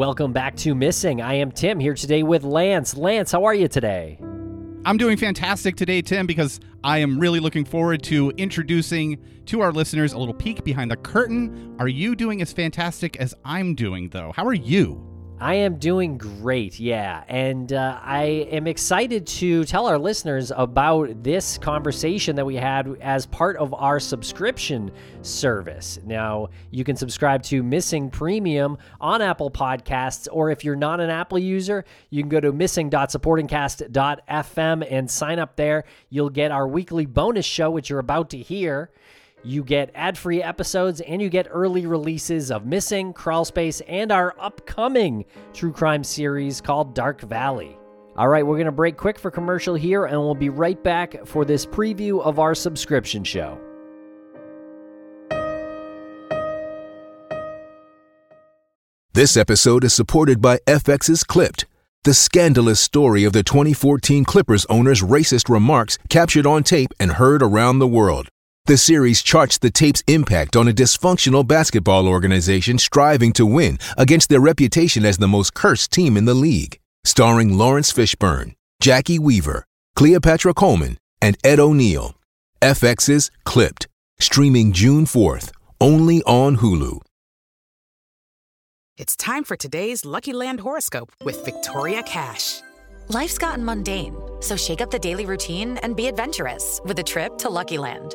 Welcome 0.00 0.32
back 0.32 0.56
to 0.56 0.74
Missing. 0.74 1.20
I 1.20 1.34
am 1.34 1.52
Tim 1.52 1.78
here 1.78 1.92
today 1.92 2.22
with 2.22 2.42
Lance. 2.42 2.96
Lance, 2.96 3.32
how 3.32 3.44
are 3.44 3.52
you 3.52 3.68
today? 3.68 4.16
I'm 4.86 4.96
doing 4.96 5.18
fantastic 5.18 5.76
today, 5.76 6.00
Tim, 6.00 6.26
because 6.26 6.58
I 6.82 7.00
am 7.00 7.18
really 7.18 7.38
looking 7.38 7.66
forward 7.66 8.02
to 8.04 8.30
introducing 8.38 9.18
to 9.44 9.60
our 9.60 9.72
listeners 9.72 10.14
a 10.14 10.18
little 10.18 10.32
peek 10.32 10.64
behind 10.64 10.90
the 10.90 10.96
curtain. 10.96 11.76
Are 11.78 11.86
you 11.86 12.16
doing 12.16 12.40
as 12.40 12.50
fantastic 12.50 13.18
as 13.18 13.34
I'm 13.44 13.74
doing, 13.74 14.08
though? 14.08 14.32
How 14.34 14.46
are 14.46 14.54
you? 14.54 15.09
I 15.42 15.54
am 15.54 15.76
doing 15.76 16.18
great, 16.18 16.78
yeah. 16.78 17.24
And 17.26 17.72
uh, 17.72 17.98
I 18.02 18.46
am 18.50 18.66
excited 18.66 19.26
to 19.26 19.64
tell 19.64 19.86
our 19.86 19.98
listeners 19.98 20.52
about 20.54 21.22
this 21.22 21.56
conversation 21.56 22.36
that 22.36 22.44
we 22.44 22.56
had 22.56 22.94
as 23.00 23.24
part 23.24 23.56
of 23.56 23.72
our 23.72 23.98
subscription 23.98 24.90
service. 25.22 25.98
Now, 26.04 26.48
you 26.70 26.84
can 26.84 26.94
subscribe 26.94 27.42
to 27.44 27.62
Missing 27.62 28.10
Premium 28.10 28.76
on 29.00 29.22
Apple 29.22 29.50
Podcasts, 29.50 30.28
or 30.30 30.50
if 30.50 30.62
you're 30.62 30.76
not 30.76 31.00
an 31.00 31.08
Apple 31.08 31.38
user, 31.38 31.86
you 32.10 32.22
can 32.22 32.28
go 32.28 32.40
to 32.40 32.52
missing.supportingcast.fm 32.52 34.86
and 34.90 35.10
sign 35.10 35.38
up 35.38 35.56
there. 35.56 35.84
You'll 36.10 36.28
get 36.28 36.50
our 36.50 36.68
weekly 36.68 37.06
bonus 37.06 37.46
show, 37.46 37.70
which 37.70 37.88
you're 37.88 37.98
about 37.98 38.28
to 38.30 38.36
hear. 38.36 38.90
You 39.42 39.64
get 39.64 39.90
ad 39.94 40.18
free 40.18 40.42
episodes 40.42 41.00
and 41.00 41.22
you 41.22 41.30
get 41.30 41.46
early 41.50 41.86
releases 41.86 42.50
of 42.50 42.66
Missing, 42.66 43.14
Crawlspace, 43.14 43.80
and 43.88 44.12
our 44.12 44.34
upcoming 44.38 45.24
true 45.54 45.72
crime 45.72 46.04
series 46.04 46.60
called 46.60 46.94
Dark 46.94 47.22
Valley. 47.22 47.78
All 48.16 48.28
right, 48.28 48.44
we're 48.44 48.56
going 48.56 48.66
to 48.66 48.72
break 48.72 48.98
quick 48.98 49.18
for 49.18 49.30
commercial 49.30 49.74
here 49.74 50.04
and 50.04 50.18
we'll 50.18 50.34
be 50.34 50.50
right 50.50 50.82
back 50.82 51.26
for 51.26 51.46
this 51.46 51.64
preview 51.64 52.20
of 52.20 52.38
our 52.38 52.54
subscription 52.54 53.24
show. 53.24 53.58
This 59.14 59.36
episode 59.36 59.84
is 59.84 59.94
supported 59.94 60.40
by 60.40 60.58
FX's 60.66 61.24
Clipped, 61.24 61.64
the 62.04 62.14
scandalous 62.14 62.78
story 62.78 63.24
of 63.24 63.32
the 63.32 63.42
2014 63.42 64.24
Clippers 64.24 64.66
owner's 64.66 65.02
racist 65.02 65.48
remarks 65.48 65.98
captured 66.08 66.46
on 66.46 66.62
tape 66.62 66.92
and 67.00 67.12
heard 67.12 67.42
around 67.42 67.78
the 67.78 67.88
world. 67.88 68.28
The 68.70 68.76
series 68.76 69.20
charts 69.20 69.58
the 69.58 69.72
tape's 69.72 70.00
impact 70.06 70.54
on 70.54 70.68
a 70.68 70.72
dysfunctional 70.72 71.44
basketball 71.44 72.06
organization 72.06 72.78
striving 72.78 73.32
to 73.32 73.44
win 73.44 73.80
against 73.98 74.28
their 74.28 74.38
reputation 74.38 75.04
as 75.04 75.18
the 75.18 75.26
most 75.26 75.54
cursed 75.54 75.90
team 75.90 76.16
in 76.16 76.24
the 76.24 76.34
league. 76.34 76.78
Starring 77.02 77.58
Laurence 77.58 77.92
Fishburne, 77.92 78.54
Jacki 78.80 79.18
Weaver, 79.18 79.64
Cleopatra 79.96 80.54
Coleman, 80.54 80.98
and 81.20 81.36
Ed 81.42 81.58
O'Neill. 81.58 82.14
FX's 82.62 83.32
Clipped, 83.42 83.88
streaming 84.20 84.70
June 84.70 85.04
4th, 85.04 85.50
only 85.80 86.22
on 86.22 86.58
Hulu. 86.58 87.00
It's 88.96 89.16
time 89.16 89.42
for 89.42 89.56
today's 89.56 90.04
Lucky 90.04 90.32
Land 90.32 90.60
horoscope 90.60 91.10
with 91.24 91.44
Victoria 91.44 92.04
Cash. 92.04 92.60
Life's 93.08 93.36
gotten 93.36 93.64
mundane, 93.64 94.14
so 94.38 94.56
shake 94.56 94.80
up 94.80 94.92
the 94.92 94.98
daily 95.00 95.26
routine 95.26 95.78
and 95.78 95.96
be 95.96 96.06
adventurous 96.06 96.80
with 96.84 97.00
a 97.00 97.02
trip 97.02 97.36
to 97.38 97.50
Lucky 97.50 97.76
Land. 97.76 98.14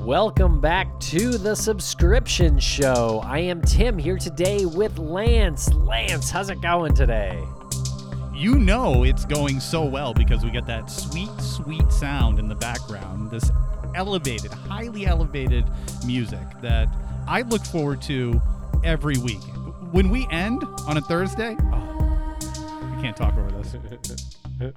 Welcome 0.00 0.60
back 0.60 0.98
to 1.00 1.38
the 1.38 1.54
subscription 1.54 2.58
show. 2.58 3.20
I 3.24 3.38
am 3.38 3.62
Tim 3.62 3.96
here 3.96 4.16
today 4.16 4.66
with 4.66 4.98
Lance. 4.98 5.72
Lance, 5.74 6.28
how's 6.28 6.50
it 6.50 6.60
going 6.60 6.92
today? 6.94 7.40
You 8.34 8.56
know 8.56 9.04
it's 9.04 9.24
going 9.24 9.60
so 9.60 9.84
well 9.84 10.12
because 10.12 10.44
we 10.44 10.50
get 10.50 10.66
that 10.66 10.90
sweet, 10.90 11.30
sweet 11.40 11.92
sound 11.92 12.40
in 12.40 12.48
the 12.48 12.56
background. 12.56 13.30
This 13.30 13.50
elevated, 13.94 14.50
highly 14.52 15.06
elevated 15.06 15.64
music 16.04 16.46
that 16.62 16.88
I 17.28 17.42
look 17.42 17.64
forward 17.64 18.02
to 18.02 18.42
every 18.82 19.18
week. 19.18 19.42
When 19.92 20.10
we 20.10 20.26
end 20.32 20.64
on 20.88 20.96
a 20.96 21.00
Thursday, 21.00 21.56
oh, 21.60 22.36
I 22.40 22.98
can't 23.00 23.16
talk 23.16 23.34
over 23.36 23.50
this. 23.52 23.76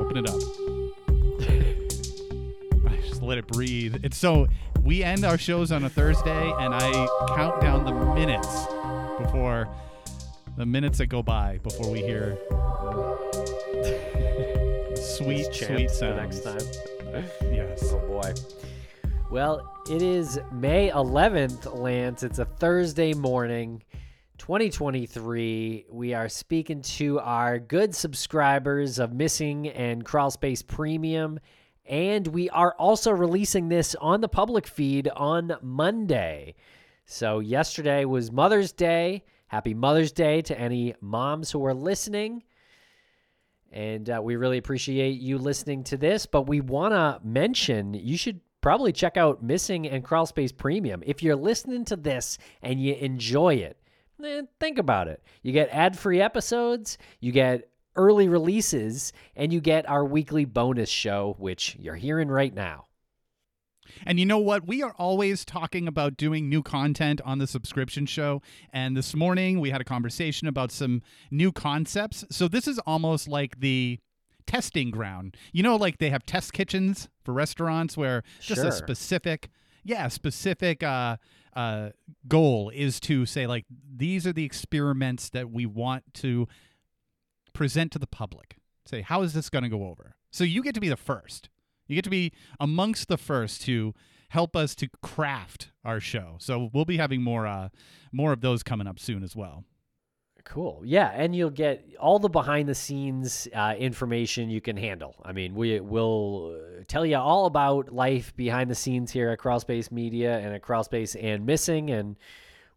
Open 0.00 0.16
it 0.16 0.28
up. 0.28 0.57
Let 3.28 3.36
it 3.36 3.46
breathe. 3.46 3.96
It's 4.04 4.16
so 4.16 4.48
we 4.82 5.04
end 5.04 5.22
our 5.22 5.36
shows 5.36 5.70
on 5.70 5.84
a 5.84 5.90
Thursday, 5.90 6.50
and 6.60 6.74
I 6.74 6.90
count 7.36 7.60
down 7.60 7.84
the 7.84 7.92
minutes 8.14 8.64
before 9.18 9.68
the 10.56 10.64
minutes 10.64 10.96
that 10.96 11.08
go 11.08 11.22
by 11.22 11.58
before 11.62 11.90
we 11.90 12.00
hear 12.00 12.38
the 13.68 14.96
sweet, 15.18 15.52
sweet 15.52 15.88
the 15.88 15.94
sounds. 15.94 16.42
next 16.42 16.42
time. 16.42 17.24
Yes. 17.52 17.82
Oh 17.92 17.98
boy. 18.06 18.32
Well, 19.30 19.74
it 19.90 20.00
is 20.00 20.40
May 20.50 20.88
11th, 20.88 21.78
Lance. 21.78 22.22
It's 22.22 22.38
a 22.38 22.46
Thursday 22.46 23.12
morning, 23.12 23.82
2023. 24.38 25.84
We 25.90 26.14
are 26.14 26.30
speaking 26.30 26.80
to 26.80 27.20
our 27.20 27.58
good 27.58 27.94
subscribers 27.94 28.98
of 28.98 29.12
Missing 29.12 29.68
and 29.68 30.02
Crawlspace 30.02 30.66
Premium. 30.66 31.38
And 31.88 32.26
we 32.26 32.50
are 32.50 32.74
also 32.78 33.10
releasing 33.10 33.68
this 33.68 33.94
on 33.94 34.20
the 34.20 34.28
public 34.28 34.66
feed 34.66 35.08
on 35.08 35.56
Monday. 35.62 36.54
So, 37.06 37.38
yesterday 37.38 38.04
was 38.04 38.30
Mother's 38.30 38.72
Day. 38.72 39.24
Happy 39.46 39.72
Mother's 39.72 40.12
Day 40.12 40.42
to 40.42 40.60
any 40.60 40.94
moms 41.00 41.50
who 41.50 41.64
are 41.64 41.72
listening. 41.72 42.42
And 43.72 44.10
uh, 44.10 44.20
we 44.22 44.36
really 44.36 44.58
appreciate 44.58 45.20
you 45.20 45.38
listening 45.38 45.84
to 45.84 45.96
this. 45.96 46.26
But 46.26 46.42
we 46.42 46.60
want 46.60 46.92
to 46.92 47.20
mention 47.26 47.94
you 47.94 48.18
should 48.18 48.40
probably 48.60 48.92
check 48.92 49.16
out 49.16 49.42
Missing 49.42 49.88
and 49.88 50.04
Crawl 50.04 50.26
Space 50.26 50.52
Premium. 50.52 51.02
If 51.06 51.22
you're 51.22 51.36
listening 51.36 51.86
to 51.86 51.96
this 51.96 52.36
and 52.62 52.78
you 52.78 52.94
enjoy 52.94 53.54
it, 53.54 53.78
then 54.18 54.48
think 54.60 54.78
about 54.78 55.08
it. 55.08 55.22
You 55.42 55.52
get 55.52 55.68
ad 55.70 55.98
free 55.98 56.20
episodes, 56.20 56.98
you 57.20 57.32
get 57.32 57.67
early 57.98 58.28
releases, 58.28 59.12
and 59.36 59.52
you 59.52 59.60
get 59.60 59.86
our 59.88 60.04
weekly 60.04 60.46
bonus 60.46 60.88
show, 60.88 61.34
which 61.38 61.76
you're 61.78 61.96
hearing 61.96 62.28
right 62.28 62.54
now. 62.54 62.86
And 64.06 64.20
you 64.20 64.26
know 64.26 64.38
what? 64.38 64.66
We 64.66 64.82
are 64.82 64.94
always 64.98 65.44
talking 65.44 65.88
about 65.88 66.16
doing 66.16 66.48
new 66.48 66.62
content 66.62 67.20
on 67.24 67.38
the 67.38 67.46
subscription 67.46 68.06
show. 68.06 68.42
And 68.72 68.96
this 68.96 69.14
morning 69.14 69.60
we 69.60 69.70
had 69.70 69.80
a 69.80 69.84
conversation 69.84 70.46
about 70.46 70.70
some 70.70 71.02
new 71.30 71.52
concepts. 71.52 72.24
So 72.30 72.48
this 72.48 72.68
is 72.68 72.78
almost 72.80 73.28
like 73.28 73.60
the 73.60 73.98
testing 74.46 74.90
ground. 74.90 75.36
You 75.52 75.62
know, 75.62 75.76
like 75.76 75.98
they 75.98 76.10
have 76.10 76.24
test 76.26 76.52
kitchens 76.52 77.08
for 77.24 77.32
restaurants 77.32 77.96
where 77.96 78.22
just 78.40 78.60
Sure. 78.60 78.68
a 78.68 78.72
specific, 78.72 79.48
yeah, 79.84 80.08
specific 80.08 80.82
uh, 80.82 81.16
uh, 81.56 81.90
goal 82.28 82.70
is 82.74 83.00
to 83.00 83.26
say, 83.26 83.46
like, 83.46 83.64
these 83.96 84.26
are 84.26 84.32
the 84.34 84.44
experiments 84.44 85.30
that 85.30 85.50
we 85.50 85.66
want 85.66 86.04
to 86.14 86.46
present 87.52 87.92
to 87.92 87.98
the 87.98 88.06
public. 88.06 88.56
Say, 88.86 89.02
how 89.02 89.22
is 89.22 89.34
this 89.34 89.50
going 89.50 89.64
to 89.64 89.68
go 89.68 89.86
over? 89.86 90.16
So 90.30 90.44
you 90.44 90.62
get 90.62 90.74
to 90.74 90.80
be 90.80 90.88
the 90.88 90.96
first. 90.96 91.48
You 91.86 91.94
get 91.94 92.04
to 92.04 92.10
be 92.10 92.32
amongst 92.60 93.08
the 93.08 93.18
first 93.18 93.62
to 93.62 93.94
help 94.30 94.54
us 94.54 94.74
to 94.76 94.88
craft 95.02 95.70
our 95.84 96.00
show. 96.00 96.36
So 96.38 96.70
we'll 96.72 96.84
be 96.84 96.98
having 96.98 97.22
more 97.22 97.46
uh 97.46 97.70
more 98.12 98.32
of 98.32 98.40
those 98.40 98.62
coming 98.62 98.86
up 98.86 98.98
soon 98.98 99.22
as 99.22 99.34
well. 99.34 99.64
Cool. 100.44 100.82
Yeah, 100.82 101.10
and 101.14 101.36
you'll 101.36 101.50
get 101.50 101.84
all 102.00 102.18
the 102.18 102.30
behind 102.30 102.70
the 102.70 102.74
scenes 102.74 103.46
uh, 103.54 103.74
information 103.78 104.48
you 104.48 104.62
can 104.62 104.78
handle. 104.78 105.14
I 105.22 105.32
mean, 105.32 105.54
we 105.54 105.78
will 105.78 106.56
uh, 106.56 106.84
tell 106.88 107.04
you 107.04 107.18
all 107.18 107.44
about 107.44 107.92
life 107.92 108.34
behind 108.34 108.70
the 108.70 108.74
scenes 108.74 109.10
here 109.10 109.28
at 109.28 109.40
Crawlspace 109.40 109.92
Media 109.92 110.38
and 110.38 110.54
at 110.54 110.62
Crawlspace 110.62 111.22
and 111.22 111.44
Missing, 111.44 111.90
and 111.90 112.16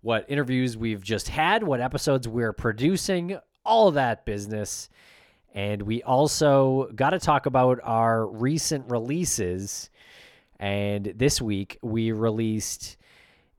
what 0.02 0.26
interviews 0.28 0.76
we've 0.76 1.02
just 1.02 1.30
had, 1.30 1.64
what 1.64 1.80
episodes 1.80 2.28
we're 2.28 2.52
producing, 2.52 3.38
all 3.66 3.92
that 3.92 4.26
business. 4.26 4.90
And 5.54 5.82
we 5.82 6.02
also 6.04 6.90
got 6.96 7.12
to 7.12 7.20
talk 7.20 7.46
about 7.46 7.80
our 7.84 8.26
recent 8.26 8.90
releases. 8.90 9.90
And 10.60 11.14
this 11.16 11.42
week 11.42 11.78
we 11.82 12.12
released 12.12 12.98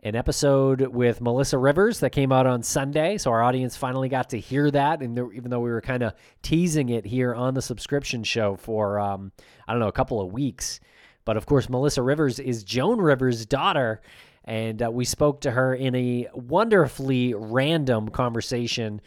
an 0.05 0.17
episode 0.17 0.81
with 0.81 1.21
Melissa 1.21 1.59
Rivers 1.59 2.01
that 2.01 2.11
came 2.11 2.33
out 2.33 2.47
on 2.47 2.63
Sunday. 2.63 3.19
So 3.19 3.31
our 3.31 3.43
audience 3.43 3.77
finally 3.77 4.09
got 4.09 4.31
to 4.31 4.41
hear 4.41 4.71
that. 4.71 5.01
And 5.01 5.17
there, 5.17 5.31
even 5.33 5.51
though 5.51 5.61
we 5.61 5.71
were 5.71 5.81
kind 5.81 6.03
of 6.03 6.15
teasing 6.43 6.89
it 6.89 7.07
here 7.07 7.35
on 7.35 7.55
the 7.55 7.63
subscription 7.63 8.25
show 8.25 8.57
for, 8.57 8.99
um, 8.99 9.31
I 9.69 9.73
don't 9.73 9.81
know, 9.81 9.89
a 9.89 9.93
couple 9.93 10.21
of 10.21 10.33
weeks. 10.33 10.81
But 11.25 11.37
of 11.37 11.47
course, 11.47 11.69
Melissa 11.69 12.03
Rivers 12.03 12.41
is 12.41 12.65
Joan 12.65 13.01
Rivers' 13.01 13.47
daughter. 13.47 14.01
And 14.45 14.83
uh, 14.83 14.91
we 14.91 15.05
spoke 15.05 15.41
to 15.43 15.53
her 15.53 15.73
in 15.73 15.95
a 15.95 16.29
wonderfully 16.35 17.33
random 17.35 18.09
conversation 18.09 19.01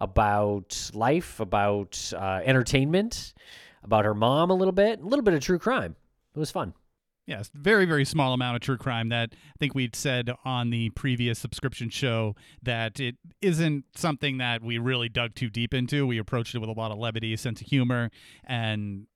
about 0.00 0.90
life, 0.94 1.40
about 1.40 2.12
uh, 2.16 2.40
entertainment, 2.44 3.34
about 3.82 4.04
her 4.04 4.14
mom 4.14 4.50
a 4.50 4.54
little 4.54 4.72
bit, 4.72 5.00
a 5.00 5.04
little 5.04 5.24
bit 5.24 5.34
of 5.34 5.40
true 5.40 5.58
crime. 5.58 5.96
It 6.34 6.38
was 6.38 6.50
fun. 6.50 6.74
Yes, 7.26 7.48
very, 7.54 7.84
very 7.84 8.04
small 8.04 8.32
amount 8.32 8.56
of 8.56 8.62
true 8.62 8.76
crime 8.76 9.08
that 9.10 9.30
I 9.32 9.58
think 9.60 9.72
we'd 9.74 9.94
said 9.94 10.30
on 10.44 10.70
the 10.70 10.90
previous 10.90 11.38
subscription 11.38 11.88
show 11.88 12.34
that 12.62 12.98
it 12.98 13.16
isn't 13.40 13.84
something 13.94 14.38
that 14.38 14.62
we 14.62 14.78
really 14.78 15.08
dug 15.08 15.36
too 15.36 15.48
deep 15.48 15.72
into. 15.72 16.06
We 16.06 16.18
approached 16.18 16.56
it 16.56 16.58
with 16.58 16.70
a 16.70 16.72
lot 16.72 16.90
of 16.90 16.98
levity, 16.98 17.36
sense 17.36 17.60
of 17.60 17.68
humor, 17.68 18.10
and 18.42 19.06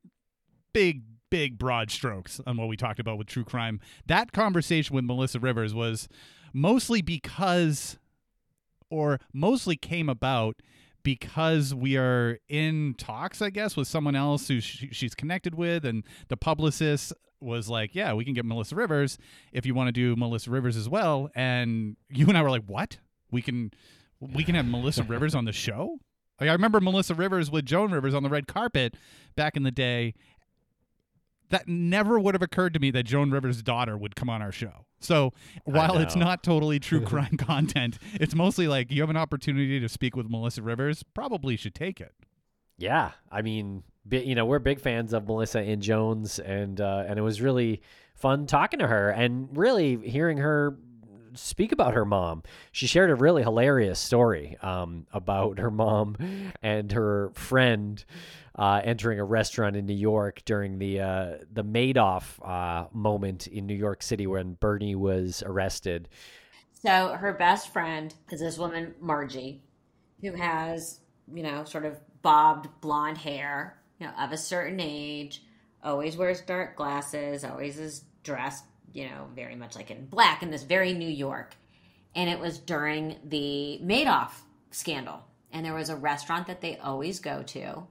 big, 0.72 1.02
big 1.28 1.58
broad 1.58 1.90
strokes 1.90 2.40
on 2.46 2.56
what 2.56 2.68
we 2.68 2.76
talked 2.76 3.00
about 3.00 3.18
with 3.18 3.26
true 3.26 3.42
crime. 3.42 3.80
That 4.06 4.30
conversation 4.30 4.94
with 4.94 5.04
Melissa 5.04 5.40
Rivers 5.40 5.74
was 5.74 6.06
mostly 6.52 7.02
because, 7.02 7.98
or 8.90 9.18
mostly 9.32 9.76
came 9.76 10.08
about 10.08 10.56
because 11.02 11.74
we 11.74 11.96
are 11.96 12.38
in 12.48 12.94
talks, 12.96 13.42
I 13.42 13.50
guess, 13.50 13.76
with 13.76 13.86
someone 13.86 14.16
else 14.16 14.48
who 14.48 14.60
sh- 14.60 14.86
she's 14.90 15.14
connected 15.14 15.54
with, 15.54 15.84
and 15.84 16.02
the 16.28 16.36
publicist 16.36 17.12
was 17.40 17.68
like, 17.68 17.94
"Yeah, 17.94 18.14
we 18.14 18.24
can 18.24 18.34
get 18.34 18.44
Melissa 18.44 18.74
Rivers 18.74 19.18
if 19.52 19.66
you 19.66 19.74
want 19.74 19.88
to 19.88 19.92
do 19.92 20.16
Melissa 20.16 20.50
Rivers 20.50 20.76
as 20.76 20.88
well." 20.88 21.30
And 21.34 21.96
you 22.08 22.26
and 22.26 22.36
I 22.36 22.42
were 22.42 22.50
like, 22.50 22.64
"What? 22.64 22.98
We 23.30 23.42
can, 23.42 23.70
we 24.18 24.44
can 24.44 24.54
have 24.54 24.66
Melissa 24.66 25.02
Rivers 25.08 25.34
on 25.34 25.44
the 25.44 25.52
show?" 25.52 25.98
Like, 26.40 26.50
I 26.50 26.52
remember 26.52 26.80
Melissa 26.80 27.14
Rivers 27.14 27.50
with 27.50 27.64
Joan 27.64 27.92
Rivers 27.92 28.12
on 28.12 28.24
the 28.24 28.28
red 28.28 28.48
carpet 28.48 28.96
back 29.36 29.56
in 29.56 29.62
the 29.62 29.70
day. 29.70 30.14
That 31.50 31.68
never 31.68 32.18
would 32.18 32.34
have 32.34 32.42
occurred 32.42 32.74
to 32.74 32.80
me 32.80 32.90
that 32.92 33.04
Joan 33.04 33.30
Rivers' 33.30 33.62
daughter 33.62 33.96
would 33.96 34.16
come 34.16 34.30
on 34.30 34.42
our 34.42 34.52
show. 34.52 34.86
So 35.00 35.32
while 35.64 35.98
it's 35.98 36.16
not 36.16 36.42
totally 36.42 36.80
true 36.80 37.00
crime 37.04 37.36
content, 37.36 37.98
it's 38.14 38.34
mostly 38.34 38.66
like 38.66 38.90
you 38.90 39.02
have 39.02 39.10
an 39.10 39.16
opportunity 39.16 39.78
to 39.78 39.88
speak 39.88 40.16
with 40.16 40.30
Melissa 40.30 40.62
Rivers, 40.62 41.02
probably 41.02 41.56
should 41.56 41.74
take 41.74 42.00
it. 42.00 42.12
Yeah, 42.78 43.12
I 43.30 43.42
mean, 43.42 43.84
you 44.10 44.34
know, 44.34 44.46
we're 44.46 44.58
big 44.58 44.80
fans 44.80 45.12
of 45.12 45.26
Melissa 45.26 45.60
and 45.60 45.80
Joan's, 45.80 46.38
and 46.38 46.80
uh, 46.80 47.04
and 47.06 47.18
it 47.18 47.22
was 47.22 47.40
really 47.40 47.82
fun 48.14 48.46
talking 48.46 48.80
to 48.80 48.86
her 48.86 49.10
and 49.10 49.48
really 49.56 49.96
hearing 49.96 50.38
her 50.38 50.76
speak 51.34 51.72
about 51.72 51.94
her 51.94 52.04
mom. 52.04 52.42
She 52.72 52.86
shared 52.86 53.10
a 53.10 53.14
really 53.14 53.42
hilarious 53.42 53.98
story 53.98 54.56
um, 54.62 55.06
about 55.12 55.58
her 55.58 55.70
mom 55.70 56.16
and 56.62 56.92
her 56.92 57.30
friend 57.34 58.04
uh, 58.56 58.80
entering 58.84 59.18
a 59.18 59.24
restaurant 59.24 59.76
in 59.76 59.86
New 59.86 59.94
York 59.94 60.42
during 60.44 60.78
the 60.78 61.00
uh, 61.00 61.30
the 61.52 61.64
Madoff 61.64 62.40
uh, 62.46 62.88
moment 62.92 63.46
in 63.46 63.66
New 63.66 63.74
York 63.74 64.02
City 64.02 64.26
when 64.26 64.54
Bernie 64.54 64.94
was 64.94 65.42
arrested. 65.44 66.08
So 66.72 67.14
her 67.14 67.32
best 67.32 67.72
friend 67.72 68.14
is 68.30 68.40
this 68.40 68.58
woman, 68.58 68.94
Margie, 69.00 69.62
who 70.20 70.32
has, 70.32 71.00
you 71.32 71.42
know, 71.42 71.64
sort 71.64 71.86
of 71.86 71.98
bobbed 72.22 72.68
blonde 72.80 73.18
hair, 73.18 73.78
you 73.98 74.06
know, 74.06 74.12
of 74.18 74.32
a 74.32 74.36
certain 74.36 74.78
age, 74.80 75.42
always 75.84 76.16
wears 76.16 76.40
dark 76.40 76.76
glasses, 76.76 77.44
always 77.44 77.78
is 77.78 78.04
dressed, 78.22 78.64
you 78.92 79.08
know, 79.08 79.28
very 79.34 79.54
much 79.54 79.76
like 79.76 79.90
in 79.90 80.06
black 80.06 80.42
in 80.42 80.50
this 80.50 80.62
very 80.62 80.94
New 80.94 81.08
York. 81.08 81.54
And 82.14 82.30
it 82.30 82.38
was 82.38 82.58
during 82.58 83.16
the 83.24 83.80
Madoff 83.82 84.32
scandal. 84.70 85.20
And 85.52 85.64
there 85.64 85.74
was 85.74 85.90
a 85.90 85.96
restaurant 85.96 86.46
that 86.46 86.60
they 86.60 86.78
always 86.78 87.20
go 87.20 87.42
to. 87.42 87.86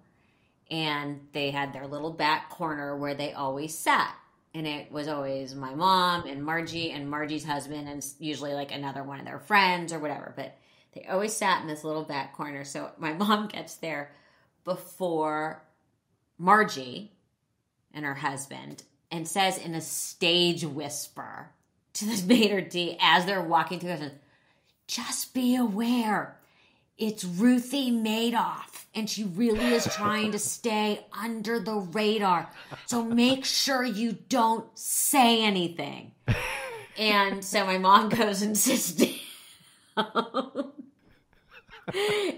And 0.72 1.28
they 1.34 1.52
had 1.52 1.72
their 1.72 1.88
little 1.88 2.12
back 2.12 2.50
corner 2.50 2.98
where 2.98 3.14
they 3.14 3.34
always 3.34 3.78
sat 3.78 4.16
and 4.56 4.68
it 4.68 4.92
was 4.92 5.08
always 5.08 5.56
my 5.56 5.74
mom 5.74 6.28
and 6.28 6.44
Margie 6.44 6.92
and 6.92 7.10
Margie's 7.10 7.44
husband 7.44 7.88
and 7.90 8.06
usually 8.20 8.54
like 8.54 8.72
another 8.72 9.04
one 9.04 9.20
of 9.20 9.26
their 9.26 9.40
friends 9.40 9.92
or 9.92 10.00
whatever. 10.00 10.34
But 10.36 10.56
they 10.94 11.06
always 11.10 11.36
sat 11.36 11.62
in 11.62 11.68
this 11.68 11.84
little 11.84 12.04
back 12.04 12.36
corner. 12.36 12.64
So 12.64 12.92
my 12.98 13.14
mom 13.14 13.48
gets 13.48 13.76
there 13.76 14.12
before 14.64 15.64
Margie 16.38 17.12
and 17.94 18.06
her 18.06 18.16
husband 18.16 18.84
and 19.12 19.28
says 19.28 19.58
in 19.58 19.76
a 19.76 19.82
stage 19.82 20.64
whisper 20.64 21.52
to 21.94 22.06
this 22.06 22.22
maître 22.24 22.68
d' 22.70 22.98
as 23.00 23.26
they're 23.26 23.42
walking 23.42 23.80
through, 23.80 23.98
the 23.98 24.12
just 24.88 25.34
be 25.34 25.56
aware. 25.56 26.40
It's 26.98 27.24
Ruthie 27.24 27.92
Madoff, 27.92 28.86
and 28.94 29.10
she 29.10 29.24
really 29.24 29.74
is 29.74 29.86
trying 29.86 30.32
to 30.34 30.40
stay 30.40 31.06
under 31.20 31.60
the 31.60 31.76
radar. 31.76 32.50
So 32.86 33.04
make 33.04 33.46
sure 33.46 33.84
you 33.84 34.18
don't 34.30 34.68
say 34.78 35.44
anything. 35.44 36.12
And 36.98 37.44
so 37.44 37.66
my 37.66 37.80
mom 37.80 38.10
goes 38.10 38.42
and 38.44 38.58
sits 38.58 38.92
down. 39.96 40.72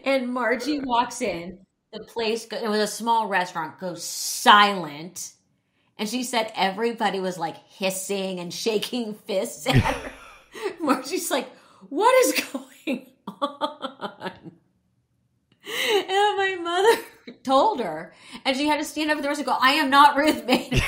and 0.05 0.33
Margie 0.33 0.79
walks 0.79 1.21
in. 1.21 1.59
The 1.91 2.03
place, 2.03 2.45
it 2.45 2.67
was 2.69 2.79
a 2.79 2.87
small 2.87 3.27
restaurant, 3.27 3.79
goes 3.79 4.03
silent. 4.03 5.31
And 5.97 6.09
she 6.09 6.23
said 6.23 6.51
everybody 6.55 7.19
was 7.19 7.37
like 7.37 7.55
hissing 7.69 8.39
and 8.39 8.53
shaking 8.53 9.13
fists 9.27 9.67
at 9.67 9.75
her. 9.75 10.11
Margie's 10.81 11.31
like, 11.31 11.49
what 11.89 12.13
is 12.25 12.43
going 12.51 13.07
on? 13.27 14.31
And 15.67 16.37
my 16.37 16.57
mother 16.61 17.37
told 17.43 17.79
her, 17.79 18.13
and 18.45 18.55
she 18.55 18.67
had 18.67 18.77
to 18.77 18.85
stand 18.85 19.09
up 19.09 19.17
for 19.17 19.23
the 19.23 19.27
rest 19.29 19.39
and 19.39 19.47
go, 19.47 19.57
I 19.59 19.71
am 19.71 19.89
not 19.89 20.15
Ruth 20.15 20.45
Bader. 20.45 20.81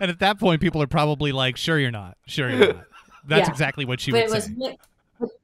And 0.00 0.10
at 0.10 0.18
that 0.20 0.40
point, 0.40 0.60
people 0.60 0.82
are 0.82 0.86
probably 0.88 1.30
like, 1.32 1.56
"Sure, 1.56 1.78
you're 1.78 1.90
not. 1.92 2.16
Sure, 2.26 2.50
you're 2.50 2.74
not." 2.74 2.84
That's 3.26 3.46
Yeah. 3.46 3.52
exactly 3.52 3.84
what 3.84 4.00
she 4.00 4.10
but 4.10 4.24
would 4.28 4.30
it 4.32 4.34
was, 4.34 4.44
say. 4.46 4.76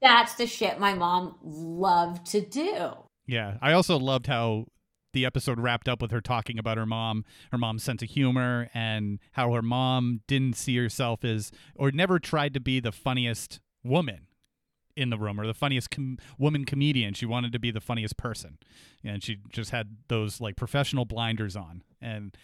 that's 0.03 0.35
the 0.35 0.47
shit 0.47 0.81
my 0.81 0.95
mom 0.95 1.37
loved 1.45 2.27
to 2.33 2.41
do. 2.41 2.93
Yeah, 3.27 3.59
I 3.63 3.73
also 3.75 3.99
loved 3.99 4.27
how 4.27 4.67
the 5.19 5.27
episode 5.27 5.59
wrapped 5.59 5.89
up 5.89 6.01
with 6.01 6.11
her 6.13 6.21
talking 6.21 6.59
about 6.59 6.77
her 6.79 6.87
mom, 6.87 7.25
her 7.51 7.59
mom's 7.59 7.83
sense 7.83 8.03
of 8.03 8.09
humor, 8.11 8.71
and 8.73 9.19
how 9.33 9.53
her 9.53 9.63
mom 9.63 10.21
didn't 10.29 10.57
see 10.57 10.77
herself 10.77 11.25
as, 11.25 11.51
or 11.75 11.91
never 11.91 12.19
tried 12.21 12.55
to 12.55 12.61
be 12.61 12.79
the 12.79 12.93
funniest 12.93 13.59
woman 13.83 14.29
in 14.97 15.11
the 15.11 15.19
room 15.19 15.41
or 15.41 15.47
the 15.47 15.55
funniest 15.55 15.91
com- 15.91 16.19
woman 16.39 16.65
comedian. 16.65 17.15
She 17.15 17.27
wanted 17.27 17.53
to 17.53 17.59
be 17.59 17.71
the 17.73 17.81
funniest 17.81 18.17
person, 18.17 18.59
and 19.03 19.23
she 19.25 19.39
just 19.53 19.71
had 19.71 19.97
those 20.09 20.41
like 20.41 20.55
professional 20.57 21.05
blinders 21.05 21.57
on, 21.57 21.83
and 22.01 22.37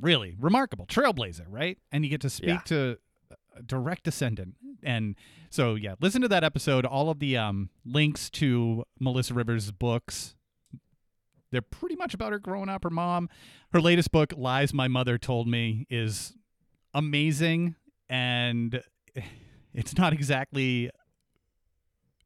really 0.00 0.36
remarkable 0.38 0.86
trailblazer, 0.86 1.46
right? 1.48 1.78
And 1.92 2.04
you 2.04 2.10
get 2.10 2.20
to 2.22 2.30
speak 2.30 2.48
Yeah. 2.48 2.60
to 2.66 2.98
a 3.56 3.62
direct 3.62 4.04
descendant, 4.04 4.54
and 4.82 5.14
so 5.50 5.74
yeah, 5.76 5.94
listen 6.00 6.20
to 6.22 6.28
that 6.28 6.42
episode. 6.44 6.84
All 6.84 7.10
of 7.10 7.18
the 7.20 7.36
um, 7.36 7.70
links 7.84 8.28
to 8.30 8.84
Melissa 9.00 9.34
Rivers' 9.34 9.70
books. 9.70 10.34
They're 11.54 11.62
pretty 11.62 11.94
much 11.96 12.12
about 12.14 12.32
her 12.32 12.38
growing 12.38 12.68
up. 12.68 12.82
Her 12.84 12.90
mom, 12.90 13.28
her 13.72 13.80
latest 13.80 14.10
book, 14.12 14.32
"Lies 14.36 14.74
My 14.74 14.88
Mother 14.88 15.16
Told 15.18 15.46
Me," 15.48 15.86
is 15.88 16.34
amazing, 16.92 17.76
and 18.08 18.82
it's 19.72 19.96
not 19.96 20.12
exactly 20.12 20.90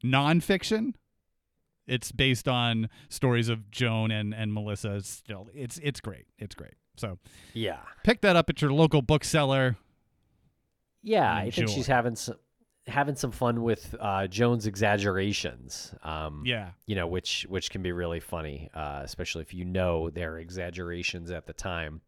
nonfiction. 0.03 0.93
It's 1.87 2.11
based 2.11 2.47
on 2.47 2.89
stories 3.09 3.49
of 3.49 3.69
Joan 3.71 4.11
and 4.11 4.33
and 4.33 4.53
Melissa. 4.53 4.95
It's 4.95 5.09
still, 5.09 5.47
it's 5.53 5.79
it's 5.83 5.99
great. 6.01 6.25
It's 6.37 6.55
great. 6.55 6.73
So 6.97 7.17
Yeah. 7.53 7.79
pick 8.03 8.21
that 8.21 8.35
up 8.35 8.49
at 8.49 8.61
your 8.61 8.71
local 8.73 9.01
bookseller. 9.01 9.77
Yeah, 11.01 11.33
I 11.33 11.49
think 11.49 11.69
she's 11.69 11.87
having 11.87 12.15
some 12.15 12.37
having 12.87 13.15
some 13.15 13.31
fun 13.31 13.61
with 13.61 13.93
uh, 13.99 14.27
Joan's 14.27 14.65
exaggerations. 14.65 15.93
Um, 16.03 16.43
Yeah. 16.45 16.71
you 16.85 16.95
know, 16.95 17.07
which 17.07 17.45
which 17.49 17.69
can 17.69 17.81
be 17.81 17.91
really 17.91 18.19
funny, 18.19 18.69
uh, 18.73 19.01
especially 19.03 19.41
if 19.41 19.53
you 19.53 19.65
know 19.65 20.09
their 20.09 20.37
exaggerations 20.37 21.31
at 21.31 21.45
the 21.45 21.53
time. 21.53 22.01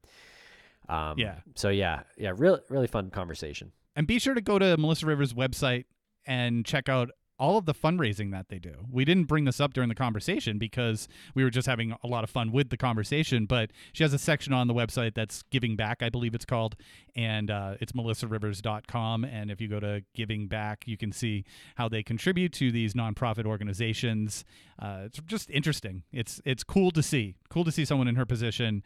Um, 0.90 1.18
Yeah. 1.18 1.36
So 1.56 1.70
yeah, 1.70 2.04
yeah, 2.18 2.34
really 2.36 2.60
really 2.70 2.88
fun 2.88 3.10
conversation. 3.10 3.72
And 3.96 4.08
be 4.08 4.20
sure 4.20 4.34
to 4.34 4.42
go 4.42 4.58
to 4.58 4.78
Melissa 4.78 5.06
Rivers' 5.06 5.34
website 5.34 5.86
and 6.26 6.66
check 6.66 6.88
out 6.90 7.10
all 7.42 7.58
of 7.58 7.66
the 7.66 7.74
fundraising 7.74 8.32
that 8.32 8.50
they 8.50 8.60
do. 8.60 8.86
We 8.92 9.04
didn't 9.04 9.24
bring 9.24 9.46
this 9.46 9.60
up 9.60 9.74
during 9.74 9.90
the 9.90 9.96
conversation 9.96 10.60
because 10.60 11.08
we 11.34 11.44
were 11.44 11.50
just 11.50 11.68
having 11.68 11.96
a 12.04 12.08
lot 12.08 12.24
of 12.24 12.30
fun 12.30 12.52
with 12.52 12.70
the 12.70 12.78
conversation, 12.78 13.48
but 13.48 13.72
she 13.94 14.04
has 14.04 14.14
a 14.14 14.20
section 14.20 14.54
on 14.54 14.68
the 14.68 14.76
website 14.76 15.16
that's 15.16 15.42
Giving 15.50 15.76
Back, 15.76 16.04
I 16.04 16.10
believe 16.10 16.36
it's 16.36 16.46
called, 16.46 16.76
and 17.16 17.50
uh, 17.50 17.78
it's 17.82 17.94
melissarivers.com. 17.94 19.26
And 19.26 19.50
if 19.50 19.60
you 19.60 19.68
go 19.68 19.80
to 19.80 20.04
Giving 20.14 20.46
Back, 20.48 20.84
you 20.86 20.98
can 20.98 21.12
see 21.12 21.44
how 21.78 21.90
they 21.90 22.04
contribute 22.04 22.54
to 22.54 22.72
these 22.72 22.94
nonprofit 22.94 23.48
organizations. 23.48 24.46
Uh, 24.80 25.06
it's 25.06 25.20
just 25.26 25.50
interesting. 25.50 26.04
It's 26.14 26.42
it's 26.46 26.64
cool 26.64 26.92
to 26.92 27.02
see. 27.02 27.38
Cool 27.50 27.66
to 27.66 27.72
see 27.72 27.86
someone 27.86 28.08
in 28.08 28.18
her 28.18 28.26
position 28.26 28.84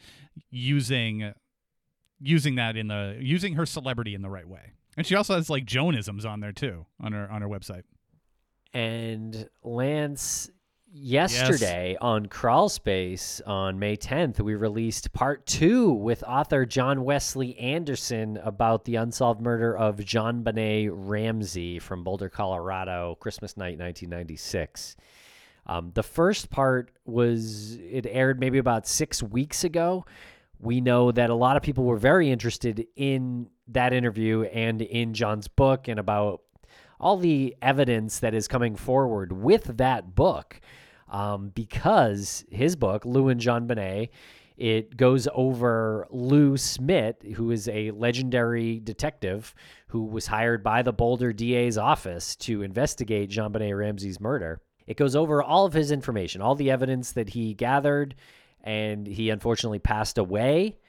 using 0.50 1.34
using 2.22 2.56
that 2.56 2.78
in 2.78 2.88
the 2.88 3.18
using 3.20 3.56
her 3.56 3.66
celebrity 3.66 4.16
in 4.16 4.22
the 4.22 4.30
right 4.30 4.48
way. 4.48 4.72
And 4.96 5.06
she 5.06 5.14
also 5.14 5.36
has 5.36 5.50
like 5.50 5.66
Joanisms 5.66 6.26
on 6.26 6.40
there 6.40 6.54
too 6.54 6.86
on 7.02 7.12
her 7.12 7.30
on 7.30 7.42
her 7.42 7.50
website. 7.50 7.84
And 8.76 9.48
Lance, 9.64 10.52
yesterday 10.92 11.96
on 12.02 12.26
Crawl 12.26 12.68
Space 12.68 13.40
on 13.48 13.80
May 13.80 13.96
10th, 13.96 14.42
we 14.42 14.54
released 14.56 15.14
part 15.14 15.46
two 15.46 15.94
with 15.94 16.26
author 16.26 16.66
John 16.66 17.06
Wesley 17.06 17.58
Anderson 17.58 18.36
about 18.44 18.84
the 18.84 18.98
unsolved 18.98 19.40
murder 19.40 19.78
of 19.78 19.96
JonBenét 20.00 20.90
Ramsey 20.92 21.80
from 21.80 22.04
Boulder, 22.04 22.28
Colorado, 22.28 23.16
Christmas 23.22 23.56
night, 23.56 23.80
1996. 23.80 24.98
Um, 25.68 25.92
the 25.94 26.04
first 26.04 26.50
part 26.50 26.92
was, 27.06 27.76
it 27.76 28.06
aired 28.06 28.42
maybe 28.42 28.58
about 28.58 28.90
six 28.90 29.24
weeks 29.24 29.64
ago. 29.64 30.06
We 30.60 30.82
know 30.82 31.14
that 31.14 31.30
a 31.30 31.36
lot 31.36 31.56
of 31.56 31.64
people 31.64 31.86
were 31.86 31.96
very 31.96 32.30
interested 32.30 32.86
in 32.98 33.48
that 33.70 33.94
interview 33.94 34.44
and 34.44 34.82
in 34.82 35.14
John's 35.14 35.48
book 35.48 35.88
and 35.88 35.98
about 35.98 36.42
all 37.06 37.18
the 37.18 37.56
evidence 37.62 38.18
that 38.18 38.34
is 38.34 38.48
coming 38.48 38.76
forward 38.76 39.32
with 39.32 39.78
that 39.78 40.16
book 40.16 40.60
um, 41.08 41.52
because 41.54 42.44
his 42.50 42.76
book, 42.76 43.06
Lou 43.06 43.28
and 43.28 43.40
JonBenét, 43.40 44.10
it 44.58 44.98
goes 44.98 45.28
over 45.36 46.08
Lou 46.10 46.58
Smit, 46.58 47.22
who 47.36 47.52
is 47.52 47.68
a 47.68 47.92
legendary 47.92 48.80
detective 48.80 49.54
who 49.90 50.06
was 50.06 50.26
hired 50.26 50.64
by 50.64 50.82
the 50.82 50.94
Boulder 50.94 51.32
DA's 51.32 51.78
office 51.78 52.36
to 52.38 52.64
investigate 52.64 53.30
JonBenét 53.30 53.78
Ramsey's 53.78 54.20
murder. 54.20 54.60
It 54.88 54.98
goes 54.98 55.16
over 55.16 55.44
all 55.44 55.68
of 55.68 55.74
his 55.74 55.92
information, 55.92 56.42
all 56.42 56.56
the 56.56 56.72
evidence 56.72 57.12
that 57.12 57.30
he 57.30 57.54
gathered, 57.54 58.16
and 58.64 59.06
he 59.06 59.30
unfortunately 59.30 59.78
passed 59.78 60.18
away. 60.18 60.80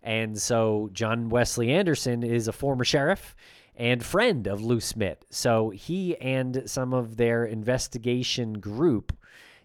And 0.00 0.40
so 0.40 0.90
John 0.92 1.28
Wesley 1.28 1.72
Anderson 1.72 2.22
is 2.22 2.46
a 2.46 2.52
former 2.52 2.84
sheriff 2.84 3.34
and 3.76 4.04
friend 4.04 4.46
of 4.46 4.62
Lou 4.62 4.80
Smit. 4.80 5.24
So 5.30 5.70
he 5.70 6.16
and 6.16 6.62
some 6.66 6.94
of 6.94 7.16
their 7.16 7.44
investigation 7.44 8.54
group, 8.54 9.16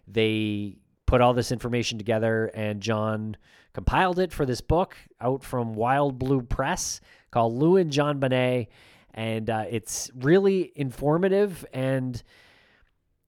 they 0.06 0.76
put 1.06 1.20
all 1.20 1.34
this 1.34 1.52
information 1.52 1.98
together, 1.98 2.50
and 2.54 2.80
John 2.80 3.36
compiled 3.72 4.18
it 4.18 4.32
for 4.32 4.44
this 4.44 4.60
book 4.60 4.96
out 5.20 5.42
from 5.42 5.74
Wild 5.74 6.18
Blue 6.18 6.42
Press 6.42 7.00
called 7.30 7.54
Lou 7.54 7.76
and 7.76 7.90
JonBenét, 7.90 8.68
and 9.14 9.48
uh, 9.48 9.64
it's 9.70 10.10
really 10.14 10.72
informative 10.74 11.64
and 11.72 12.22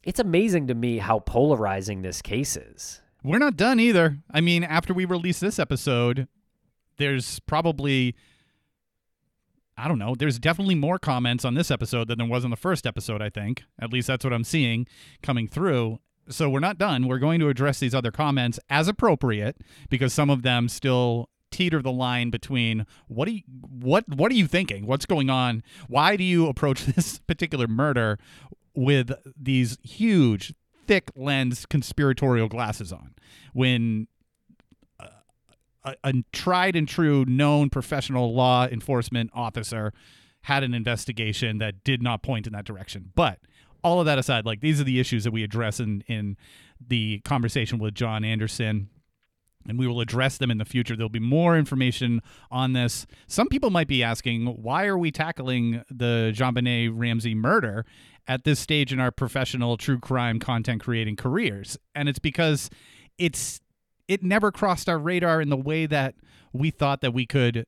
it's 0.03 0.21
amazing 0.21 0.67
to 0.67 0.75
me 0.75 0.99
how 0.99 1.19
polarizing 1.21 2.03
this 2.03 2.21
case 2.21 2.57
is. 2.57 3.01
We're 3.23 3.39
not 3.39 3.57
done 3.57 3.81
either. 3.81 4.19
I 4.31 4.43
mean, 4.43 4.65
after 4.65 4.93
we 4.93 5.07
release 5.07 5.41
this 5.41 5.59
episode, 5.59 6.29
there's 6.99 7.41
probably 7.41 8.15
I 9.77 9.89
don't 9.89 9.99
know. 9.99 10.15
There's 10.17 10.39
definitely 10.39 10.77
more 10.77 10.99
comments 10.99 11.45
on 11.45 11.55
this 11.55 11.71
episode 11.71 12.09
than 12.09 12.19
there 12.19 12.29
was 12.29 12.45
on 12.45 12.51
the 12.51 12.57
first 12.57 12.87
episode, 12.87 13.21
I 13.21 13.29
think. 13.29 13.65
At 13.81 13.93
least 13.93 14.07
that's 14.07 14.25
what 14.25 14.33
I'm 14.33 14.45
seeing 14.45 14.87
coming 15.23 15.49
through. 15.49 15.99
So 16.29 16.49
we're 16.49 16.61
not 16.61 16.79
done. 16.79 17.07
We're 17.07 17.19
going 17.19 17.41
to 17.41 17.49
address 17.49 17.81
these 17.81 17.95
other 17.95 18.11
comments 18.11 18.59
as 18.71 18.89
appropriate 18.89 19.57
because 19.91 20.13
some 20.15 20.31
of 20.31 20.43
them 20.43 20.69
still 20.69 21.29
teeter 21.51 21.83
the 21.83 21.93
line 21.93 22.31
between 22.31 22.87
what 23.07 23.27
do 23.27 23.33
you, 23.33 23.43
what 23.69 24.09
what 24.09 24.33
are 24.33 24.35
you 24.35 24.47
thinking? 24.47 24.87
What's 24.87 25.07
going 25.07 25.31
on? 25.31 25.63
Why 25.89 26.17
do 26.17 26.25
you 26.25 26.49
approach 26.49 26.85
this 26.87 27.19
particular 27.21 27.69
murder 27.69 28.19
with 28.75 29.13
these 29.41 29.79
huge 29.83 30.55
thick 30.87 31.11
lens 31.15 31.67
conspiratorial 31.67 32.49
glasses 32.49 32.93
on 32.93 33.15
when 33.53 34.09
a, 35.85 35.95
a 36.05 36.13
tried 36.33 36.77
and 36.77 36.89
true 36.89 37.25
known 37.27 37.71
professional 37.71 38.35
law 38.35 38.67
enforcement 38.67 39.31
officer 39.35 39.93
had 40.43 40.63
an 40.63 40.75
investigation 40.75 41.59
that 41.59 41.85
did 41.85 42.03
not 42.03 42.23
point 42.23 42.47
in 42.47 42.53
that 42.53 42.65
direction. 42.65 43.11
But 43.15 43.39
all 43.83 44.01
of 44.01 44.07
that 44.07 44.19
aside, 44.19 44.47
like 44.47 44.61
these 44.61 44.81
are 44.81 44.85
the 44.85 45.01
issues 45.01 45.25
that 45.25 45.33
we 45.33 45.43
address 45.43 45.81
in 45.81 46.03
in 46.07 46.37
the 46.87 47.21
conversation 47.21 47.79
with 47.79 47.95
John 47.95 48.25
Anderson. 48.25 48.89
And 49.67 49.79
we 49.79 49.87
will 49.87 50.03
address 50.03 50.37
them 50.37 50.51
in 50.51 50.59
the 50.59 50.67
future. 50.67 50.95
There'll 50.95 51.09
be 51.09 51.19
more 51.19 51.57
information 51.57 52.21
on 52.51 52.75
this. 52.75 53.07
Some 53.27 53.49
people 53.49 53.71
might 53.71 53.89
be 53.89 54.03
asking, 54.03 54.45
why 54.45 54.85
are 54.85 54.99
we 54.99 55.11
tackling 55.11 55.83
the 55.89 56.33
JonBenét 56.35 56.91
Ramsey 56.93 57.35
murder 57.35 57.87
at 58.29 58.45
this 58.45 58.61
stage 58.61 58.93
in 58.93 59.01
our 59.01 59.11
professional 59.11 59.79
true 59.79 59.99
crime 59.99 60.39
content 60.39 60.83
creating 60.83 61.17
careers? 61.17 61.79
And 61.95 62.11
it's 62.11 62.19
because 62.19 62.69
it's 63.17 63.63
it 64.09 64.23
never 64.23 64.53
crossed 64.53 64.89
our 64.89 64.99
radar 64.99 65.41
in 65.41 65.49
the 65.49 65.57
way 65.57 65.87
that 65.87 66.15
we 66.53 66.71
thought 66.71 67.01
that 67.01 67.13
we 67.13 67.27
could 67.27 67.67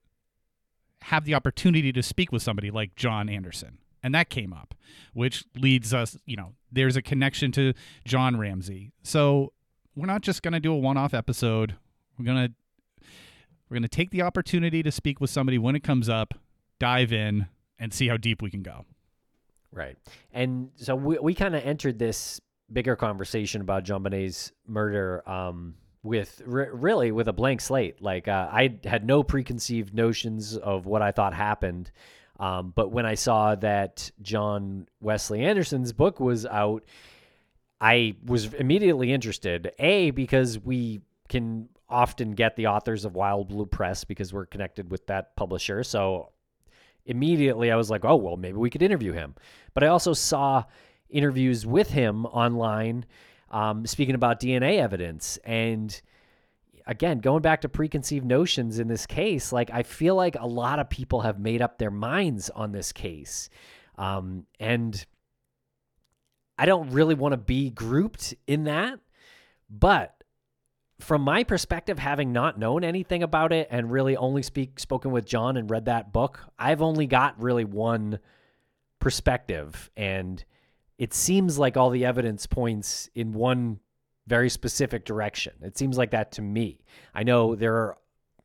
have 1.02 1.25
the 1.25 1.35
opportunity 1.35 1.93
to 1.93 2.02
speak 2.02 2.33
with 2.33 2.43
somebody 2.43 2.71
like 2.71 2.97
John 2.97 3.28
Anderson. 3.28 3.78
And 4.02 4.14
that 4.14 4.28
came 4.28 4.52
up, 4.52 4.75
which 5.14 5.45
leads 5.57 5.93
us, 5.93 6.16
you 6.26 6.37
know, 6.37 6.52
there's 6.71 6.97
a 6.97 7.02
connection 7.02 7.52
to 7.52 7.73
John 8.05 8.38
Ramsey. 8.38 8.93
So 9.02 9.52
we're 9.95 10.07
not 10.07 10.23
just 10.23 10.43
going 10.43 10.52
to 10.52 10.61
do 10.61 10.73
a 10.73 10.76
one 10.76 10.97
off 10.97 11.14
episode. 11.14 11.76
We're 12.19 12.25
going 12.25 12.49
to. 12.49 12.55
We're 13.69 13.75
going 13.75 13.83
to 13.83 13.88
take 13.88 14.11
the 14.11 14.23
opportunity 14.23 14.85
to 14.85 14.93
speak 14.93 15.21
with 15.21 15.28
somebody 15.28 15.59
when 15.59 15.75
it 15.75 15.83
comes 15.83 16.09
up, 16.09 16.35
dive 16.78 17.12
in, 17.12 17.49
and 17.81 17.93
see 17.93 18.07
how 18.07 18.16
deep 18.16 18.40
we 18.40 18.49
can 18.49 18.62
go. 18.62 18.85
Right. 19.73 19.99
And 20.33 20.71
so 20.76 20.95
we, 20.95 21.19
we 21.19 21.35
kind 21.35 21.57
of 21.57 21.64
entered 21.64 21.99
this 21.99 22.40
bigger 22.73 22.95
conversation 22.95 23.61
about 23.61 23.85
JonBenét's 23.85 24.52
murder 24.69 25.28
um, 25.28 25.75
with 26.06 26.42
re- 26.46 26.68
really 26.72 27.12
with 27.12 27.28
a 27.28 27.32
blank 27.32 27.60
slate. 27.60 28.00
Like 28.00 28.28
uh, 28.28 28.48
I 28.50 28.78
had 28.84 29.04
no 29.04 29.22
preconceived 29.22 29.94
notions 29.94 30.56
of 30.56 30.86
what 30.86 31.02
I 31.02 31.12
thought 31.12 31.34
happened. 31.34 31.90
Um, 32.38 32.72
but 32.75 32.90
when 32.90 33.06
I 33.06 33.14
saw 33.14 33.54
that 33.56 34.10
John 34.22 34.86
Wesley 35.00 35.42
Anderson's 35.42 35.92
book 35.92 36.20
was 36.20 36.44
out, 36.46 36.84
I 37.80 38.16
was 38.25 38.52
immediately 38.54 39.12
interested. 39.12 39.72
A 39.78 40.10
because 40.10 40.58
we 40.58 41.00
can 41.28 41.68
often 41.88 42.32
get 42.32 42.56
the 42.56 42.66
authors 42.66 43.04
of 43.04 43.14
Wild 43.14 43.48
Blue 43.48 43.66
Press 43.66 44.04
because 44.04 44.32
we're 44.32 44.46
connected 44.46 44.90
with 44.90 45.06
that 45.06 45.36
publisher. 45.36 45.82
So 45.82 46.30
immediately 47.04 47.70
I 47.70 47.76
was 47.76 47.90
like, 47.90 48.04
oh 48.04 48.16
well, 48.16 48.36
maybe 48.36 48.58
we 48.58 48.70
could 48.70 48.82
interview 48.82 49.12
him. 49.12 49.34
But 49.75 49.84
I 49.84 49.88
also 49.88 50.12
saw 50.12 50.64
interviews 51.08 51.64
with 51.64 51.90
him 51.90 52.26
online 52.26 53.06
um, 53.50 53.86
speaking 53.86 54.14
about 54.14 54.40
DNA 54.40 54.78
evidence. 54.78 55.38
And 55.44 56.00
again, 56.86 57.18
going 57.18 57.42
back 57.42 57.62
to 57.62 57.68
preconceived 57.68 58.24
notions 58.24 58.78
in 58.78 58.88
this 58.88 59.06
case, 59.06 59.52
like 59.52 59.70
I 59.72 59.82
feel 59.82 60.14
like 60.14 60.36
a 60.38 60.46
lot 60.46 60.78
of 60.78 60.88
people 60.88 61.22
have 61.22 61.38
made 61.38 61.62
up 61.62 61.78
their 61.78 61.90
minds 61.90 62.50
on 62.50 62.72
this 62.72 62.92
case. 62.92 63.48
Um, 63.98 64.46
and 64.60 65.04
I 66.58 66.66
don't 66.66 66.90
really 66.90 67.14
want 67.14 67.32
to 67.32 67.38
be 67.38 67.70
grouped 67.70 68.34
in 68.46 68.64
that. 68.64 68.98
But 69.68 70.12
from 71.00 71.22
my 71.22 71.44
perspective, 71.44 71.98
having 71.98 72.32
not 72.32 72.58
known 72.58 72.82
anything 72.84 73.22
about 73.22 73.52
it 73.52 73.68
and 73.70 73.90
really 73.90 74.16
only 74.16 74.42
speak 74.42 74.78
spoken 74.78 75.10
with 75.10 75.26
John 75.26 75.56
and 75.56 75.70
read 75.70 75.86
that 75.86 76.12
book, 76.12 76.40
I've 76.58 76.82
only 76.82 77.06
got 77.06 77.40
really 77.40 77.64
one 77.64 78.18
perspective. 79.00 79.90
And 79.96 80.42
it 80.98 81.12
seems 81.12 81.58
like 81.58 81.76
all 81.76 81.90
the 81.90 82.04
evidence 82.04 82.46
points 82.46 83.10
in 83.14 83.32
one 83.32 83.80
very 84.26 84.50
specific 84.50 85.04
direction. 85.04 85.52
It 85.62 85.78
seems 85.78 85.96
like 85.96 86.10
that 86.10 86.32
to 86.32 86.42
me. 86.42 86.80
I 87.14 87.22
know 87.22 87.54
there 87.54 87.74
are 87.74 87.98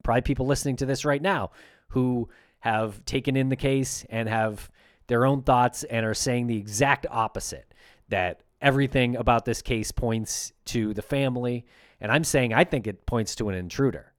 probably 0.03 0.21
people 0.21 0.45
listening 0.45 0.75
to 0.77 0.85
this 0.85 1.05
right 1.05 1.21
now 1.21 1.51
who 1.89 2.29
have 2.59 3.03
taken 3.05 3.35
in 3.35 3.49
the 3.49 3.55
case 3.55 4.05
and 4.09 4.29
have 4.29 4.69
their 5.07 5.25
own 5.25 5.41
thoughts 5.41 5.83
and 5.83 6.05
are 6.05 6.13
saying 6.13 6.47
the 6.47 6.57
exact 6.57 7.05
opposite 7.09 7.73
that 8.09 8.43
everything 8.61 9.15
about 9.15 9.45
this 9.45 9.61
case 9.61 9.91
points 9.91 10.51
to 10.65 10.93
the 10.93 11.01
family. 11.01 11.65
And 11.99 12.11
I'm 12.11 12.23
saying 12.23 12.53
I 12.53 12.63
think 12.63 12.85
it 12.85 13.05
points 13.05 13.35
to 13.35 13.49
an 13.49 13.55
intruder. 13.55 14.13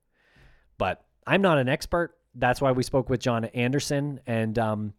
But 0.78 1.04
I'm 1.26 1.42
not 1.42 1.58
an 1.58 1.68
expert. 1.68 2.16
That's 2.34 2.60
why 2.60 2.72
we 2.72 2.82
spoke 2.82 3.08
with 3.08 3.20
John 3.20 3.44
Anderson. 3.44 4.20
And, 4.26 4.58
um, 4.58 4.94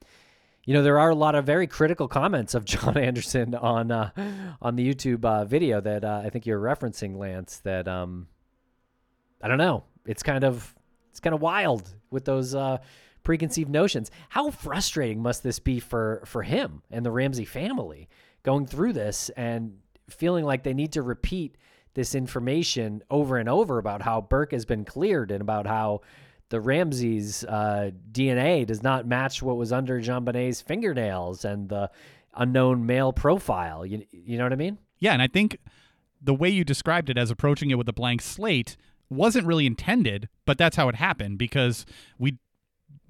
you 0.66 0.74
know, 0.74 0.82
there 0.82 1.00
are 1.00 1.10
a 1.10 1.16
lot 1.16 1.36
of 1.36 1.46
very 1.46 1.68
critical 1.68 2.08
comments 2.08 2.54
of 2.54 2.66
John 2.66 2.98
Anderson 2.98 3.56
on 3.56 3.92
uh, 3.92 4.12
on 4.62 4.76
the 4.76 4.94
YouTube 4.94 5.26
uh, 5.26 5.46
video 5.46 5.82
that 5.82 6.04
uh, 6.04 6.22
I 6.24 6.30
think 6.30 6.46
you're 6.46 6.60
referencing, 6.60 7.18
Lance. 7.18 7.60
That 7.60 7.88
um, 7.88 8.28
I 9.42 9.48
don't 9.48 9.58
know. 9.58 9.84
It's 10.06 10.24
kind 10.24 10.44
of 10.44 10.74
it's 11.12 11.20
kind 11.20 11.34
of 11.34 11.42
wild 11.42 11.94
with 12.12 12.26
those 12.26 12.56
uh, 12.56 12.78
preconceived 13.24 13.70
notions. 13.70 14.10
How 14.30 14.52
frustrating 14.52 15.22
must 15.22 15.44
this 15.44 15.60
be 15.60 15.80
for 15.80 16.24
for 16.26 16.44
him 16.44 16.82
and 16.92 17.06
the 17.06 17.12
Ramsey 17.12 17.46
family 17.46 18.10
going 18.44 18.66
through 18.66 18.94
this 18.94 19.30
and 19.36 19.78
feeling 20.10 20.46
like 20.46 20.64
they 20.64 20.74
need 20.74 20.94
to 20.94 21.02
repeat 21.02 21.58
this 21.94 22.16
information 22.16 23.04
over 23.10 23.38
and 23.38 23.48
over 23.48 23.78
about 23.78 24.02
how 24.02 24.20
Burke 24.20 24.52
has 24.52 24.66
been 24.66 24.84
cleared 24.84 25.32
and 25.32 25.42
about 25.42 25.68
how 25.68 26.02
the 26.54 26.62
Ramsey's 26.62 27.44
uh, 27.46 27.90
DNA 28.12 28.64
does 28.68 28.84
not 28.84 29.08
match 29.08 29.42
what 29.42 29.58
was 29.58 29.72
under 29.72 30.00
JonBenét's 30.00 30.62
fingernails 30.62 31.46
and 31.46 31.68
the 31.68 31.90
unknown 32.36 32.86
male 32.86 33.12
profile. 33.12 33.84
You, 33.84 34.06
you 34.12 34.38
know 34.38 34.44
what 34.44 34.54
I 34.54 34.58
mean? 34.58 34.78
Yeah, 35.00 35.14
and 35.14 35.22
I 35.24 35.28
think 35.28 35.58
the 36.22 36.36
way 36.36 36.50
you 36.50 36.64
described 36.64 37.10
it 37.10 37.18
as 37.18 37.32
approaching 37.32 37.72
it 37.72 37.78
with 37.80 37.90
a 37.90 37.94
blank 37.94 38.22
slate 38.22 38.78
wasn't 39.10 39.48
really 39.48 39.66
intended, 39.66 40.30
but 40.46 40.60
that's 40.60 40.76
how 40.76 40.90
it 40.90 40.96
happened 40.96 41.40
because 41.40 41.88
we 42.20 42.38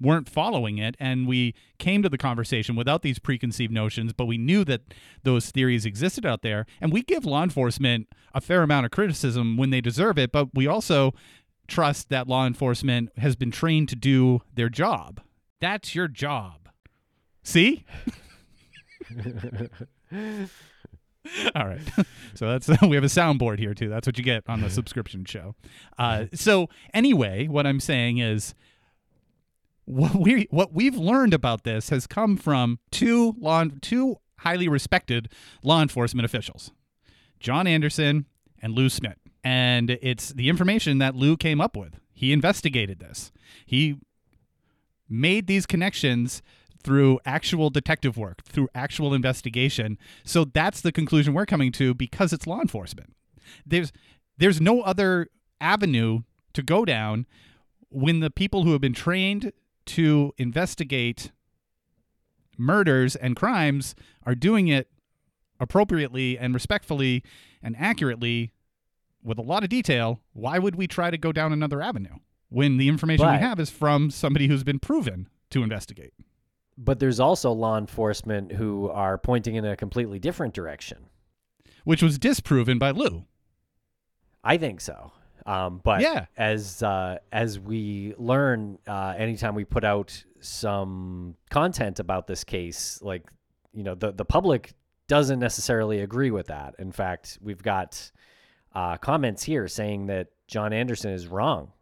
weren't 0.00 0.28
following 0.28 0.78
it 0.78 0.96
and 0.98 1.28
we 1.28 1.54
came 1.78 2.02
to 2.02 2.08
the 2.08 2.18
conversation 2.18 2.76
without 2.76 3.02
these 3.02 3.18
preconceived 3.20 3.72
notions 3.72 4.12
but 4.12 4.26
we 4.26 4.36
knew 4.36 4.64
that 4.64 4.80
those 5.22 5.50
theories 5.50 5.86
existed 5.86 6.26
out 6.26 6.42
there 6.42 6.66
and 6.80 6.92
we 6.92 7.00
give 7.00 7.24
law 7.24 7.44
enforcement 7.44 8.08
a 8.34 8.40
fair 8.40 8.62
amount 8.62 8.84
of 8.84 8.90
criticism 8.90 9.56
when 9.56 9.70
they 9.70 9.80
deserve 9.80 10.18
it 10.18 10.32
but 10.32 10.48
we 10.52 10.66
also 10.66 11.14
trust 11.68 12.08
that 12.08 12.28
law 12.28 12.46
enforcement 12.46 13.10
has 13.16 13.36
been 13.36 13.50
trained 13.50 13.88
to 13.90 13.96
do 13.96 14.42
their 14.54 14.68
job. 14.68 15.20
That's 15.60 15.94
your 15.94 16.08
job. 16.08 16.68
See? 17.42 17.84
All 21.54 21.66
right. 21.66 21.80
So 22.36 22.48
that's 22.48 22.68
we 22.82 22.96
have 22.96 23.04
a 23.04 23.06
soundboard 23.06 23.60
here 23.60 23.74
too. 23.74 23.88
That's 23.88 24.08
what 24.08 24.18
you 24.18 24.24
get 24.24 24.42
on 24.48 24.60
the 24.60 24.68
subscription 24.68 25.24
show. 25.24 25.54
Uh, 25.96 26.24
so 26.34 26.68
anyway 26.92 27.46
what 27.46 27.64
i'm 27.64 27.78
saying 27.78 28.18
is 28.18 28.56
what 29.84 30.16
we 30.16 30.48
what 30.50 30.72
we've 30.72 30.96
learned 30.96 31.32
about 31.32 31.62
this 31.62 31.90
has 31.90 32.08
come 32.08 32.36
from 32.36 32.80
two 32.90 33.36
law 33.38 33.64
two 33.80 34.16
highly 34.38 34.68
respected 34.68 35.30
law 35.62 35.80
enforcement 35.80 36.24
officials, 36.24 36.70
John 37.40 37.66
Anderson 37.66 38.26
and 38.60 38.74
Lou 38.74 38.88
Smit. 38.88 39.18
And 39.44 39.90
it's 40.02 40.30
the 40.30 40.48
information 40.48 40.98
that 40.98 41.14
Lou 41.14 41.36
came 41.36 41.60
up 41.60 41.76
with. 41.76 42.00
He 42.12 42.32
investigated 42.32 42.98
this. 42.98 43.30
He 43.66 43.96
made 45.08 45.46
these 45.46 45.66
connections 45.66 46.42
through 46.82 47.18
actual 47.24 47.70
detective 47.70 48.16
work, 48.16 48.42
through 48.44 48.68
actual 48.74 49.14
investigation. 49.14 49.98
So 50.24 50.44
that's 50.44 50.80
the 50.80 50.92
conclusion 50.92 51.34
we're 51.34 51.46
coming 51.46 51.72
to 51.72 51.94
because 51.94 52.32
it's 52.32 52.46
law 52.46 52.60
enforcement. 52.60 53.14
There's 53.66 53.92
there's 54.38 54.60
no 54.60 54.80
other 54.80 55.28
avenue 55.60 56.20
to 56.54 56.62
go 56.62 56.84
down 56.84 57.26
when 57.88 58.20
the 58.20 58.30
people 58.30 58.64
who 58.64 58.72
have 58.72 58.80
been 58.80 58.94
trained 58.94 59.52
to 59.86 60.32
investigate 60.38 61.30
murders 62.58 63.16
and 63.16 63.36
crimes 63.36 63.94
are 64.24 64.34
doing 64.34 64.68
it 64.68 64.88
appropriately 65.60 66.38
and 66.38 66.54
respectfully 66.54 67.22
and 67.62 67.76
accurately 67.78 68.52
with 69.24 69.38
a 69.38 69.42
lot 69.42 69.62
of 69.64 69.68
detail, 69.70 70.20
why 70.32 70.58
would 70.58 70.76
we 70.76 70.86
try 70.86 71.10
to 71.10 71.18
go 71.18 71.32
down 71.32 71.52
another 71.52 71.80
avenue 71.82 72.16
when 72.50 72.76
the 72.76 72.88
information 72.88 73.26
But- 73.26 73.40
we 73.40 73.46
have 73.46 73.58
is 73.58 73.70
from 73.70 74.10
somebody 74.10 74.46
who's 74.46 74.62
been 74.64 74.78
proven 74.78 75.28
to 75.50 75.62
investigate? 75.62 76.12
But 76.76 76.98
there's 76.98 77.20
also 77.20 77.52
law 77.52 77.78
enforcement 77.78 78.52
who 78.52 78.88
are 78.90 79.16
pointing 79.16 79.54
in 79.54 79.64
a 79.64 79.76
completely 79.76 80.18
different 80.18 80.54
direction. 80.54 81.06
Which 81.84 82.02
was 82.02 82.18
disproven 82.18 82.78
by 82.78 82.90
Lou. 82.90 83.26
I 84.42 84.56
think 84.58 84.80
so. 84.80 85.12
Um, 85.46 85.80
but 85.84 86.00
Yeah. 86.00 86.26
as 86.36 86.82
uh, 86.82 87.18
as 87.30 87.60
we 87.60 88.14
learn, 88.16 88.78
uh, 88.86 89.14
anytime 89.16 89.54
we 89.54 89.64
put 89.64 89.84
out 89.84 90.24
some 90.40 91.36
content 91.50 92.00
about 92.00 92.26
this 92.26 92.44
case, 92.44 93.00
like 93.02 93.30
you 93.72 93.82
know, 93.82 93.94
the 93.94 94.12
the 94.12 94.24
public 94.24 94.72
doesn't 95.06 95.38
necessarily 95.38 96.00
agree 96.00 96.30
with 96.30 96.46
that. 96.46 96.74
In 96.78 96.90
fact, 96.92 97.38
we've 97.42 97.62
got 97.62 98.10
uh, 98.74 98.96
comments 98.96 99.42
here 99.42 99.68
saying 99.68 100.06
that 100.06 100.28
John 100.48 100.72
Anderson 100.72 101.12
is 101.12 101.26
wrong. 101.28 101.72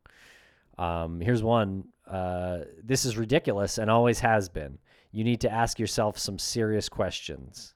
Um, 0.78 1.20
here's 1.20 1.42
one. 1.42 1.84
Uh, 2.08 2.60
this 2.82 3.04
is 3.04 3.16
ridiculous 3.16 3.78
and 3.78 3.90
always 3.90 4.20
has 4.20 4.48
been. 4.48 4.78
You 5.10 5.24
need 5.24 5.40
to 5.42 5.50
ask 5.50 5.78
yourself 5.78 6.18
some 6.18 6.38
serious 6.38 6.88
questions. 6.88 7.74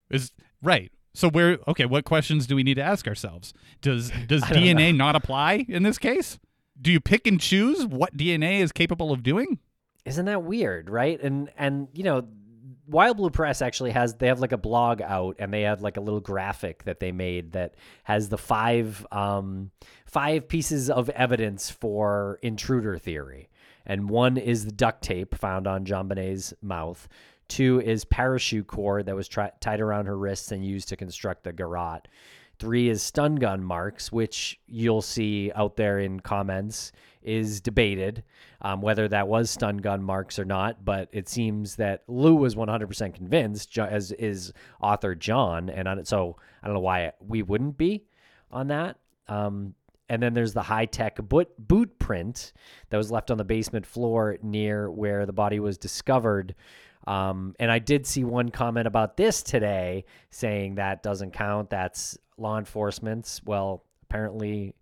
Is 0.09 0.31
right. 0.61 0.91
So 1.13 1.29
where 1.29 1.57
okay, 1.67 1.85
what 1.85 2.05
questions 2.05 2.47
do 2.47 2.55
we 2.55 2.63
need 2.63 2.75
to 2.75 2.81
ask 2.81 3.07
ourselves? 3.07 3.53
Does 3.81 4.11
does 4.27 4.43
DNA 4.43 4.95
not 4.95 5.15
apply 5.15 5.65
in 5.67 5.83
this 5.83 5.97
case? 5.97 6.39
Do 6.79 6.91
you 6.91 6.99
pick 6.99 7.27
and 7.27 7.39
choose 7.39 7.85
what 7.85 8.17
DNA 8.17 8.59
is 8.59 8.71
capable 8.71 9.11
of 9.11 9.23
doing? 9.23 9.59
Isn't 10.03 10.25
that 10.25 10.43
weird, 10.43 10.89
right? 10.89 11.21
And 11.21 11.49
and 11.57 11.87
you 11.93 12.03
know, 12.03 12.27
Wild 12.87 13.17
Blue 13.17 13.29
Press 13.29 13.61
actually 13.61 13.91
has 13.91 14.15
they 14.15 14.27
have 14.27 14.39
like 14.39 14.51
a 14.51 14.57
blog 14.57 15.01
out 15.01 15.35
and 15.39 15.53
they 15.53 15.61
have 15.61 15.81
like 15.81 15.97
a 15.97 16.01
little 16.01 16.19
graphic 16.19 16.83
that 16.83 16.99
they 16.99 17.11
made 17.11 17.53
that 17.53 17.75
has 18.03 18.29
the 18.29 18.37
five 18.37 19.05
um 19.11 19.71
five 20.05 20.47
pieces 20.47 20.89
of 20.89 21.09
evidence 21.09 21.69
for 21.69 22.39
intruder 22.41 22.97
theory. 22.97 23.49
And 23.85 24.09
one 24.09 24.37
is 24.37 24.65
the 24.65 24.71
duct 24.71 25.03
tape 25.03 25.35
found 25.35 25.67
on 25.67 25.83
Bonet's 25.83 26.53
mouth. 26.61 27.07
Two 27.47 27.81
is 27.81 28.05
parachute 28.05 28.67
cord 28.67 29.07
that 29.07 29.15
was 29.15 29.27
tied 29.27 29.81
around 29.81 30.05
her 30.05 30.17
wrists 30.17 30.51
and 30.51 30.65
used 30.65 30.89
to 30.89 30.95
construct 30.95 31.43
the 31.43 31.51
garrote. 31.51 32.07
Three 32.59 32.89
is 32.89 33.01
stun 33.01 33.35
gun 33.35 33.63
marks, 33.63 34.11
which 34.11 34.59
you'll 34.67 35.01
see 35.01 35.51
out 35.55 35.77
there 35.77 35.99
in 35.99 36.19
comments 36.19 36.91
is 37.23 37.61
debated 37.61 38.23
um, 38.61 38.81
whether 38.81 39.07
that 39.07 39.27
was 39.27 39.49
stun 39.49 39.77
gun 39.77 40.03
marks 40.03 40.37
or 40.39 40.45
not. 40.45 40.85
But 40.85 41.09
it 41.11 41.27
seems 41.27 41.75
that 41.77 42.03
Lou 42.07 42.35
was 42.35 42.55
100% 42.55 43.13
convinced, 43.13 43.77
as 43.77 44.11
is 44.13 44.53
author 44.81 45.15
John. 45.15 45.69
And 45.69 46.07
so 46.07 46.37
I 46.61 46.67
don't 46.67 46.75
know 46.75 46.81
why 46.81 47.11
we 47.25 47.41
wouldn't 47.41 47.77
be 47.77 48.03
on 48.51 48.67
that. 48.67 48.97
Um, 49.27 49.73
and 50.09 50.21
then 50.21 50.33
there's 50.33 50.53
the 50.53 50.61
high 50.61 50.85
tech 50.85 51.15
boot, 51.17 51.49
boot 51.57 51.97
print 51.97 52.51
that 52.89 52.97
was 52.97 53.11
left 53.11 53.31
on 53.31 53.37
the 53.37 53.45
basement 53.45 53.85
floor 53.85 54.37
near 54.43 54.91
where 54.91 55.25
the 55.25 55.33
body 55.33 55.59
was 55.59 55.77
discovered. 55.77 56.53
Um, 57.07 57.55
and 57.59 57.71
I 57.71 57.79
did 57.79 58.05
see 58.05 58.23
one 58.23 58.49
comment 58.49 58.87
about 58.87 59.17
this 59.17 59.41
today 59.41 60.05
saying 60.29 60.75
that 60.75 61.01
doesn't 61.01 61.31
count. 61.31 61.69
That's 61.69 62.17
law 62.37 62.59
enforcement's. 62.59 63.41
Well, 63.43 63.83
apparently 64.03 64.75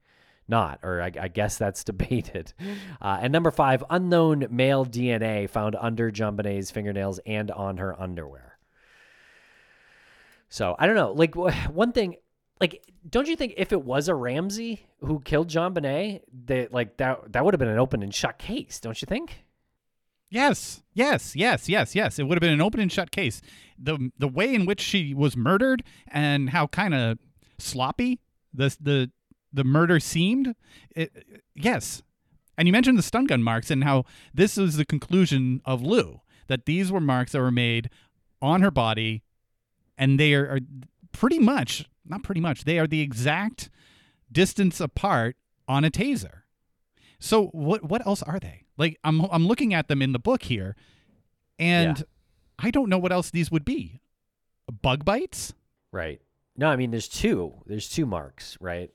not, 0.49 0.79
or 0.83 1.01
I, 1.01 1.11
I 1.19 1.27
guess 1.27 1.57
that's 1.57 1.83
debated. 1.85 2.53
Uh, 3.01 3.19
and 3.21 3.31
number 3.31 3.51
five, 3.51 3.83
unknown 3.89 4.47
male 4.49 4.85
DNA 4.85 5.49
found 5.49 5.75
under 5.79 6.11
JonBenét's 6.11 6.71
fingernails 6.71 7.19
and 7.25 7.51
on 7.51 7.77
her 7.77 7.99
underwear. 7.99 8.57
So 10.49 10.75
I 10.79 10.87
don't 10.87 10.95
know. 10.95 11.11
Like 11.11 11.35
one 11.69 11.91
thing, 11.91 12.15
like 12.59 12.83
don't 13.09 13.27
you 13.27 13.35
think 13.35 13.53
if 13.57 13.71
it 13.71 13.83
was 13.83 14.07
a 14.07 14.15
Ramsey 14.15 14.85
who 14.99 15.21
killed 15.21 15.47
JonBenét, 15.47 16.21
that 16.45 16.73
like 16.73 16.97
that 16.97 17.31
that 17.31 17.45
would 17.45 17.53
have 17.53 17.59
been 17.59 17.69
an 17.69 17.79
open 17.79 18.03
and 18.03 18.13
shut 18.13 18.37
case, 18.37 18.79
don't 18.79 19.01
you 19.01 19.05
think? 19.05 19.43
Yes, 20.31 20.83
yes, 20.93 21.35
yes, 21.35 21.67
yes, 21.67 21.95
yes. 21.95 22.19
It 22.19 22.23
would 22.23 22.35
have 22.35 22.41
been 22.41 22.53
an 22.53 22.61
open 22.61 22.79
and 22.79 22.91
shut 22.91 23.09
case. 23.11 23.41
the 23.79 24.11
The 24.19 24.27
way 24.27 24.53
in 24.53 24.65
which 24.65 24.81
she 24.81 25.13
was 25.13 25.35
murdered 25.35 25.83
and 26.07 26.49
how 26.49 26.67
kind 26.67 26.93
of 26.93 27.17
sloppy 27.57 28.19
the 28.53 28.75
the 28.79 29.11
the 29.51 29.63
murder 29.63 29.99
seemed. 29.99 30.55
It, 30.95 31.41
yes, 31.55 32.01
and 32.57 32.67
you 32.67 32.71
mentioned 32.71 32.97
the 32.97 33.03
stun 33.03 33.25
gun 33.25 33.43
marks 33.43 33.71
and 33.71 33.83
how 33.83 34.05
this 34.33 34.57
was 34.57 34.77
the 34.77 34.85
conclusion 34.85 35.61
of 35.65 35.81
Lou 35.81 36.21
that 36.47 36.65
these 36.65 36.91
were 36.91 36.99
marks 37.01 37.31
that 37.33 37.39
were 37.41 37.51
made 37.51 37.89
on 38.41 38.61
her 38.61 38.71
body, 38.71 39.23
and 39.97 40.19
they 40.19 40.33
are, 40.33 40.47
are 40.49 40.59
pretty 41.11 41.39
much 41.39 41.85
not 42.05 42.23
pretty 42.23 42.41
much 42.41 42.63
they 42.63 42.79
are 42.79 42.87
the 42.87 43.01
exact 43.01 43.69
distance 44.31 44.79
apart 44.79 45.35
on 45.67 45.83
a 45.85 45.91
taser. 45.91 46.41
So 47.19 47.47
what 47.47 47.83
what 47.83 48.05
else 48.07 48.23
are 48.23 48.39
they? 48.39 48.65
Like 48.77 48.97
I'm 49.03 49.21
I'm 49.31 49.45
looking 49.47 49.73
at 49.73 49.87
them 49.87 50.01
in 50.01 50.11
the 50.13 50.19
book 50.19 50.43
here, 50.43 50.75
and 51.57 51.97
Yeah. 51.99 52.03
I 52.61 52.71
don't 52.71 52.89
know 52.89 52.97
what 52.97 53.11
else 53.11 53.29
these 53.31 53.49
would 53.51 53.63
be. 53.65 54.01
Bug 54.81 55.05
bites? 55.05 55.53
Right. 55.91 56.21
No, 56.57 56.67
I 56.67 56.75
mean 56.75 56.91
there's 56.91 57.07
two. 57.07 57.53
There's 57.65 57.87
two 57.89 58.05
marks, 58.05 58.57
right? 58.59 58.91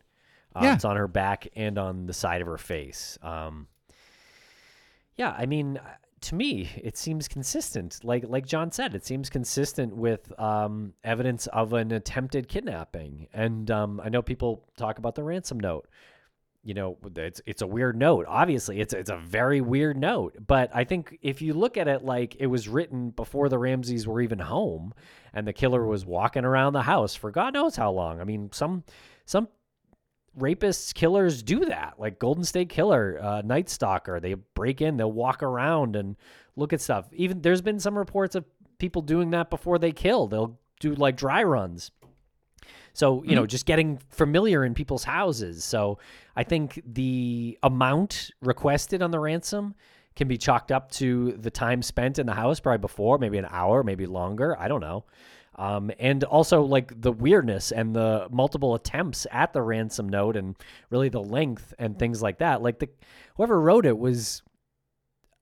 Uh, 0.54 0.60
Yeah. 0.62 0.74
It's 0.74 0.84
on 0.84 0.96
her 0.96 1.08
back 1.08 1.48
and 1.56 1.78
on 1.78 2.06
the 2.06 2.12
side 2.14 2.40
of 2.40 2.46
her 2.46 2.58
face. 2.58 3.18
Um, 3.22 3.66
yeah, 5.16 5.34
I 5.36 5.46
mean, 5.46 5.78
uh, 5.78 5.94
to 6.22 6.34
me, 6.34 6.70
it 6.82 6.96
seems 6.96 7.28
consistent. 7.28 8.00
Like 8.02 8.24
like 8.26 8.46
John 8.46 8.72
said, 8.72 8.94
it 8.94 9.04
seems 9.04 9.28
consistent 9.30 9.94
with 9.94 10.32
um, 10.40 10.94
evidence 11.04 11.46
of 11.48 11.72
an 11.72 11.92
attempted 11.92 12.48
kidnapping. 12.48 13.28
And 13.34 13.70
um, 13.70 14.00
I 14.02 14.08
know 14.08 14.22
people 14.22 14.64
talk 14.76 14.98
about 14.98 15.14
the 15.14 15.22
ransom 15.22 15.60
note. 15.60 15.86
You 16.62 16.72
know, 16.72 16.96
it's 17.16 17.42
it's 17.44 17.60
a 17.60 17.66
weird 17.66 17.94
note. 17.96 18.24
Obviously, 18.26 18.80
it's 18.80 18.94
it's 18.94 19.10
a 19.10 19.18
very 19.18 19.60
weird 19.60 19.98
note. 19.98 20.36
But 20.46 20.70
I 20.74 20.84
think 20.84 21.18
if 21.20 21.42
you 21.42 21.52
look 21.52 21.76
at 21.76 21.88
it 21.88 22.02
like 22.06 22.36
it 22.40 22.46
was 22.46 22.68
written 22.68 23.10
before 23.10 23.50
the 23.50 23.58
Ramseys 23.58 24.06
were 24.06 24.22
even 24.22 24.38
home, 24.38 24.94
and 25.34 25.46
the 25.46 25.52
killer 25.52 25.84
was 25.84 26.06
walking 26.06 26.46
around 26.46 26.72
the 26.72 26.82
house 26.82 27.14
for 27.14 27.30
God 27.30 27.52
knows 27.52 27.76
how 27.76 27.92
long. 27.92 28.18
I 28.18 28.24
mean, 28.24 28.48
some 28.50 28.82
some 29.26 29.48
rapists, 30.38 30.94
killers 30.94 31.42
do 31.42 31.64
that. 31.66 31.94
Like 31.98 32.18
Golden 32.18 32.44
State 32.44 32.68
Killer, 32.68 33.18
uh, 33.22 33.42
Night 33.42 33.68
Stalker, 33.68 34.20
they 34.20 34.34
break 34.34 34.80
in, 34.80 34.96
they'll 34.96 35.12
walk 35.12 35.42
around 35.42 35.96
and 35.96 36.16
look 36.56 36.72
at 36.72 36.80
stuff. 36.80 37.06
Even 37.12 37.42
there's 37.42 37.62
been 37.62 37.80
some 37.80 37.96
reports 37.96 38.34
of 38.34 38.44
people 38.78 39.02
doing 39.02 39.30
that 39.30 39.50
before 39.50 39.78
they 39.78 39.92
kill. 39.92 40.26
They'll 40.26 40.58
do 40.80 40.94
like 40.94 41.16
dry 41.16 41.42
runs. 41.42 41.90
So, 42.92 43.24
you 43.24 43.34
know, 43.34 43.44
just 43.44 43.66
getting 43.66 43.98
familiar 44.10 44.64
in 44.64 44.72
people's 44.72 45.02
houses. 45.02 45.64
So, 45.64 45.98
I 46.36 46.44
think 46.44 46.80
the 46.86 47.58
amount 47.62 48.30
requested 48.40 49.02
on 49.02 49.10
the 49.10 49.18
ransom 49.18 49.74
can 50.14 50.28
be 50.28 50.38
chalked 50.38 50.70
up 50.70 50.92
to 50.92 51.32
the 51.32 51.50
time 51.50 51.82
spent 51.82 52.20
in 52.20 52.26
the 52.26 52.34
house, 52.34 52.60
probably 52.60 52.78
before, 52.78 53.18
maybe 53.18 53.36
an 53.38 53.48
hour, 53.50 53.82
maybe 53.82 54.06
longer. 54.06 54.56
I 54.60 54.68
don't 54.68 54.80
know. 54.80 55.04
Um, 55.56 55.90
and 55.98 56.24
also 56.24 56.62
like 56.62 57.00
the 57.00 57.12
weirdness 57.12 57.70
and 57.70 57.94
the 57.94 58.26
multiple 58.30 58.74
attempts 58.74 59.26
at 59.30 59.52
the 59.52 59.62
ransom 59.62 60.08
note 60.08 60.36
and 60.36 60.56
really 60.90 61.08
the 61.08 61.22
length 61.22 61.72
and 61.78 61.98
things 61.98 62.20
like 62.20 62.38
that. 62.38 62.62
Like 62.62 62.80
the 62.80 62.88
whoever 63.36 63.60
wrote 63.60 63.86
it 63.86 63.96
was, 63.96 64.42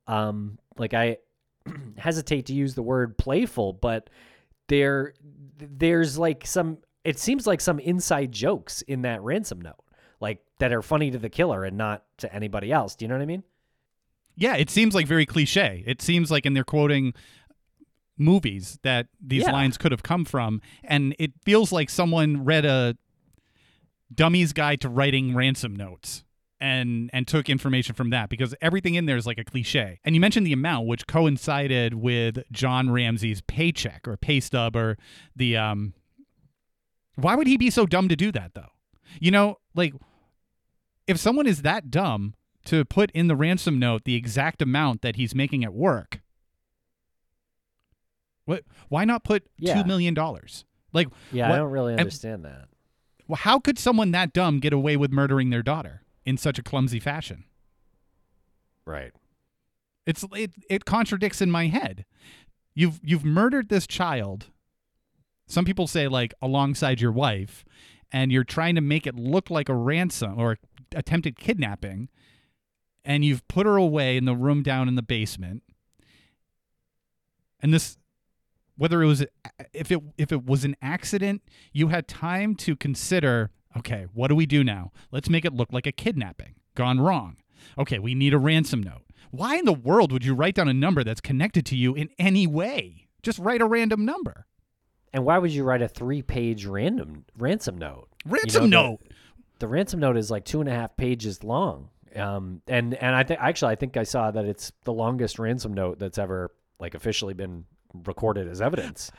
um, 0.07 0.59
like 0.77 0.93
I 0.95 1.19
hesitate 1.97 2.47
to 2.47 2.55
use 2.55 2.75
the 2.75 2.83
word 2.83 3.17
playful, 3.17 3.73
but 3.73 4.11
there, 4.69 5.15
there's 5.59 6.19
like 6.19 6.47
some. 6.47 6.79
It 7.05 7.19
seems 7.19 7.49
like 7.49 7.61
some 7.61 7.81
inside 7.81 8.31
jokes 8.31 8.83
in 8.83 9.03
that 9.03 9.23
ransom 9.23 9.61
note, 9.61 9.83
like 10.21 10.39
that 10.61 10.73
are 10.73 10.83
funny 10.83 11.11
to 11.11 11.19
the 11.19 11.29
killer 11.29 11.65
and 11.65 11.77
not 11.77 12.05
to 12.19 12.33
anybody 12.33 12.71
else. 12.71 12.95
Do 12.95 13.05
you 13.05 13.09
know 13.09 13.17
what 13.17 13.23
I 13.23 13.27
mean? 13.27 13.43
Yeah, 14.37 14.57
it 14.57 14.71
seems 14.71 14.95
like 14.95 15.07
very 15.07 15.27
cliche. 15.27 15.85
It 15.87 16.01
seems 16.01 16.31
like, 16.31 16.47
and 16.47 16.57
they're 16.57 16.65
quoting 16.65 17.15
movies 18.19 18.79
that 18.83 19.09
these 19.21 19.43
Yeah. 19.43 19.53
lines 19.53 19.79
could 19.79 19.93
have 19.93 20.03
come 20.03 20.25
from, 20.25 20.61
and 20.85 21.15
it 21.19 21.33
feels 21.45 21.73
like 21.73 21.91
someone 21.91 22.45
read 22.45 22.65
a 22.65 22.97
dummy's 24.15 24.53
guide 24.53 24.81
to 24.83 24.89
writing 24.89 25.35
ransom 25.35 25.75
notes 25.75 26.25
and 26.61 27.11
and 27.13 27.27
took 27.27 27.49
information 27.49 27.95
from 27.95 28.11
that 28.11 28.29
because 28.29 28.55
everything 28.61 28.95
in 28.95 29.07
there 29.07 29.17
is 29.17 29.27
like 29.27 29.39
a 29.39 29.45
cliche. 29.45 29.99
And 30.05 30.15
you 30.15 30.21
mentioned 30.21 30.47
the 30.47 30.53
amount, 30.53 30.87
which 30.87 31.07
coincided 31.07 31.95
with 31.95 32.39
John 32.53 32.91
Ramsey's 32.91 33.41
paycheck 33.41 34.07
or 34.07 34.17
pay 34.17 34.41
stub 34.41 34.77
or 34.77 34.97
the 35.35 35.57
um. 35.57 35.95
Why 37.17 37.35
would 37.35 37.47
he 37.47 37.57
be 37.59 37.69
so 37.69 37.85
dumb 37.85 38.09
to 38.09 38.17
do 38.17 38.33
that 38.33 38.55
though? 38.55 38.71
You 39.21 39.31
know, 39.31 39.59
like 39.75 39.93
if 41.07 41.19
someone 41.19 41.47
is 41.47 41.63
that 41.63 41.91
dumb 41.91 42.35
to 42.65 42.85
put 42.85 43.11
in 43.11 43.27
the 43.27 43.37
ransom 43.37 43.79
note 43.79 44.05
the 44.05 44.15
exact 44.15 44.63
amount 44.63 45.03
that 45.03 45.17
he's 45.17 45.35
making 45.35 45.65
at 45.65 45.75
work, 45.75 46.22
what? 48.45 48.65
Why 48.89 49.05
not 49.05 49.25
put 49.25 49.45
Yeah. 49.59 49.81
two 49.81 49.87
million 49.87 50.15
dollars? 50.15 50.65
Like, 50.93 51.09
Yeah, 51.33 51.49
what- 51.49 51.55
I 51.55 51.59
don't 51.59 51.71
really 51.71 51.93
and- 51.93 52.01
understand 52.01 52.45
that. 52.45 52.69
well, 53.29 53.37
how 53.37 53.59
could 53.59 53.79
someone 53.79 54.11
that 54.13 54.33
dumb 54.33 54.59
get 54.61 54.73
away 54.73 54.97
with 54.97 55.11
murdering 55.13 55.51
their 55.51 55.63
daughter 55.63 56.03
in 56.25 56.37
such 56.37 56.59
a 56.59 56.63
clumsy 56.63 57.01
fashion? 57.01 57.45
Right. 58.85 59.13
It's 60.07 60.25
it 60.35 60.53
it 60.69 60.85
contradicts 60.85 61.41
in 61.41 61.51
my 61.51 61.69
head. 61.69 62.05
You've 62.75 63.01
you've 63.03 63.25
murdered 63.25 63.69
this 63.69 63.87
child. 63.87 64.51
Some 65.47 65.65
people 65.65 65.87
say 65.87 66.09
like 66.09 66.35
alongside 66.43 67.01
your 67.01 67.13
wife, 67.13 67.65
and 68.11 68.33
you're 68.33 68.43
trying 68.45 68.75
to 68.75 68.81
make 68.81 69.07
it 69.07 69.15
look 69.15 69.51
like 69.51 69.69
a 69.69 69.75
ransom 69.75 70.39
or 70.39 70.59
attempted 70.95 71.39
kidnapping, 71.39 72.09
and 73.05 73.25
you've 73.25 73.47
put 73.49 73.67
her 73.67 73.77
away 73.77 74.17
in 74.17 74.25
the 74.25 74.35
room 74.35 74.63
down 74.63 74.89
in 74.89 74.95
the 74.97 75.03
basement. 75.03 75.63
And 77.61 77.73
this 77.73 77.97
whether 78.77 79.03
it 79.03 79.07
was 79.07 79.25
if 79.73 79.91
it 79.91 80.01
if 80.19 80.33
it 80.33 80.45
was 80.45 80.65
an 80.65 80.77
accident, 80.83 81.43
you 81.73 81.89
had 81.89 82.09
time 82.09 82.55
to 82.57 82.77
consider, 82.77 83.51
okay, 83.77 84.07
what 84.13 84.29
do 84.29 84.35
we 84.35 84.47
do 84.47 84.65
now? 84.65 84.93
Let's 85.11 85.29
make 85.29 85.45
it 85.45 85.53
look 85.53 85.73
like 85.73 85.87
a 85.87 85.93
kidnapping 85.93 86.55
gone 86.75 87.01
wrong. 87.01 87.37
Okay, 87.79 87.99
we 87.99 88.15
need 88.15 88.35
a 88.35 88.39
ransom 88.39 88.83
note. 88.83 89.03
Why 89.31 89.57
in 89.57 89.65
the 89.65 89.73
world 89.73 90.13
would 90.13 90.25
you 90.25 90.35
write 90.35 90.55
down 90.55 90.69
a 90.69 90.75
number 90.75 91.05
that's 91.05 91.21
connected 91.21 91.65
to 91.67 91.77
you 91.77 91.95
in 91.95 92.11
any 92.19 92.47
way? 92.47 93.09
Just 93.23 93.39
write 93.39 93.63
a 93.63 93.67
random 93.67 94.05
number. 94.05 94.47
And 95.13 95.25
why 95.25 95.39
would 95.39 95.53
you 95.53 95.63
write 95.63 95.83
a 95.83 95.89
three-page 95.89 96.67
random 96.67 97.25
ransom 97.39 97.79
note? 97.79 98.09
You 98.25 98.33
Ransom 98.33 98.71
know, 98.71 98.83
note. 98.83 99.01
The, 99.03 99.15
the 99.61 99.69
ransom 99.69 100.01
note 100.01 100.17
is 100.17 100.31
like 100.31 100.45
two 100.45 100.61
and 100.61 100.69
a 100.69 100.73
half 100.73 100.97
pages 100.97 101.45
long. 101.45 101.91
Um, 102.17 102.61
and 102.67 102.95
and 102.95 103.15
I 103.15 103.23
think 103.23 103.41
actually 103.41 103.73
I 103.73 103.77
think 103.77 103.97
I 103.97 104.03
saw 104.03 104.31
that 104.31 104.45
it's 104.45 104.73
the 104.85 104.93
longest 104.93 105.39
ransom 105.39 105.73
note 105.73 105.99
that's 105.99 106.19
ever 106.19 106.51
like 106.79 106.95
officially 106.95 107.33
been 107.33 107.65
recorded 107.95 108.49
as 108.49 108.61
evidence. 108.61 109.11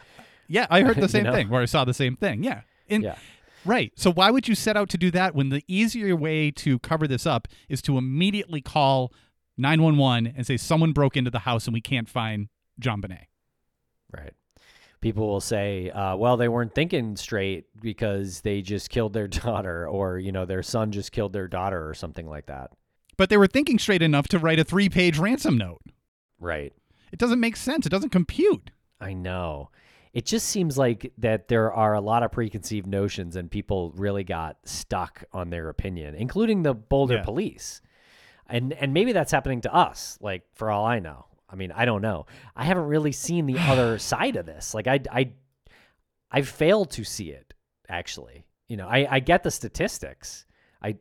Yeah, 0.47 0.67
I 0.69 0.81
heard 0.81 0.97
the 0.97 1.01
You 1.03 1.07
same 1.07 1.23
know? 1.23 1.33
thing 1.33 1.49
where 1.49 1.61
I 1.61 1.65
saw 1.65 1.85
the 1.85 1.93
same 1.93 2.15
thing. 2.15 2.43
Yeah. 2.43 2.61
And 2.89 3.03
Yeah. 3.03 3.15
right. 3.65 3.91
So 3.95 4.11
why 4.11 4.29
would 4.31 4.47
you 4.47 4.55
set 4.55 4.75
out 4.77 4.89
to 4.89 4.97
do 4.97 5.09
that 5.11 5.33
when 5.35 5.49
the 5.49 5.63
easier 5.67 6.15
way 6.15 6.51
to 6.51 6.79
cover 6.79 7.07
this 7.07 7.25
up 7.25 7.47
is 7.69 7.81
to 7.83 7.97
immediately 7.97 8.61
call 8.61 9.13
911 9.57 10.33
and 10.35 10.45
say 10.45 10.57
someone 10.57 10.91
broke 10.91 11.15
into 11.15 11.31
the 11.31 11.39
house 11.39 11.65
and 11.65 11.73
we 11.73 11.81
can't 11.81 12.09
find 12.09 12.49
JonBenét? 12.81 13.25
Right. 14.11 14.33
People 15.01 15.27
will 15.27 15.41
say, 15.41 15.89
uh, 15.89 16.15
well, 16.15 16.37
they 16.37 16.47
weren't 16.47 16.73
thinking 16.73 17.15
straight 17.17 17.65
because 17.81 18.41
they 18.41 18.61
just 18.61 18.89
killed 18.89 19.11
their 19.13 19.27
daughter, 19.43 19.85
or, 19.87 20.17
you 20.17 20.31
know, 20.31 20.45
their 20.45 20.63
son 20.63 20.91
just 20.91 21.11
killed 21.11 21.33
their 21.33 21.47
daughter, 21.49 21.87
or 21.89 21.93
something 21.93 22.25
like 22.27 22.45
that. 22.45 22.71
But 23.17 23.29
they 23.29 23.35
were 23.37 23.47
thinking 23.47 23.79
straight 23.79 24.01
enough 24.01 24.27
to 24.29 24.39
write 24.39 24.59
a 24.59 24.65
3-page 24.65 25.17
ransom 25.17 25.57
note. 25.57 25.81
Right. 26.39 26.71
It 27.13 27.19
doesn't 27.19 27.39
make 27.39 27.55
sense. 27.55 27.85
It 27.85 27.89
doesn't 27.89 28.09
compute. 28.09 28.71
I 28.99 29.13
know. 29.13 29.69
It 30.13 30.25
just 30.25 30.47
seems 30.49 30.77
like 30.77 31.13
that 31.19 31.47
there 31.47 31.71
are 31.71 31.93
a 31.93 32.01
lot 32.01 32.23
of 32.23 32.31
preconceived 32.31 32.87
notions, 32.87 33.35
and 33.35 33.49
people 33.49 33.93
really 33.95 34.23
got 34.23 34.57
stuck 34.65 35.23
on 35.31 35.49
their 35.49 35.69
opinion, 35.69 36.15
including 36.15 36.63
the 36.63 36.73
Boulder 36.73 37.15
Yeah. 37.15 37.23
police. 37.23 37.81
And 38.47 38.73
and 38.73 38.93
maybe 38.93 39.13
that's 39.13 39.31
happening 39.31 39.61
to 39.61 39.73
us. 39.73 40.17
Like 40.21 40.43
for 40.53 40.69
all 40.69 40.85
I 40.85 40.99
know. 40.99 41.25
I 41.49 41.55
mean, 41.55 41.71
I 41.71 41.85
don't 41.85 42.01
know. 42.01 42.25
I 42.55 42.65
haven't 42.65 42.85
really 42.85 43.11
seen 43.11 43.45
the 43.45 43.57
other 43.59 43.97
side 44.11 44.35
of 44.35 44.45
this. 44.45 44.73
Like 44.73 44.87
I 44.87 44.99
I 45.11 45.31
I 46.31 46.41
failed 46.41 46.89
to 46.91 47.03
see 47.03 47.29
it 47.29 47.53
actually. 47.87 48.45
You 48.67 48.77
know, 48.77 48.87
I 48.87 49.07
I 49.09 49.19
get 49.19 49.43
the 49.43 49.51
statistics. 49.51 50.45
I 50.81 50.97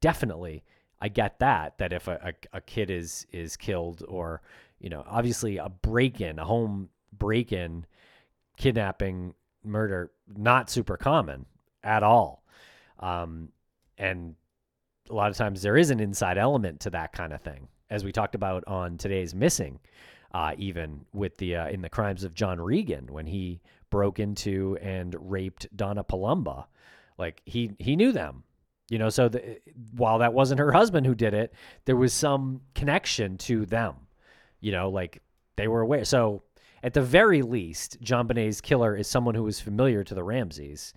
definitely 0.00 0.64
I 1.00 1.08
get 1.08 1.38
that 1.40 1.78
that 1.78 1.92
if 1.92 2.08
a, 2.08 2.34
a, 2.52 2.58
a 2.58 2.60
kid 2.60 2.90
is 2.90 3.26
is 3.32 3.56
killed 3.56 4.04
or 4.08 4.42
you 4.80 4.90
know 4.90 5.04
obviously 5.06 5.58
a 5.58 5.68
break 5.68 6.20
in 6.20 6.38
a 6.38 6.44
home 6.44 6.88
break 7.12 7.52
in 7.52 7.84
kidnapping 8.56 9.34
murder 9.64 10.10
not 10.36 10.70
super 10.70 10.96
common 10.96 11.46
at 11.82 12.02
all. 12.02 12.44
Um, 12.98 13.50
and 13.98 14.34
a 15.08 15.14
lot 15.14 15.30
of 15.30 15.36
times 15.36 15.62
there 15.62 15.76
is 15.76 15.90
an 15.90 16.00
inside 16.00 16.38
element 16.38 16.80
to 16.80 16.90
that 16.90 17.12
kind 17.12 17.32
of 17.32 17.40
thing 17.40 17.68
as 17.88 18.04
we 18.04 18.12
talked 18.12 18.34
about 18.34 18.64
on 18.66 18.98
today's 18.98 19.34
missing 19.34 19.80
uh, 20.32 20.52
even 20.58 21.04
with 21.12 21.36
the 21.38 21.56
uh, 21.56 21.68
in 21.68 21.82
the 21.82 21.88
crimes 21.88 22.24
of 22.24 22.34
John 22.34 22.60
Regan 22.60 23.06
when 23.10 23.26
he 23.26 23.60
broke 23.90 24.20
into 24.20 24.78
and 24.80 25.16
raped 25.30 25.74
Donna 25.76 26.04
Palumba. 26.04 26.66
Like 27.18 27.42
he 27.44 27.72
he 27.78 27.96
knew 27.96 28.12
them 28.12 28.44
you 28.88 28.98
know 28.98 29.08
so 29.08 29.28
the, 29.28 29.58
while 29.94 30.18
that 30.18 30.34
wasn't 30.34 30.58
her 30.58 30.72
husband 30.72 31.06
who 31.06 31.14
did 31.14 31.32
it 31.32 31.54
there 31.84 31.96
was 31.96 32.12
some 32.12 32.60
connection 32.74 33.38
to 33.38 33.64
them 33.64 33.94
you 34.60 34.72
know 34.72 34.90
like 34.90 35.22
they 35.56 35.68
were 35.68 35.80
aware. 35.80 36.04
So 36.04 36.42
at 36.82 36.94
the 36.94 37.02
very 37.02 37.42
least 37.42 38.00
JonBenét's 38.02 38.60
killer 38.60 38.96
is 38.96 39.06
someone 39.06 39.34
who 39.34 39.42
was 39.42 39.60
familiar 39.60 40.02
to 40.04 40.14
the 40.14 40.24
ramseys. 40.24 40.94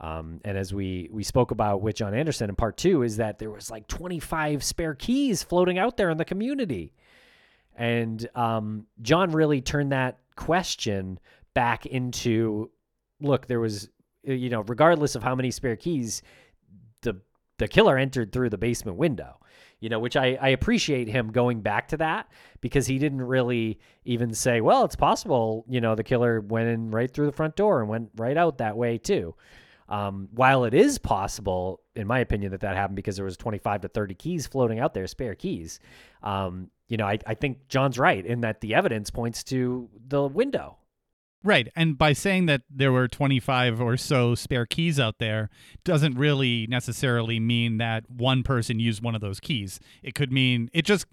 Um, 0.00 0.40
and 0.44 0.56
as 0.56 0.72
we 0.72 1.08
we 1.12 1.22
spoke 1.22 1.50
about 1.50 1.82
with 1.82 1.96
john 1.96 2.14
anderson 2.14 2.48
in 2.48 2.56
part 2.56 2.78
two 2.78 3.02
is 3.02 3.18
that 3.18 3.38
there 3.38 3.50
was 3.50 3.70
like 3.70 3.86
25 3.86 4.64
spare 4.64 4.94
keys 4.94 5.42
floating 5.42 5.78
out 5.78 5.98
there 5.98 6.08
in 6.10 6.16
the 6.16 6.24
community. 6.24 6.94
And 7.76 8.26
um, 8.34 8.86
john 9.02 9.32
really 9.32 9.60
turned 9.60 9.92
that 9.92 10.18
question 10.36 11.18
back 11.52 11.84
into 11.84 12.70
look 13.20 13.46
there 13.46 13.60
was 13.60 13.90
you 14.24 14.48
know 14.48 14.62
regardless 14.62 15.14
of 15.14 15.22
how 15.22 15.34
many 15.34 15.50
spare 15.50 15.76
keys 15.76 16.22
the 17.02 17.20
the 17.58 17.68
killer 17.68 17.98
entered 17.98 18.32
through 18.32 18.48
the 18.48 18.56
basement 18.56 18.96
window 18.96 19.39
you 19.80 19.88
know 19.88 19.98
which 19.98 20.16
I, 20.16 20.38
I 20.40 20.48
appreciate 20.50 21.08
him 21.08 21.32
going 21.32 21.60
back 21.60 21.88
to 21.88 21.96
that 21.98 22.30
because 22.60 22.86
he 22.86 22.98
didn't 22.98 23.22
really 23.22 23.80
even 24.04 24.32
say 24.34 24.60
well 24.60 24.84
it's 24.84 24.96
possible 24.96 25.64
you 25.68 25.80
know 25.80 25.94
the 25.94 26.04
killer 26.04 26.40
went 26.40 26.68
in 26.68 26.90
right 26.90 27.12
through 27.12 27.26
the 27.26 27.32
front 27.32 27.56
door 27.56 27.80
and 27.80 27.88
went 27.88 28.10
right 28.16 28.36
out 28.36 28.58
that 28.58 28.76
way 28.76 28.98
too. 28.98 29.34
Um, 29.88 30.28
while 30.30 30.62
it 30.66 30.72
is 30.72 30.98
possible 30.98 31.80
in 31.96 32.06
my 32.06 32.20
opinion 32.20 32.52
that 32.52 32.60
that 32.60 32.76
happened 32.76 32.94
because 32.94 33.16
there 33.16 33.24
was 33.24 33.36
25 33.36 33.80
to 33.80 33.88
30 33.88 34.14
keys 34.14 34.46
floating 34.46 34.78
out 34.78 34.94
there 34.94 35.08
spare 35.08 35.34
keys 35.34 35.80
um, 36.22 36.70
you 36.86 36.96
know 36.96 37.06
I, 37.06 37.18
I 37.26 37.34
think 37.34 37.66
john's 37.66 37.98
right 37.98 38.24
in 38.24 38.42
that 38.42 38.60
the 38.60 38.76
evidence 38.76 39.10
points 39.10 39.42
to 39.44 39.88
the 40.06 40.22
window 40.22 40.76
Right. 41.42 41.68
And 41.74 41.96
by 41.96 42.12
saying 42.12 42.46
that 42.46 42.62
there 42.68 42.92
were 42.92 43.08
25 43.08 43.80
or 43.80 43.96
so 43.96 44.34
spare 44.34 44.66
keys 44.66 45.00
out 45.00 45.18
there 45.18 45.48
doesn't 45.84 46.18
really 46.18 46.66
necessarily 46.68 47.40
mean 47.40 47.78
that 47.78 48.10
one 48.10 48.42
person 48.42 48.78
used 48.78 49.02
one 49.02 49.14
of 49.14 49.20
those 49.20 49.40
keys. 49.40 49.80
It 50.02 50.14
could 50.14 50.32
mean 50.32 50.68
it 50.72 50.84
just 50.84 51.06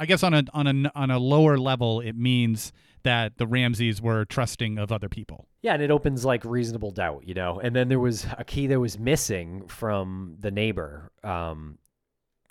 I 0.00 0.06
guess 0.06 0.22
on 0.22 0.32
a 0.34 0.44
on 0.54 0.66
a 0.66 0.92
on 0.94 1.10
a 1.10 1.18
lower 1.18 1.58
level 1.58 2.00
it 2.00 2.16
means 2.16 2.72
that 3.02 3.36
the 3.38 3.46
Ramseys 3.46 4.00
were 4.00 4.24
trusting 4.24 4.78
of 4.78 4.92
other 4.92 5.08
people. 5.08 5.46
Yeah, 5.60 5.74
and 5.74 5.82
it 5.82 5.90
opens 5.90 6.24
like 6.24 6.44
reasonable 6.44 6.90
doubt, 6.90 7.24
you 7.26 7.34
know. 7.34 7.60
And 7.60 7.74
then 7.74 7.88
there 7.88 8.00
was 8.00 8.26
a 8.38 8.44
key 8.44 8.66
that 8.68 8.80
was 8.80 8.98
missing 8.98 9.66
from 9.66 10.36
the 10.38 10.50
neighbor. 10.50 11.10
Um, 11.22 11.78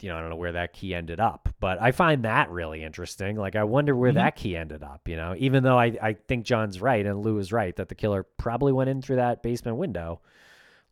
you 0.01 0.09
know, 0.09 0.17
I 0.17 0.21
don't 0.21 0.29
know 0.29 0.35
where 0.35 0.51
that 0.53 0.73
key 0.73 0.93
ended 0.95 1.19
up, 1.19 1.49
but 1.59 1.81
I 1.81 1.91
find 1.91 2.23
that 2.25 2.49
really 2.49 2.83
interesting. 2.83 3.35
Like, 3.35 3.55
I 3.55 3.63
wonder 3.63 3.95
where 3.95 4.11
Mhm. 4.11 4.15
that 4.15 4.35
key 4.35 4.55
ended 4.57 4.83
up. 4.83 5.07
You 5.07 5.15
know, 5.15 5.35
even 5.37 5.63
though 5.63 5.77
I 5.77 5.97
I 6.01 6.13
think 6.13 6.45
John's 6.45 6.81
right 6.81 7.05
and 7.05 7.19
Lou 7.23 7.37
is 7.37 7.51
right 7.51 7.75
that 7.75 7.89
the 7.89 7.95
killer 7.95 8.23
probably 8.23 8.71
went 8.73 8.89
in 8.89 9.01
through 9.01 9.17
that 9.17 9.43
basement 9.43 9.77
window. 9.77 10.21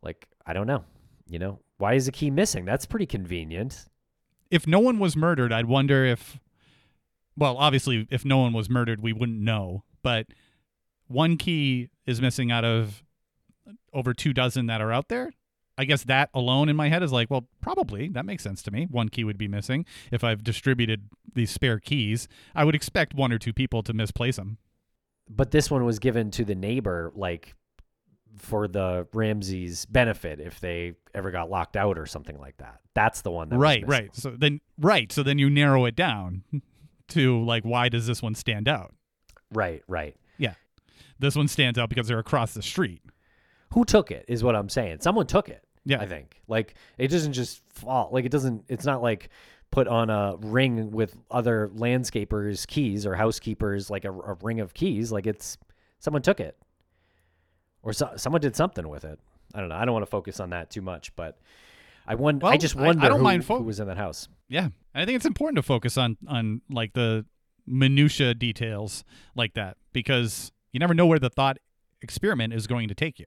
Like, 0.02 0.28
I 0.46 0.52
don't 0.52 0.66
know. 0.66 0.84
You 1.28 1.38
know, 1.38 1.58
why 1.78 1.94
is 1.94 2.06
the 2.06 2.12
key 2.12 2.30
missing? 2.30 2.64
That's 2.64 2.86
pretty 2.86 3.06
convenient. 3.06 3.86
If 4.50 4.66
no 4.66 4.80
one 4.80 4.98
was 4.98 5.16
murdered, 5.16 5.52
I'd 5.52 5.66
wonder 5.66 6.04
if 6.04 6.38
well, 7.36 7.56
obviously 7.58 8.06
if 8.10 8.24
no 8.24 8.38
one 8.38 8.52
was 8.52 8.68
murdered, 8.68 9.00
we 9.00 9.12
wouldn't 9.12 9.40
know, 9.40 9.84
but 10.02 10.26
one 11.06 11.36
key 11.36 11.88
is 12.06 12.20
missing 12.20 12.50
out 12.50 12.64
of 12.64 13.02
over 13.92 14.12
two 14.12 14.32
dozen 14.32 14.66
that 14.66 14.80
are 14.80 14.92
out 14.92 15.08
there. 15.08 15.32
I 15.80 15.84
guess 15.84 16.04
that 16.04 16.28
alone 16.34 16.68
in 16.68 16.76
my 16.76 16.90
head 16.90 17.02
is 17.02 17.10
like, 17.10 17.30
well, 17.30 17.48
probably 17.62 18.08
that 18.08 18.26
makes 18.26 18.42
sense 18.42 18.62
to 18.64 18.70
me. 18.70 18.86
One 18.90 19.08
key 19.08 19.24
would 19.24 19.38
be 19.38 19.48
missing 19.48 19.86
if 20.12 20.22
I've 20.22 20.44
distributed 20.44 21.08
these 21.34 21.50
spare 21.50 21.80
keys. 21.80 22.28
I 22.54 22.64
would 22.64 22.74
expect 22.74 23.14
one 23.14 23.32
or 23.32 23.38
two 23.38 23.54
people 23.54 23.82
to 23.84 23.94
misplace 23.94 24.36
them. 24.36 24.58
But 25.26 25.52
this 25.52 25.70
one 25.70 25.86
was 25.86 25.98
given 25.98 26.30
to 26.32 26.44
the 26.44 26.54
neighbor, 26.54 27.12
like 27.14 27.54
for 28.36 28.68
the 28.68 29.06
Ramseys' 29.14 29.86
benefit 29.86 30.38
if 30.38 30.60
they 30.60 30.96
ever 31.14 31.30
got 31.30 31.48
locked 31.48 31.78
out 31.78 31.96
or 31.96 32.04
something 32.04 32.38
like 32.38 32.58
that. 32.58 32.80
That's 32.92 33.22
the 33.22 33.30
one 33.30 33.48
that 33.48 33.56
right, 33.56 33.82
right. 33.86 34.14
So 34.14 34.34
then, 34.36 34.60
right. 34.78 35.10
So 35.10 35.22
then 35.22 35.38
you 35.38 35.48
narrow 35.48 35.86
it 35.86 35.96
down 35.96 36.42
to 37.08 37.42
like, 37.42 37.64
why 37.64 37.88
does 37.88 38.06
this 38.06 38.20
one 38.20 38.34
stand 38.34 38.68
out? 38.68 38.94
right, 39.50 39.82
right. 39.88 40.14
Yeah, 40.36 40.54
this 41.18 41.36
one 41.36 41.48
stands 41.48 41.78
out 41.78 41.88
because 41.88 42.06
they're 42.06 42.18
across 42.18 42.52
the 42.52 42.62
street. 42.62 43.00
Who 43.72 43.86
took 43.86 44.10
it 44.10 44.26
is 44.28 44.44
what 44.44 44.56
I'm 44.56 44.68
saying. 44.68 44.98
Someone 45.00 45.26
took 45.26 45.48
it. 45.48 45.64
Yeah. 45.84 46.00
I 46.00 46.06
think 46.06 46.40
like 46.46 46.74
it 46.98 47.08
doesn't 47.08 47.32
just 47.32 47.62
fall. 47.70 48.10
Like 48.12 48.24
it 48.24 48.30
doesn't. 48.30 48.64
It's 48.68 48.84
not 48.84 49.02
like 49.02 49.30
put 49.70 49.88
on 49.88 50.10
a 50.10 50.36
ring 50.40 50.90
with 50.90 51.16
other 51.30 51.70
landscapers' 51.74 52.66
keys 52.66 53.06
or 53.06 53.14
housekeepers, 53.14 53.88
like 53.90 54.04
a, 54.04 54.12
a 54.12 54.34
ring 54.42 54.60
of 54.60 54.74
keys. 54.74 55.10
Like 55.12 55.26
it's 55.26 55.56
someone 56.00 56.22
took 56.22 56.40
it, 56.40 56.56
or 57.82 57.92
so, 57.92 58.12
someone 58.16 58.40
did 58.40 58.56
something 58.56 58.88
with 58.88 59.04
it. 59.04 59.18
I 59.54 59.60
don't 59.60 59.68
know. 59.68 59.74
I 59.76 59.84
don't 59.84 59.92
want 59.92 60.04
to 60.04 60.10
focus 60.10 60.38
on 60.40 60.50
that 60.50 60.70
too 60.70 60.82
much, 60.82 61.14
but 61.16 61.38
I 62.06 62.14
won. 62.14 62.36
I 62.42 62.50
Well, 62.50 62.58
just 62.58 62.76
I- 62.76 62.88
I 62.88 62.92
don't 63.08 63.18
who, 63.18 63.22
mind 63.24 63.44
fo- 63.44 63.58
who 63.58 63.64
was 63.64 63.80
in 63.80 63.88
that 63.88 63.96
house. 63.96 64.28
Yeah, 64.48 64.68
I 64.94 65.04
think 65.04 65.16
it's 65.16 65.26
important 65.26 65.56
to 65.56 65.62
focus 65.62 65.96
on 65.96 66.16
on 66.28 66.60
like 66.70 66.92
the 66.92 67.24
minutia 67.66 68.34
details 68.34 69.04
like 69.34 69.54
that 69.54 69.76
because 69.92 70.50
you 70.72 70.80
never 70.80 70.94
know 70.94 71.06
where 71.06 71.18
the 71.18 71.30
thought 71.30 71.58
experiment 72.02 72.52
is 72.52 72.66
going 72.66 72.88
to 72.88 72.94
take 72.94 73.18
you. 73.18 73.26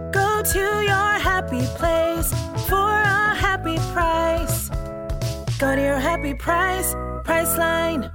Go 0.11 0.43
to 0.43 0.59
your 0.59 1.11
happy 1.19 1.61
place 1.77 2.33
for 2.67 2.75
a 2.75 3.33
happy 3.35 3.77
price. 3.93 4.69
Go 5.57 5.75
to 5.75 5.81
your 5.81 5.99
happy 5.99 6.33
price, 6.33 6.93
Priceline. 7.23 8.11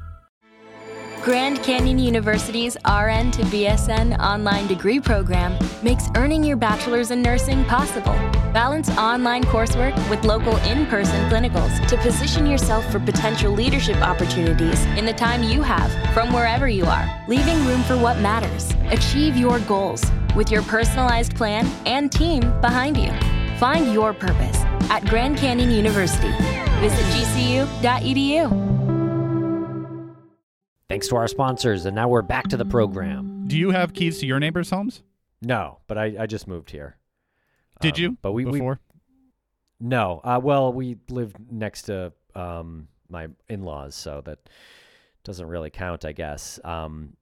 Grand 1.22 1.62
Canyon 1.62 1.98
University's 1.98 2.76
RN 2.86 3.30
to 3.32 3.42
BSN 3.44 4.18
online 4.18 4.66
degree 4.66 5.00
program 5.00 5.58
makes 5.82 6.08
earning 6.16 6.44
your 6.44 6.56
bachelor's 6.56 7.10
in 7.10 7.22
nursing 7.22 7.64
possible. 7.64 8.12
Balance 8.52 8.90
online 8.98 9.44
coursework 9.44 9.96
with 10.10 10.22
local 10.24 10.56
in 10.58 10.86
person 10.86 11.28
clinicals 11.30 11.84
to 11.88 11.96
position 11.96 12.46
yourself 12.46 12.84
for 12.92 13.00
potential 13.00 13.52
leadership 13.52 13.96
opportunities 14.02 14.84
in 14.96 15.06
the 15.06 15.14
time 15.14 15.42
you 15.42 15.62
have 15.62 15.90
from 16.12 16.32
wherever 16.32 16.68
you 16.68 16.84
are, 16.84 17.24
leaving 17.26 17.64
room 17.64 17.82
for 17.84 17.96
what 17.96 18.18
matters. 18.20 18.72
Achieve 18.90 19.36
your 19.36 19.58
goals 19.60 20.04
with 20.36 20.50
your 20.50 20.62
personalized 20.62 21.34
plan 21.34 21.66
and 21.86 22.12
team 22.12 22.40
behind 22.60 22.96
you. 22.96 23.10
Find 23.58 23.92
your 23.92 24.12
purpose 24.12 24.58
at 24.90 25.04
Grand 25.06 25.38
Canyon 25.38 25.70
University. 25.70 26.30
Visit 26.80 27.04
gcu.edu. 27.14 28.76
Thanks 30.88 31.08
to 31.08 31.16
our 31.16 31.26
sponsors, 31.26 31.84
and 31.86 31.96
now 31.96 32.08
we're 32.08 32.22
back 32.22 32.46
to 32.48 32.56
the 32.56 32.64
program. 32.64 33.48
Do 33.48 33.58
you 33.58 33.70
have 33.70 33.92
keys 33.92 34.20
to 34.20 34.26
your 34.26 34.38
neighbors' 34.38 34.70
homes? 34.70 35.02
No, 35.42 35.78
but 35.88 35.98
I, 35.98 36.14
I 36.20 36.26
just 36.26 36.46
moved 36.46 36.70
here. 36.70 36.96
Did 37.80 37.96
Um, 37.96 38.02
you? 38.02 38.16
But 38.22 38.32
we, 38.32 38.44
we 38.44 38.52
before. 38.52 38.78
No. 39.80 40.20
Uh, 40.22 40.40
well, 40.42 40.72
we 40.72 40.96
lived 41.10 41.36
next 41.50 41.82
to 41.82 42.12
um, 42.34 42.88
my 43.08 43.28
in 43.48 43.62
laws, 43.64 43.94
so 43.94 44.22
that 44.26 44.38
doesn't 45.24 45.46
really 45.48 45.70
count, 45.70 46.04
I 46.04 46.12
guess. 46.12 46.60
Um, 46.64 47.16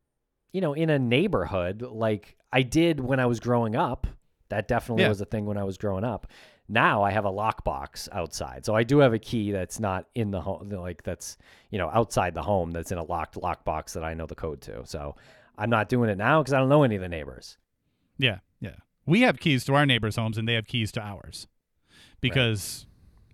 you 0.52 0.60
know, 0.60 0.74
in 0.74 0.90
a 0.90 0.98
neighborhood, 0.98 1.82
like 1.82 2.36
I 2.54 2.62
did 2.62 3.00
when 3.00 3.18
I 3.20 3.26
was 3.26 3.40
growing 3.40 3.74
up, 3.76 4.06
that 4.48 4.68
definitely 4.68 5.02
Yeah. 5.02 5.08
was 5.08 5.20
a 5.20 5.24
thing 5.24 5.44
when 5.44 5.58
I 5.58 5.64
was 5.64 5.76
growing 5.76 6.04
up. 6.04 6.26
Now 6.68 7.02
I 7.02 7.10
have 7.10 7.24
a 7.24 7.30
lockbox 7.30 8.08
outside. 8.12 8.64
So 8.64 8.74
I 8.74 8.84
do 8.84 8.98
have 8.98 9.12
a 9.12 9.18
key 9.18 9.50
that's 9.50 9.80
not 9.80 10.06
in 10.14 10.30
the 10.30 10.40
home, 10.40 10.68
like 10.70 11.02
that's, 11.02 11.36
you 11.70 11.78
know, 11.78 11.90
outside 11.92 12.32
the 12.34 12.42
home 12.42 12.70
that's 12.70 12.92
in 12.92 12.96
a 12.98 13.02
locked 13.04 13.34
lockbox 13.34 13.92
that 13.94 14.04
I 14.04 14.14
know 14.14 14.26
the 14.26 14.34
code 14.34 14.60
to. 14.62 14.86
So 14.86 15.16
I'm 15.58 15.68
not 15.68 15.88
doing 15.88 16.08
it 16.08 16.16
now 16.16 16.40
because 16.42 16.54
I 16.54 16.58
don't 16.60 16.68
know 16.68 16.82
any 16.84 16.94
of 16.94 17.02
the 17.02 17.08
neighbors. 17.08 17.58
Yeah, 18.18 18.38
yeah. 18.60 18.76
We 19.04 19.20
have 19.22 19.38
keys 19.40 19.64
to 19.64 19.74
our 19.74 19.84
neighbors' 19.84 20.16
homes 20.16 20.38
and 20.38 20.48
they 20.48 20.54
have 20.54 20.66
keys 20.66 20.92
to 20.92 21.02
ours. 21.02 21.48
Because 22.20 22.86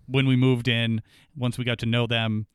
when 0.07 0.25
we 0.27 0.35
moved 0.35 0.67
in, 0.67 1.01
once 1.37 1.57
we 1.57 1.63
got 1.63 1.77
to 1.79 1.85
know 1.85 2.07
them, 2.07 2.47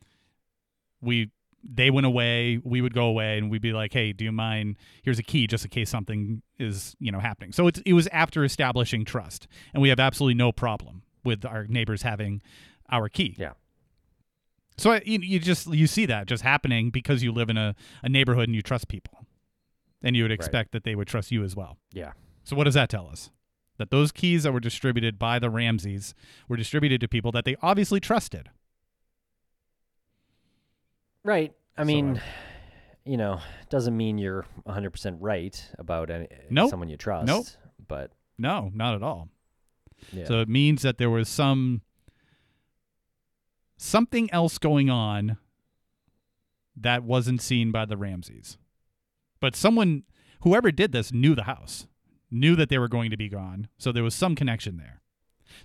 we 1.01 1.31
they 1.69 1.91
went 1.91 2.07
away, 2.07 2.61
we 2.63 2.81
would 2.81 2.95
go 2.95 3.07
away 3.07 3.39
and 3.39 3.51
we'd 3.51 3.63
be 3.63 3.73
like, 3.73 3.93
"Hey, 3.93 4.13
do 4.13 4.25
you 4.25 4.33
mind 4.33 4.77
here's 5.03 5.19
a 5.19 5.23
key 5.23 5.47
just 5.47 5.65
in 5.65 5.71
case 5.71 5.91
something 5.91 6.43
is, 6.59 6.97
you 7.01 7.11
know, 7.11 7.19
happening." 7.19 7.53
So 7.53 7.67
it's 7.67 7.81
it 7.85 7.93
was 7.93 8.07
after 8.09 8.45
establishing 8.45 9.05
trust. 9.05 9.47
And 9.75 9.83
we 9.83 9.89
have 9.89 10.01
absolutely 10.01 10.35
no 10.35 10.53
problem 10.53 11.03
with 11.25 11.45
our 11.45 11.67
neighbors 11.67 12.03
having 12.03 12.43
our 12.91 13.09
key. 13.09 13.35
Yeah. 13.39 13.53
So 14.79 14.93
I, 14.93 15.03
you, 15.05 15.19
you 15.21 15.39
just 15.39 15.67
you 15.67 15.87
see 15.87 16.07
that 16.07 16.27
just 16.27 16.43
happening 16.43 16.91
because 16.91 17.23
you 17.23 17.33
live 17.33 17.51
in 17.51 17.57
a, 17.57 17.75
a 18.03 18.09
neighborhood 18.09 18.49
and 18.49 18.55
you 18.55 18.63
trust 18.63 18.89
people. 18.89 19.27
And 20.03 20.15
you 20.15 20.23
would 20.23 20.33
expect 20.33 20.73
that 20.73 20.85
they 20.85 20.95
would 20.95 21.09
trust 21.09 21.33
you 21.33 21.43
as 21.43 21.57
well. 21.57 21.79
Yeah. 21.93 22.13
So 22.45 22.55
what 22.55 22.65
does 22.65 22.75
that 22.75 22.89
tell 22.89 23.09
us? 23.09 23.31
That 23.79 23.91
those 23.91 24.13
keys 24.13 24.45
that 24.45 24.53
were 24.53 24.61
distributed 24.61 25.19
by 25.19 25.39
the 25.39 25.51
Ramseys 25.51 26.15
were 26.49 26.57
distributed 26.57 27.01
to 27.01 27.09
people 27.09 27.33
that 27.33 27.45
they 27.45 27.57
obviously 27.61 27.99
trusted. 27.99 28.51
Right. 31.27 31.53
I 31.77 31.83
mean, 31.85 32.19
uh, 32.19 32.21
you 33.05 33.17
know, 33.17 33.41
doesn't 33.69 33.97
mean 33.97 34.17
you're 34.17 34.47
100% 34.67 35.17
right 35.21 35.71
about 35.79 36.09
any, 36.09 36.29
Nope. 36.51 36.71
someone 36.71 36.89
you 36.89 36.97
trust. 36.97 37.27
Nope. 37.27 37.47
But 37.89 38.13
No, 38.39 38.71
not 38.73 38.95
at 38.95 39.03
all. 39.03 39.29
yeah. 40.13 40.27
So 40.27 40.41
it 40.41 40.49
means 40.49 40.83
that 40.83 40.99
there 40.99 41.11
was 41.11 41.29
some 41.29 41.83
something 43.77 44.31
else 44.33 44.57
going 44.59 44.89
on 44.89 45.37
that 46.77 47.03
wasn't 47.03 47.43
seen 47.43 47.73
by 47.73 47.85
the 47.85 47.97
Ramseys. 47.97 48.57
But 49.41 49.55
someone 49.57 50.05
whoever 50.43 50.71
did 50.71 50.93
this 50.93 51.13
knew 51.13 51.35
the 51.35 51.45
house, 51.45 51.87
knew 52.31 52.55
that 52.57 52.69
they 52.69 52.79
were 52.79 52.89
going 52.89 53.11
to 53.11 53.17
be 53.17 53.29
gone. 53.29 53.69
So 53.79 53.93
there 53.93 54.03
was 54.05 54.15
some 54.15 54.35
connection 54.35 54.77
there. 54.77 55.03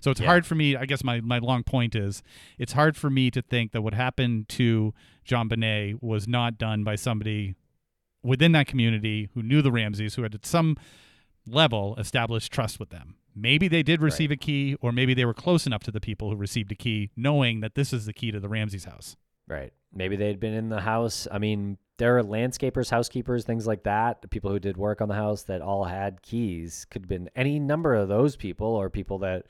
So 0.00 0.10
it's 0.10 0.20
Yeah. 0.20 0.26
hard 0.26 0.46
for 0.46 0.54
me, 0.54 0.76
I 0.76 0.86
guess 0.86 1.02
my, 1.04 1.20
my 1.20 1.38
long 1.38 1.62
point 1.64 1.94
is 1.94 2.22
it's 2.58 2.72
hard 2.72 2.96
for 2.96 3.10
me 3.10 3.30
to 3.30 3.42
think 3.42 3.72
that 3.72 3.82
what 3.82 3.94
happened 3.94 4.48
to 4.50 4.94
JonBenét 5.26 6.02
was 6.02 6.26
not 6.28 6.58
done 6.58 6.84
by 6.84 6.94
somebody 6.96 7.54
within 8.22 8.52
that 8.52 8.66
community 8.66 9.28
who 9.34 9.42
knew 9.42 9.62
the 9.62 9.72
Ramseys, 9.72 10.14
who 10.14 10.22
had 10.22 10.34
at 10.34 10.46
some 10.46 10.76
level 11.46 11.96
established 11.98 12.52
trust 12.52 12.78
with 12.78 12.90
them. 12.90 13.16
Maybe 13.34 13.66
they 13.66 13.82
did 13.82 14.00
receive 14.02 14.30
a 14.30 14.36
key, 14.36 14.76
or 14.80 14.92
maybe 14.92 15.14
they 15.14 15.24
were 15.24 15.34
close 15.34 15.66
enough 15.66 15.82
to 15.84 15.90
the 15.90 16.00
people 16.00 16.30
who 16.30 16.36
received 16.36 16.70
a 16.70 16.74
key, 16.74 17.10
knowing 17.16 17.60
that 17.60 17.74
this 17.74 17.92
is 17.92 18.04
the 18.06 18.12
key 18.12 18.30
to 18.30 18.38
the 18.38 18.48
Ramseys 18.48 18.84
house. 18.84 19.16
Right. 19.48 19.72
Maybe 19.94 20.16
they'd 20.16 20.40
been 20.40 20.54
in 20.54 20.68
the 20.68 20.80
house. 20.80 21.28
I 21.30 21.38
mean, 21.38 21.76
there 21.98 22.18
are 22.18 22.22
landscapers, 22.22 22.90
housekeepers, 22.90 23.44
things 23.44 23.66
like 23.66 23.82
that. 23.84 24.28
People 24.30 24.50
who 24.50 24.58
did 24.58 24.76
work 24.76 25.00
on 25.00 25.08
the 25.08 25.14
house 25.14 25.42
that 25.44 25.60
all 25.60 25.84
had 25.84 26.22
keys 26.22 26.86
could 26.90 27.02
have 27.02 27.08
been 27.08 27.30
any 27.36 27.58
number 27.58 27.94
of 27.94 28.08
those 28.08 28.36
people 28.36 28.66
or 28.66 28.88
people 28.88 29.18
that 29.18 29.46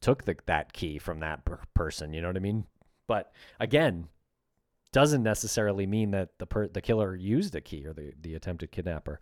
took 0.00 0.24
the, 0.24 0.36
that 0.46 0.72
key 0.72 0.98
from 0.98 1.20
that 1.20 1.44
per- 1.44 1.60
person. 1.74 2.12
You 2.12 2.22
know 2.22 2.28
what 2.28 2.36
I 2.36 2.40
mean? 2.40 2.64
But 3.06 3.32
again, 3.58 4.08
doesn't 4.92 5.22
necessarily 5.22 5.86
mean 5.86 6.12
that 6.12 6.30
the 6.38 6.46
per- 6.46 6.68
the 6.68 6.80
killer 6.80 7.14
used 7.14 7.54
a 7.54 7.60
key 7.60 7.84
or 7.86 7.92
the, 7.92 8.12
the 8.20 8.34
attempted 8.34 8.72
kidnapper. 8.72 9.20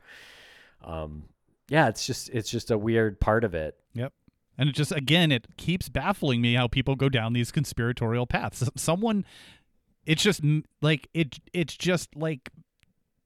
Um, 0.85 1.25
yeah, 1.69 1.89
it's 1.89 2.07
just 2.07 2.31
it's 2.31 2.51
just 2.51 2.71
a 2.71 2.79
weird 2.79 3.21
part 3.21 3.45
of 3.45 3.55
it. 3.55 3.77
Yep. 3.95 4.13
And 4.57 4.69
it 4.69 4.75
just 4.75 4.93
again, 4.93 5.31
it 5.31 5.47
keeps 5.57 5.89
baffling 5.89 6.41
me 6.41 6.55
how 6.55 6.69
people 6.69 6.97
go 6.97 7.09
down 7.09 7.33
these 7.33 7.53
conspiratorial 7.53 8.27
paths. 8.27 8.69
Someone, 8.77 9.25
it's 10.09 10.23
just 10.23 10.41
like 10.81 11.07
it. 11.13 11.39
It's 11.53 11.77
just 11.77 12.17
like 12.17 12.49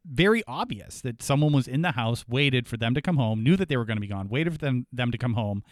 very 0.04 0.42
obvious 0.48 1.00
that 1.02 1.22
someone 1.22 1.52
was 1.52 1.68
in 1.68 1.82
the 1.82 1.92
house, 1.92 2.24
waited 2.28 2.66
for 2.66 2.76
them 2.76 2.92
to 2.94 3.00
come 3.00 3.16
home, 3.16 3.44
knew 3.44 3.56
that 3.56 3.68
they 3.68 3.76
were 3.76 3.84
going 3.84 3.98
to 3.98 4.00
be 4.00 4.08
gone, 4.08 4.28
waited 4.28 4.54
for 4.54 4.58
them 4.58 4.86
them 4.92 5.12
to 5.12 5.16
come 5.16 5.34
home. 5.34 5.62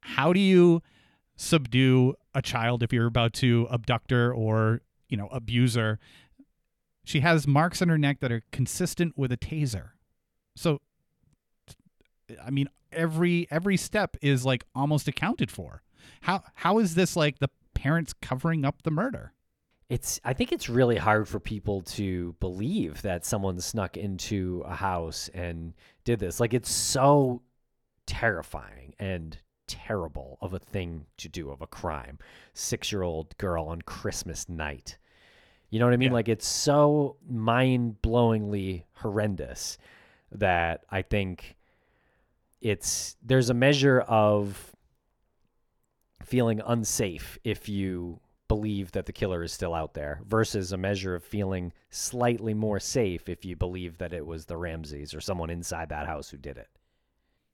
How 0.00 0.32
do 0.32 0.40
you 0.40 0.82
subdue 1.36 2.14
a 2.34 2.40
child 2.40 2.82
if 2.82 2.90
you're 2.90 3.06
about 3.06 3.34
to 3.34 3.68
abduct 3.70 4.10
her 4.10 4.32
or 4.32 4.80
you 5.10 5.18
know 5.18 5.28
abuse 5.28 5.74
her? 5.74 5.98
She 7.04 7.20
has 7.20 7.46
marks 7.46 7.82
on 7.82 7.90
her 7.90 7.98
neck 7.98 8.20
that 8.20 8.32
are 8.32 8.42
consistent 8.50 9.16
with 9.16 9.30
a 9.30 9.36
taser. 9.36 9.90
So 10.56 10.80
I 12.42 12.48
mean, 12.48 12.70
every 12.92 13.46
every 13.50 13.76
step 13.76 14.16
is 14.22 14.46
like 14.46 14.64
almost 14.74 15.06
accounted 15.06 15.50
for. 15.50 15.82
How 16.22 16.44
how 16.54 16.78
is 16.78 16.94
this 16.94 17.14
like 17.14 17.40
the 17.40 17.50
parents 17.74 18.14
covering 18.14 18.64
up 18.64 18.84
the 18.84 18.90
murder? 18.90 19.34
It's 19.88 20.20
I 20.24 20.32
think 20.32 20.50
it's 20.50 20.68
really 20.68 20.96
hard 20.96 21.28
for 21.28 21.38
people 21.38 21.82
to 21.82 22.34
believe 22.40 23.02
that 23.02 23.24
someone 23.24 23.60
snuck 23.60 23.96
into 23.96 24.64
a 24.66 24.74
house 24.74 25.30
and 25.32 25.74
did 26.04 26.18
this. 26.18 26.40
Like 26.40 26.54
it's 26.54 26.70
so 26.70 27.42
terrifying 28.06 28.94
and 28.98 29.36
terrible 29.68 30.38
of 30.40 30.54
a 30.54 30.58
thing 30.58 31.06
to 31.18 31.28
do 31.28 31.50
of 31.50 31.60
a 31.60 31.66
crime. 31.66 32.18
6-year-old 32.54 33.36
girl 33.38 33.66
on 33.66 33.82
Christmas 33.82 34.48
night. 34.48 34.98
You 35.70 35.78
know 35.78 35.86
what 35.86 35.94
I 35.94 35.98
mean? 35.98 36.10
Yeah. 36.10 36.14
Like 36.14 36.28
it's 36.28 36.46
so 36.46 37.16
mind-blowingly 37.28 38.84
horrendous 38.94 39.78
that 40.32 40.84
I 40.90 41.02
think 41.02 41.56
it's 42.60 43.16
there's 43.22 43.50
a 43.50 43.54
measure 43.54 44.00
of 44.00 44.74
feeling 46.24 46.60
unsafe 46.66 47.38
if 47.44 47.68
you 47.68 48.18
believe 48.48 48.92
that 48.92 49.06
the 49.06 49.12
killer 49.12 49.42
is 49.42 49.52
still 49.52 49.74
out 49.74 49.94
there 49.94 50.20
versus 50.26 50.72
a 50.72 50.76
measure 50.76 51.14
of 51.14 51.24
feeling 51.24 51.72
slightly 51.90 52.54
more 52.54 52.78
safe 52.78 53.28
if 53.28 53.44
you 53.44 53.56
believe 53.56 53.98
that 53.98 54.12
it 54.12 54.26
was 54.26 54.46
the 54.46 54.56
Ramseys 54.56 55.14
or 55.14 55.20
someone 55.20 55.50
inside 55.50 55.88
that 55.88 56.06
house 56.06 56.30
who 56.30 56.36
did 56.36 56.56
it. 56.56 56.68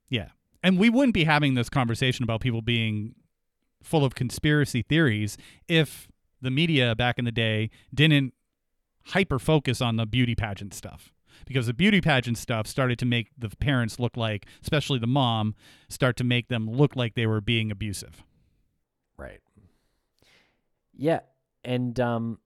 Yeah. 0.08 0.28
And 0.62 0.78
we 0.78 0.90
wouldn't 0.90 1.14
be 1.14 1.24
having 1.24 1.54
this 1.54 1.68
conversation 1.68 2.22
about 2.22 2.40
people 2.40 2.62
being 2.62 3.14
full 3.82 4.04
of 4.04 4.14
conspiracy 4.14 4.82
theories 4.82 5.36
if 5.68 6.08
the 6.40 6.50
media 6.50 6.94
back 6.94 7.18
in 7.18 7.24
the 7.24 7.32
day 7.32 7.70
didn't 7.92 8.34
hyper 9.06 9.38
focus 9.38 9.80
on 9.80 9.96
the 9.96 10.06
beauty 10.06 10.34
pageant 10.34 10.74
stuff. 10.74 11.12
Because 11.46 11.66
the 11.66 11.74
beauty 11.74 12.00
pageant 12.00 12.38
stuff 12.38 12.66
started 12.66 12.98
to 13.00 13.06
make 13.06 13.30
the 13.36 13.48
parents 13.48 13.98
look 13.98 14.16
like, 14.16 14.46
especially 14.62 14.98
the 14.98 15.06
mom, 15.06 15.54
start 15.88 16.16
to 16.18 16.24
make 16.24 16.48
them 16.48 16.70
look 16.70 16.94
like 16.94 17.14
they 17.14 17.26
were 17.26 17.40
being 17.40 17.70
abusive. 17.70 18.22
Right. 19.16 19.40
Yeah, 21.02 21.20
and 21.64 21.98
um, 21.98 22.38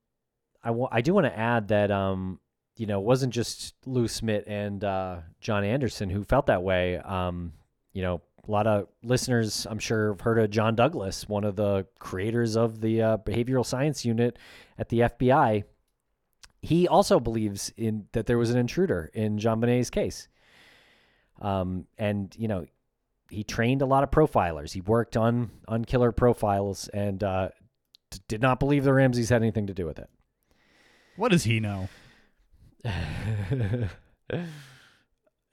I 0.63 0.73
I 0.91 1.01
do 1.01 1.13
want 1.13 1.27
to 1.27 1.37
add 1.37 1.67
that 1.67 1.91
um, 1.91 2.39
you 2.75 2.87
know, 2.87 2.99
it 2.99 3.05
wasn't 3.05 3.33
just 3.33 3.75
Lou 3.85 4.07
Smit 4.07 4.45
and 4.47 4.83
uh, 4.83 5.17
John 5.39 5.63
Anderson 5.63 6.09
who 6.09 6.23
felt 6.23 6.47
that 6.47 6.63
way. 6.63 6.97
Um, 6.97 7.53
you 7.93 8.01
know, 8.01 8.21
a 8.47 8.51
lot 8.51 8.65
of 8.65 8.87
listeners, 9.03 9.67
I'm 9.69 9.77
sure, 9.77 10.13
have 10.13 10.21
heard 10.21 10.39
of 10.39 10.49
John 10.49 10.75
Douglas, 10.75 11.29
one 11.29 11.43
of 11.43 11.55
the 11.55 11.85
creators 11.99 12.55
of 12.55 12.81
the 12.81 13.01
uh, 13.01 13.17
behavioral 13.17 13.65
science 13.65 14.03
unit 14.03 14.39
at 14.77 14.89
the 14.89 15.01
FBI. 15.01 15.63
He 16.63 16.87
also 16.87 17.19
believes 17.19 17.71
in 17.77 18.05
that 18.13 18.25
there 18.25 18.39
was 18.39 18.49
an 18.49 18.57
intruder 18.57 19.11
in 19.13 19.37
JonBenét's 19.37 19.91
case. 19.91 20.27
Um, 21.41 21.85
and 21.99 22.35
you 22.37 22.47
know, 22.47 22.65
he 23.29 23.43
trained 23.43 23.81
a 23.81 23.85
lot 23.85 24.03
of 24.03 24.11
profilers. 24.11 24.71
He 24.73 24.81
worked 24.81 25.15
on 25.15 25.51
on 25.67 25.85
killer 25.85 26.11
profiles 26.11 26.87
and 26.89 27.23
uh, 27.23 27.49
d- 28.11 28.19
did 28.27 28.41
not 28.41 28.59
believe 28.59 28.83
the 28.83 28.93
Ramseys 28.93 29.29
had 29.29 29.41
anything 29.41 29.67
to 29.67 29.73
do 29.73 29.85
with 29.85 29.99
it. 29.99 30.09
What 31.15 31.31
does 31.31 31.43
he 31.43 31.59
know? 31.59 31.89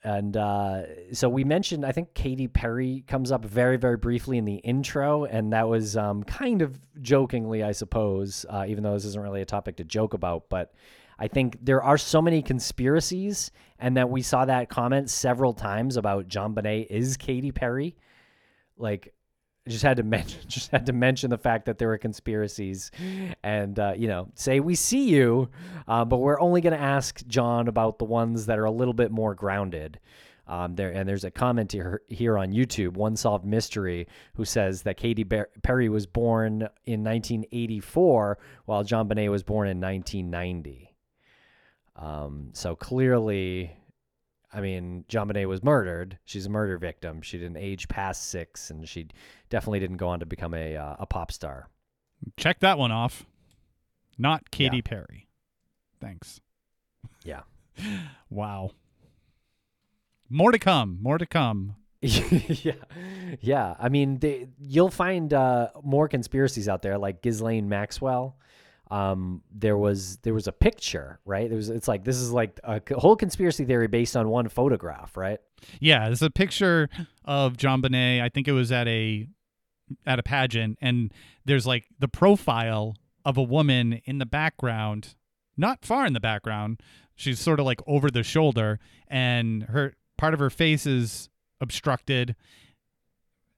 and 0.05 0.37
uh, 0.37 0.83
so 1.13 1.29
we 1.29 1.45
mentioned, 1.45 1.87
I 1.87 1.93
think 1.93 2.13
Katy 2.15 2.49
Perry 2.49 3.05
comes 3.07 3.33
up 3.33 3.45
very, 3.45 3.79
very 3.79 3.97
briefly 3.97 4.37
in 4.37 4.45
the 4.45 4.57
intro, 4.57 5.25
and 5.25 5.53
that 5.53 5.69
was 5.69 5.97
um, 5.97 6.23
kind 6.25 6.61
of 6.61 6.79
jokingly, 7.01 7.63
I 7.63 7.73
suppose, 7.73 8.45
uh, 8.49 8.67
even 8.69 8.85
though 8.85 8.93
this 8.93 9.07
isn't 9.07 9.23
really 9.23 9.41
a 9.41 9.47
topic 9.47 9.77
to 9.77 9.85
joke 9.85 10.13
about. 10.13 10.51
But 10.51 10.75
I 11.19 11.29
think 11.29 11.59
there 11.63 11.83
are 11.83 11.97
so 11.97 12.21
many 12.21 12.43
conspiracies, 12.43 13.51
and 13.79 13.97
that 13.97 14.11
we 14.11 14.21
saw 14.21 14.45
that 14.45 14.69
comment 14.69 15.09
several 15.09 15.55
times 15.55 15.97
about 15.97 16.29
JonBenét 16.29 16.89
is 16.91 17.17
Katy 17.17 17.53
Perry. 17.53 17.97
Like, 18.77 19.14
just 19.69 19.83
had 19.83 19.97
to 19.97 20.03
mention 20.15 20.41
just 20.47 20.71
had 20.71 20.87
to 20.87 20.93
mention 20.93 21.31
the 21.31 21.39
fact 21.39 21.67
that 21.67 21.79
there 21.79 21.89
were 21.89 21.99
conspiracies 21.99 22.91
and 23.43 23.79
uh, 23.79 23.93
you 23.97 24.09
know 24.09 24.29
say 24.35 24.61
we 24.61 24.75
see 24.75 25.09
you 25.09 25.49
uh, 25.89 26.05
but 26.05 26.19
we're 26.19 26.41
only 26.41 26.61
going 26.61 26.73
to 26.75 26.81
ask 26.81 27.27
john 27.27 27.69
about 27.69 27.99
the 27.99 28.05
ones 28.05 28.47
that 28.47 28.59
are 28.59 28.65
a 28.65 28.71
little 28.71 28.95
bit 28.95 29.11
more 29.11 29.35
grounded. 29.35 29.99
Um, 30.47 30.75
there 30.75 30.91
and 30.91 31.09
there's 31.09 31.25
a 31.25 31.31
comment 31.31 31.73
here, 31.73 32.03
here 32.09 32.37
on 32.37 32.53
youtube 32.53 32.99
one 32.99 33.17
solved 33.17 33.47
mystery 33.47 34.07
who 34.35 34.45
says 34.45 34.83
that 34.83 34.99
katy 34.99 35.25
perry 35.25 35.89
was 35.89 36.05
born 36.05 36.69
in 36.85 37.03
1984 37.03 38.39
while 38.67 38.85
JonBenét 38.85 39.31
was 39.31 39.43
born 39.43 39.69
in 39.69 39.81
1990 39.81 40.95
um, 41.97 42.51
so 42.53 42.77
clearly 42.77 43.75
I 44.55 44.61
mean, 44.61 45.05
JonBenét 45.09 45.49
was 45.49 45.63
murdered. 45.65 46.19
She's 46.25 46.47
a 46.47 46.51
murder 46.51 46.79
victim. 46.79 47.23
She 47.23 47.39
didn't 47.39 47.57
age 47.57 47.89
past 47.89 48.29
six, 48.31 48.71
and 48.71 48.89
she 48.89 49.09
definitely 49.51 49.81
didn't 49.81 49.97
go 49.97 50.09
on 50.09 50.21
to 50.21 50.27
become 50.27 50.55
a 50.55 50.77
uh, 50.77 50.97
a 51.01 51.07
pop 51.07 51.33
star. 51.33 51.69
Check 52.37 52.61
that 52.61 52.79
one 52.79 52.93
off. 52.93 53.25
Not 54.17 54.51
Katy 54.51 54.77
Yeah. 54.77 54.83
Perry. 54.85 55.29
Thanks. 56.01 56.41
Yeah. 57.25 57.43
Wow. 58.31 58.71
More 60.29 60.51
to 60.53 60.59
come. 60.59 60.99
More 61.03 61.19
to 61.19 61.27
come. 61.27 61.77
yeah, 62.01 62.73
yeah. 63.41 63.77
I 63.79 63.89
mean, 63.89 64.19
they, 64.19 64.49
you'll 64.59 64.91
find 64.91 65.33
uh, 65.33 65.69
more 65.83 66.09
conspiracies 66.09 66.69
out 66.69 66.83
there, 66.83 66.99
like 66.99 67.23
Ghislaine 67.23 67.69
Maxwell. 67.69 68.37
Um, 68.91 69.43
there 69.51 69.77
was 69.77 70.19
there 70.19 70.35
was 70.35 70.47
a 70.47 70.53
picture, 70.53 71.21
right? 71.25 71.49
There 71.49 71.57
was. 71.57 71.71
It's 71.71 71.89
like 71.89 72.05
this 72.05 72.17
is 72.17 72.31
like 72.31 72.61
a 72.65 72.81
whole 72.97 73.17
conspiracy 73.17 73.65
theory 73.65 73.89
based 73.89 74.17
on 74.17 74.29
one 74.29 74.49
photograph, 74.49 75.17
right? 75.17 75.39
Yeah, 75.81 76.07
there's 76.07 76.23
a 76.23 76.31
picture 76.31 76.89
of 77.25 77.57
JonBenét. 77.57 78.23
I 78.23 78.29
think 78.29 78.47
it 78.47 78.53
was 78.53 78.71
at 78.71 78.87
a 78.87 79.27
at 80.07 80.19
a 80.19 80.23
pageant, 80.23 80.79
and 80.81 81.13
there's 81.45 81.67
like 81.67 81.87
the 81.99 82.09
profile 82.09 82.97
of 83.25 83.37
a 83.37 83.43
woman 83.43 84.01
in 84.05 84.19
the 84.19 84.27
background, 84.27 85.15
not 85.57 85.85
far 85.85 86.07
in 86.07 86.13
the 86.13 86.21
background. 86.21 86.81
She's 87.15 87.41
sort 87.41 87.61
of 87.61 87.67
like 87.67 87.81
over 87.87 88.11
the 88.11 88.23
shoulder, 88.23 88.81
and 89.09 89.65
her 89.65 89.95
part 90.19 90.35
of 90.35 90.41
her 90.41 90.51
face 90.51 90.87
is 90.87 91.31
obstructed. 91.61 92.37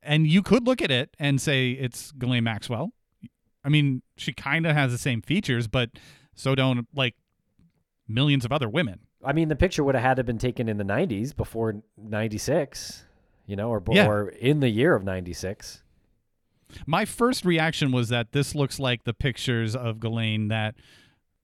And 0.02 0.26
you 0.26 0.42
could 0.42 0.66
look 0.66 0.80
at 0.80 0.90
it 0.90 1.16
and 1.18 1.40
say 1.40 1.70
it's 1.72 2.12
Ghislaine 2.12 2.44
Maxwell. 2.44 2.92
I 3.66 3.68
mean, 3.68 4.02
she 4.16 4.32
kind 4.32 4.64
of 4.64 4.76
has 4.76 4.92
the 4.92 4.98
same 4.98 5.20
features, 5.20 5.66
but 5.66 5.90
so 6.34 6.54
don't 6.54 6.86
like 6.94 7.16
millions 8.08 8.44
of 8.44 8.52
other 8.52 8.68
women. 8.68 9.00
I 9.24 9.32
mean, 9.32 9.48
the 9.48 9.56
picture 9.56 9.82
would 9.82 9.96
have 9.96 10.04
had 10.04 10.14
to 10.14 10.20
have 10.20 10.26
been 10.26 10.38
taken 10.38 10.68
in 10.68 10.76
the 10.78 10.84
'90s 10.84 11.36
before 11.36 11.82
'96, 11.98 13.04
you 13.46 13.56
know, 13.56 13.68
or, 13.70 13.82
Yeah. 13.90 14.06
or 14.08 14.28
in 14.28 14.60
the 14.60 14.68
year 14.68 14.94
of 14.94 15.02
'96. 15.02 15.82
My 16.86 17.04
first 17.04 17.44
reaction 17.44 17.90
was 17.92 18.08
that 18.10 18.32
this 18.32 18.54
looks 18.54 18.78
like 18.78 19.04
the 19.04 19.14
pictures 19.14 19.74
of 19.74 19.98
Ghislaine 20.00 20.48
that 20.48 20.74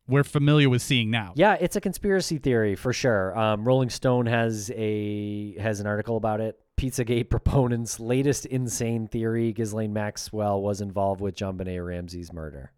we're 0.08 0.24
familiar 0.24 0.68
with 0.68 0.82
seeing 0.82 1.10
now. 1.10 1.32
Yeah, 1.36 1.56
it's 1.60 1.76
a 1.76 1.80
conspiracy 1.80 2.38
theory 2.38 2.74
for 2.74 2.92
sure. 2.92 3.36
Um, 3.38 3.64
Rolling 3.64 3.90
Stone 3.90 4.26
has 4.26 4.70
a 4.74 5.56
has 5.58 5.80
an 5.80 5.86
article 5.86 6.16
about 6.16 6.40
it. 6.40 6.58
Pizzagate 6.82 7.30
proponents' 7.30 8.00
latest 8.00 8.44
insane 8.44 9.06
theory: 9.06 9.52
Ghislaine 9.52 9.92
Maxwell 9.92 10.60
was 10.60 10.80
involved 10.80 11.20
with 11.20 11.36
JonBenét 11.36 11.86
Ramsey's 11.86 12.32
murder. 12.32 12.72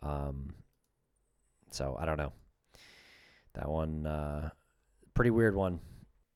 Um, 0.00 0.54
so 1.72 1.96
I 1.98 2.04
don't 2.04 2.16
know. 2.16 2.32
That 3.54 3.68
one, 3.68 4.06
uh, 4.06 4.50
pretty 5.14 5.32
weird 5.32 5.56
one. 5.56 5.80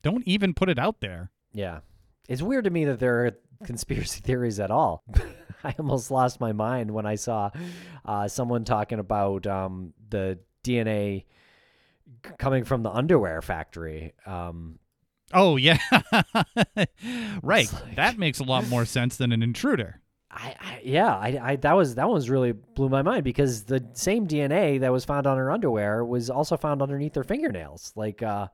Don't 0.02 0.26
even 0.26 0.54
put 0.54 0.68
it 0.68 0.78
out 0.80 1.00
there. 1.00 1.30
Yeah, 1.52 1.80
it's 2.28 2.42
weird 2.42 2.64
to 2.64 2.70
me 2.70 2.86
that 2.86 2.98
there 2.98 3.26
are 3.26 3.38
conspiracy 3.64 4.20
theories 4.24 4.58
at 4.58 4.72
all. 4.72 5.04
I 5.62 5.76
almost 5.78 6.10
lost 6.10 6.40
my 6.40 6.50
mind 6.50 6.90
when 6.90 7.06
I 7.06 7.14
saw 7.14 7.50
uh, 8.04 8.26
someone 8.26 8.64
talking 8.64 8.98
about 8.98 9.46
um, 9.46 9.94
the 10.10 10.40
DNA 10.64 11.26
coming 12.38 12.64
from 12.64 12.82
the 12.82 12.90
underwear 12.90 13.40
factory. 13.40 14.14
Um, 14.26 14.80
Oh 15.34 15.56
yeah, 15.56 15.78
right. 17.42 17.72
Like- 17.72 17.96
that 17.96 18.18
makes 18.18 18.38
a 18.38 18.44
lot 18.44 18.66
more 18.68 18.84
sense 18.96 19.16
than 19.16 19.32
an 19.32 19.42
intruder. 19.42 20.00
I, 20.30 20.54
I 20.60 20.80
yeah, 20.84 21.14
I, 21.16 21.38
I 21.42 21.56
that 21.56 21.72
was 21.74 21.94
that 21.96 22.08
was 22.08 22.28
really 22.30 22.52
blew 22.52 22.88
my 22.88 23.02
mind 23.02 23.24
because 23.24 23.64
the 23.64 23.84
same 23.94 24.26
DNA 24.28 24.80
that 24.80 24.92
was 24.92 25.04
found 25.04 25.26
on 25.26 25.36
her 25.38 25.50
underwear 25.50 26.04
was 26.04 26.28
also 26.30 26.56
found 26.56 26.82
underneath 26.82 27.14
her 27.14 27.24
fingernails. 27.24 27.92
Like, 27.96 28.22
uh, 28.22 28.48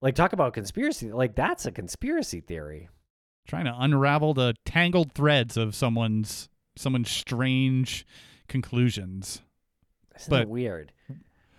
like 0.00 0.14
talk 0.14 0.32
about 0.32 0.54
conspiracy. 0.54 1.12
Like 1.12 1.34
that's 1.34 1.66
a 1.66 1.72
conspiracy 1.72 2.40
theory. 2.40 2.88
Trying 3.46 3.64
to 3.66 3.74
unravel 3.78 4.34
the 4.34 4.54
tangled 4.64 5.12
threads 5.12 5.56
of 5.56 5.74
someone's 5.74 6.48
someone's 6.76 7.10
strange 7.10 8.06
conclusions. 8.48 9.42
Isn't 10.16 10.30
But- 10.30 10.48
weird? 10.48 10.92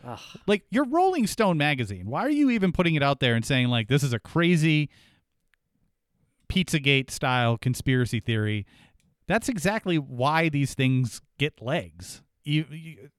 Ugh. 0.06 0.20
Like 0.48 0.64
your 0.70 0.86
Rolling 0.86 1.28
Stone 1.28 1.58
magazine. 1.58 2.10
Why 2.10 2.22
are 2.22 2.30
you 2.30 2.50
even 2.50 2.72
putting 2.72 2.96
it 2.96 3.04
out 3.04 3.20
there 3.20 3.36
and 3.36 3.46
saying 3.46 3.68
like 3.68 3.88
this 3.88 4.04
is 4.04 4.14
a 4.14 4.20
crazy 4.20 4.90
Pizzagate 6.50 7.10
style 7.10 7.58
conspiracy 7.58 8.20
theory? 8.20 8.66
That's 9.28 9.48
exactly 9.50 9.98
why 9.98 10.50
these 10.50 10.74
things 10.74 11.22
get 11.38 11.62
legs. 11.62 12.22
You, 12.44 12.66
you 12.70 13.10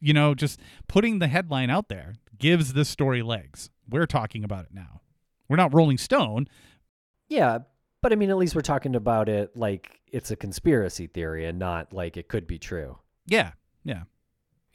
you 0.00 0.12
know, 0.12 0.34
just 0.34 0.60
putting 0.88 1.18
the 1.18 1.28
headline 1.28 1.70
out 1.70 1.88
there 1.88 2.14
gives 2.36 2.74
this 2.74 2.88
story 2.88 3.22
legs. 3.22 3.70
We're 3.88 4.06
talking 4.06 4.44
about 4.44 4.64
it 4.64 4.74
now. 4.74 5.00
We're 5.48 5.56
not 5.56 5.72
Rolling 5.72 5.98
Stone. 5.98 6.48
Yeah, 7.28 7.60
But 8.02 8.12
I 8.12 8.16
mean, 8.16 8.28
at 8.28 8.36
least 8.36 8.54
we're 8.54 8.60
talking 8.60 8.94
about 8.96 9.28
it 9.30 9.56
like 9.56 10.00
it's 10.12 10.30
a 10.30 10.36
conspiracy 10.36 11.06
theory 11.06 11.46
and 11.46 11.58
not 11.58 11.92
like 11.94 12.16
it 12.18 12.28
could 12.28 12.46
be 12.46 12.58
true. 12.58 12.98
Yeah, 13.26 13.52
yeah. 13.82 14.02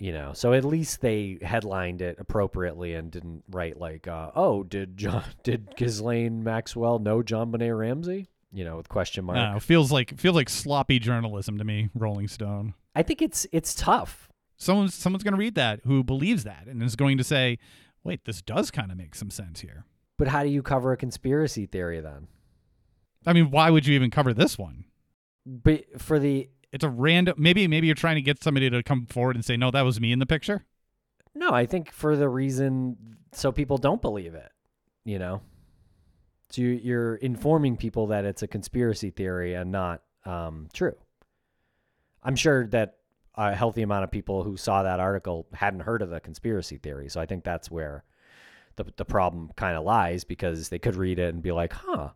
You 0.01 0.13
know, 0.13 0.31
so 0.31 0.53
at 0.53 0.63
least 0.63 1.01
they 1.01 1.37
headlined 1.41 2.01
it 2.01 2.15
appropriately 2.19 2.93
and 2.93 3.11
didn't 3.11 3.43
write 3.49 3.77
like, 3.77 4.07
uh, 4.07 4.31
"Oh, 4.33 4.63
did 4.63 4.95
John, 4.95 5.25
did 5.43 5.75
Ghislaine 5.75 6.41
Maxwell 6.41 6.99
know 6.99 7.21
JonBenét 7.21 7.77
Ramsey?" 7.77 8.29
You 8.51 8.63
know, 8.63 8.77
with 8.77 8.87
question 8.87 9.25
mark. 9.25 9.35
No, 9.35 9.59
feels 9.59 9.91
like 9.91 10.17
feels 10.17 10.35
like 10.35 10.49
sloppy 10.49 10.99
journalism 10.99 11.57
to 11.57 11.65
me. 11.65 11.89
Rolling 11.93 12.29
Stone. 12.29 12.75
I 12.95 13.03
think 13.03 13.21
it's 13.21 13.45
it's 13.51 13.75
tough. 13.75 14.29
Someone's 14.55 14.95
someone's 14.95 15.23
going 15.23 15.33
to 15.33 15.39
read 15.39 15.55
that 15.55 15.81
who 15.83 16.01
believes 16.03 16.45
that 16.45 16.67
and 16.67 16.81
is 16.81 16.95
going 16.95 17.17
to 17.17 17.23
say, 17.25 17.59
"Wait, 18.03 18.23
this 18.23 18.41
does 18.41 18.71
kind 18.71 18.91
of 18.91 18.97
make 18.97 19.15
some 19.15 19.29
sense 19.29 19.59
here." 19.59 19.85
But 20.17 20.29
how 20.29 20.43
do 20.43 20.49
you 20.49 20.61
cover 20.61 20.93
a 20.93 20.97
conspiracy 20.97 21.65
theory 21.65 21.99
then? 21.99 22.27
I 23.25 23.33
mean, 23.33 23.51
why 23.51 23.69
would 23.69 23.85
you 23.85 23.95
even 23.95 24.11
cover 24.11 24.33
this 24.33 24.57
one? 24.57 24.85
But 25.45 26.01
for 26.01 26.19
the 26.19 26.49
It's 26.71 26.83
a 26.83 26.89
random. 26.89 27.35
Maybe 27.37 27.67
maybe 27.67 27.87
you're 27.87 27.95
trying 27.95 28.15
to 28.15 28.21
get 28.21 28.43
somebody 28.43 28.69
to 28.69 28.83
come 28.83 29.05
forward 29.05 29.35
and 29.35 29.43
say, 29.43 29.57
"No, 29.57 29.71
that 29.71 29.81
was 29.81 29.99
me 29.99 30.11
in 30.11 30.19
the 30.19 30.25
picture." 30.25 30.65
no, 31.35 31.51
I 31.51 31.65
think 31.65 31.91
for 31.91 32.15
the 32.15 32.27
reason 32.27 32.97
so 33.31 33.51
people 33.51 33.77
don't 33.77 34.01
believe 34.01 34.35
it. 34.35 34.51
You 35.05 35.17
know, 35.17 35.41
so 36.49 36.61
you, 36.61 36.69
you're 36.69 37.15
informing 37.15 37.77
people 37.77 38.07
that 38.07 38.25
it's 38.25 38.43
a 38.43 38.47
conspiracy 38.47 39.09
theory 39.09 39.53
and 39.53 39.71
not 39.71 40.01
um, 40.25 40.67
true. 40.73 40.95
I'm 42.21 42.35
sure 42.35 42.67
that 42.67 42.97
a 43.35 43.55
healthy 43.55 43.81
amount 43.81 44.03
of 44.03 44.11
people 44.11 44.43
who 44.43 44.57
saw 44.57 44.83
that 44.83 44.99
article 44.99 45.47
hadn't 45.53 45.79
heard 45.81 46.01
of 46.01 46.09
the 46.09 46.19
conspiracy 46.19 46.77
theory. 46.77 47.07
So 47.09 47.21
I 47.21 47.25
think 47.25 47.43
that's 47.43 47.71
where 47.71 48.03
the 48.75 48.85
the 48.97 49.05
problem 49.05 49.51
kind 49.55 49.77
of 49.77 49.83
lies 49.83 50.23
because 50.23 50.69
they 50.69 50.79
could 50.79 50.95
read 50.95 51.19
it 51.19 51.33
and 51.33 51.41
be 51.41 51.51
like, 51.51 51.73
"Huh, 51.73 52.09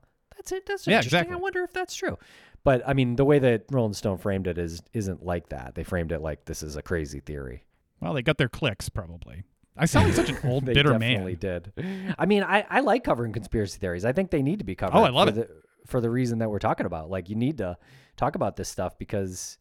that's 0.44 0.52
it. 0.52 0.66
That's 0.66 0.88
Yeah, 0.88 0.98
interesting. 0.98 1.20
exactly. 1.20 1.36
I 1.36 1.40
wonder 1.40 1.64
if 1.64 1.74
that's 1.74 1.96
true." 1.96 2.18
But 2.64 2.82
I 2.88 2.94
mean, 2.94 3.16
the 3.18 3.26
way 3.26 3.40
that 3.40 3.66
Rolling 3.72 3.94
Stone 3.94 4.18
framed 4.20 4.48
it 4.48 4.58
is 4.58 4.82
isn't 4.94 5.26
like 5.26 5.50
that. 5.50 5.76
They 5.76 5.84
framed 5.84 6.12
it 6.12 6.22
like 6.22 6.46
this 6.46 6.64
is 6.64 6.76
a 6.76 6.82
crazy 6.82 7.20
theory. 7.20 7.64
Well, 8.00 8.14
they 8.14 8.22
got 8.22 8.38
their 8.38 8.50
clicks 8.50 8.90
probably. 8.90 9.44
I 9.76 9.86
sound 9.86 10.08
like 10.08 10.16
such 10.16 10.30
an 10.30 10.38
old 10.50 10.66
they 10.66 10.74
bitter 10.74 10.92
definitely 10.92 11.34
man. 11.34 11.40
did. 11.40 12.16
I 12.18 12.26
mean, 12.26 12.44
I, 12.44 12.66
I 12.70 12.82
like 12.82 13.04
covering 13.04 13.34
conspiracy 13.34 13.80
theories. 13.80 14.06
I 14.06 14.12
think 14.12 14.30
they 14.30 14.44
need 14.44 14.60
to 14.60 14.66
be 14.66 14.76
covered. 14.76 14.96
Oh, 14.98 15.04
I 15.04 15.10
love 15.10 15.34
for 15.34 15.40
it. 15.42 15.48
The, 15.48 15.62
for 15.88 16.00
the 16.02 16.10
reason 16.12 16.40
that 16.40 16.50
we're 16.50 16.60
talking 16.60 16.86
about. 16.86 17.10
Like, 17.10 17.28
you 17.30 17.36
need 17.36 17.58
to 17.58 17.78
talk 18.16 18.36
about 18.36 18.56
this 18.56 18.70
stuff 18.70 18.98
because 19.00 19.58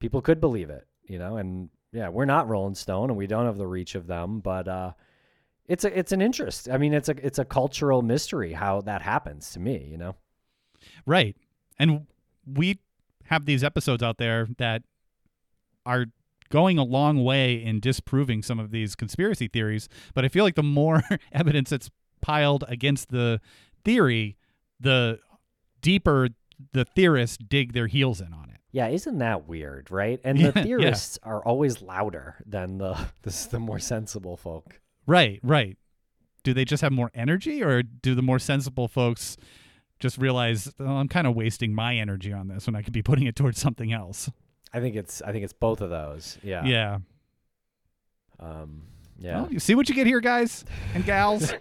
people 0.00 0.20
could 0.22 0.40
believe 0.40 0.70
it, 0.70 0.86
you 1.04 1.18
know? 1.20 1.36
And 1.36 1.68
yeah, 1.92 2.08
we're 2.08 2.24
not 2.24 2.48
Rolling 2.48 2.74
Stone 2.74 3.10
and 3.10 3.16
we 3.16 3.26
don't 3.28 3.46
have 3.46 3.56
the 3.56 3.66
reach 3.66 3.94
of 3.94 4.06
them, 4.08 4.40
but 4.40 4.66
uh, 4.66 4.92
it's 5.66 5.84
a 5.84 5.98
it's 5.98 6.12
an 6.12 6.20
interest. 6.20 6.68
I 6.68 6.78
mean, 6.78 6.92
it's 6.92 7.08
a 7.08 7.14
it's 7.24 7.38
a 7.38 7.44
cultural 7.44 8.02
mystery 8.02 8.52
how 8.52 8.80
that 8.82 9.02
happens 9.02 9.52
to 9.52 9.60
me, 9.60 9.88
you 9.90 9.96
know? 9.96 10.16
Right. 11.06 11.36
And 11.78 12.06
we 12.46 12.78
have 13.24 13.46
these 13.46 13.64
episodes 13.64 14.02
out 14.02 14.18
there 14.18 14.48
that 14.58 14.82
are 15.86 16.06
going 16.50 16.78
a 16.78 16.84
long 16.84 17.24
way 17.24 17.54
in 17.54 17.80
disproving 17.80 18.42
some 18.42 18.60
of 18.60 18.70
these 18.70 18.94
conspiracy 18.94 19.48
theories. 19.48 19.88
But 20.14 20.24
I 20.24 20.28
feel 20.28 20.44
like 20.44 20.54
the 20.54 20.62
more 20.62 21.02
evidence 21.32 21.70
that's 21.70 21.90
piled 22.20 22.64
against 22.68 23.10
the 23.10 23.40
theory, 23.84 24.36
the 24.78 25.18
deeper 25.80 26.28
the 26.72 26.84
theorists 26.84 27.36
dig 27.36 27.72
their 27.72 27.86
heels 27.86 28.20
in 28.20 28.32
on 28.32 28.50
it. 28.50 28.60
Yeah, 28.70 28.88
isn't 28.88 29.18
that 29.18 29.48
weird, 29.48 29.90
right? 29.90 30.20
And 30.24 30.38
the 30.40 30.52
yeah. 30.54 30.62
theorists 30.62 31.18
are 31.22 31.44
always 31.44 31.82
louder 31.82 32.36
than 32.46 32.78
the 32.78 33.08
the, 33.22 33.48
the 33.52 33.58
more 33.58 33.78
sensible 33.78 34.36
folk. 34.36 34.80
Right, 35.06 35.40
right. 35.42 35.76
Do 36.42 36.54
they 36.54 36.64
just 36.64 36.82
have 36.82 36.92
more 36.92 37.10
energy 37.14 37.62
or 37.62 37.82
do 37.82 38.14
the 38.14 38.22
more 38.22 38.38
sensible 38.38 38.88
folks 38.88 39.36
just 39.98 40.18
realize 40.18 40.72
oh, 40.80 40.84
I'm 40.84 41.08
kind 41.08 41.26
of 41.26 41.34
wasting 41.34 41.74
my 41.74 41.96
energy 41.96 42.32
on 42.32 42.48
this 42.48 42.66
when 42.66 42.74
I 42.74 42.82
could 42.82 42.92
be 42.92 43.02
putting 43.02 43.26
it 43.26 43.36
towards 43.36 43.58
something 43.60 43.92
else? 43.92 44.30
I 44.72 44.80
think 44.80 44.96
it's 44.96 45.22
I 45.22 45.32
think 45.32 45.44
it's 45.44 45.52
both 45.52 45.80
of 45.80 45.90
those. 45.90 46.38
Yeah. 46.42 46.64
Yeah. 46.64 46.98
Um 48.40 48.82
yeah. 49.18 49.42
Well, 49.42 49.52
you 49.52 49.60
see 49.60 49.74
what 49.74 49.88
you 49.88 49.94
get 49.94 50.06
here, 50.06 50.20
guys 50.20 50.64
and 50.94 51.04
gals. 51.04 51.52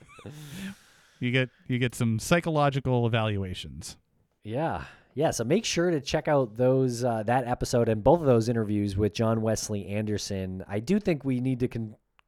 you 1.20 1.30
get 1.30 1.48
you 1.68 1.78
get 1.78 1.94
some 1.94 2.18
psychological 2.18 3.06
evaluations. 3.06 3.96
Yeah. 4.42 4.84
Yeah. 5.14 5.30
So 5.30 5.44
make 5.44 5.64
sure 5.64 5.90
to 5.90 6.00
check 6.00 6.28
out 6.28 6.56
those 6.56 7.04
uh, 7.04 7.22
that 7.22 7.46
episode 7.46 7.88
and 7.88 8.04
both 8.04 8.20
of 8.20 8.26
those 8.26 8.48
interviews 8.48 8.96
with 8.96 9.14
John 9.14 9.40
Wesley 9.40 9.86
Anderson. 9.86 10.64
I 10.68 10.80
do 10.80 11.00
think 11.00 11.24
we 11.24 11.40
need 11.40 11.60
to 11.60 11.68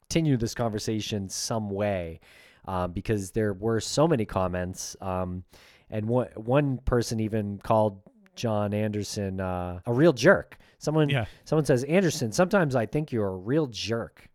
continue 0.09 0.37
this 0.37 0.55
conversation 0.55 1.29
some 1.29 1.69
way 1.69 2.19
um, 2.65 2.91
because 2.93 3.29
there 3.31 3.53
were 3.53 3.79
so 3.79 4.07
many 4.07 4.25
comments, 4.25 4.95
um, 5.01 5.43
and 5.91 6.07
one 6.07 6.27
one 6.35 6.77
person 6.79 7.19
even 7.19 7.59
called 7.59 8.01
John 8.35 8.73
Anderson 8.73 9.39
uh, 9.39 9.79
a 9.85 9.93
real 9.93 10.11
jerk. 10.13 10.57
Someone 10.79 11.09
Yeah. 11.09 11.25
someone 11.45 11.65
says 11.65 11.83
Anderson. 11.83 12.31
Sometimes 12.31 12.75
I 12.75 12.87
think 12.87 13.11
you're 13.11 13.27
a 13.27 13.37
real 13.37 13.67
jerk. 13.67 14.27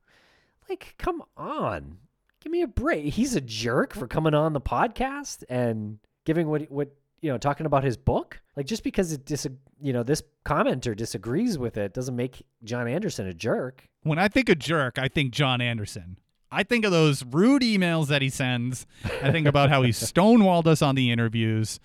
Like, 0.69 0.95
come 0.97 1.23
on, 1.37 1.99
give 2.41 2.53
me 2.53 2.63
a 2.63 2.69
break. 2.69 3.13
He's 3.13 3.35
a 3.35 3.41
jerk 3.41 3.95
for 3.95 4.07
coming 4.07 4.33
on 4.35 4.53
the 4.53 4.61
podcast 4.61 5.43
and 5.49 5.99
giving 6.25 6.47
what 6.49 6.71
what 6.71 6.95
you 7.25 7.31
know 7.31 7.39
talking 7.39 7.65
about 7.65 7.85
his 7.85 7.97
book. 7.97 8.41
Like, 8.55 8.67
just 8.67 8.85
because 8.85 9.11
it 9.13 9.25
dis 9.25 9.47
you 9.81 9.93
know 9.95 10.03
this 10.03 10.23
commenter 10.45 10.95
disagrees 10.95 11.57
with 11.57 11.79
it 11.79 11.95
doesn't 11.95 12.15
make 12.15 12.45
John 12.63 12.87
Anderson 12.87 13.27
a 13.27 13.33
jerk. 13.33 13.89
When 14.03 14.19
I 14.19 14.29
think 14.29 14.51
of 14.51 14.59
jerk, 14.59 14.99
I 14.99 15.09
think 15.09 15.33
John 15.33 15.63
Anderson. 15.63 16.19
I 16.53 16.63
think 16.63 16.85
of 16.85 16.93
those 16.93 17.25
rude 17.25 17.63
emails 17.63 18.09
that 18.09 18.21
he 18.23 18.29
sends. 18.29 18.87
I 19.23 19.33
think 19.33 19.47
about 19.49 19.71
how 19.71 19.83
he 19.83 19.91
stonewalled 19.93 20.67
us 20.69 20.83
on 20.83 20.95
the 20.95 21.11
interviews, 21.11 21.81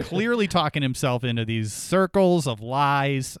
clearly 0.00 0.46
talking 0.46 0.82
himself 0.82 1.24
into 1.24 1.44
these 1.46 1.72
circles 1.72 2.46
of 2.46 2.60
lies. 2.60 3.36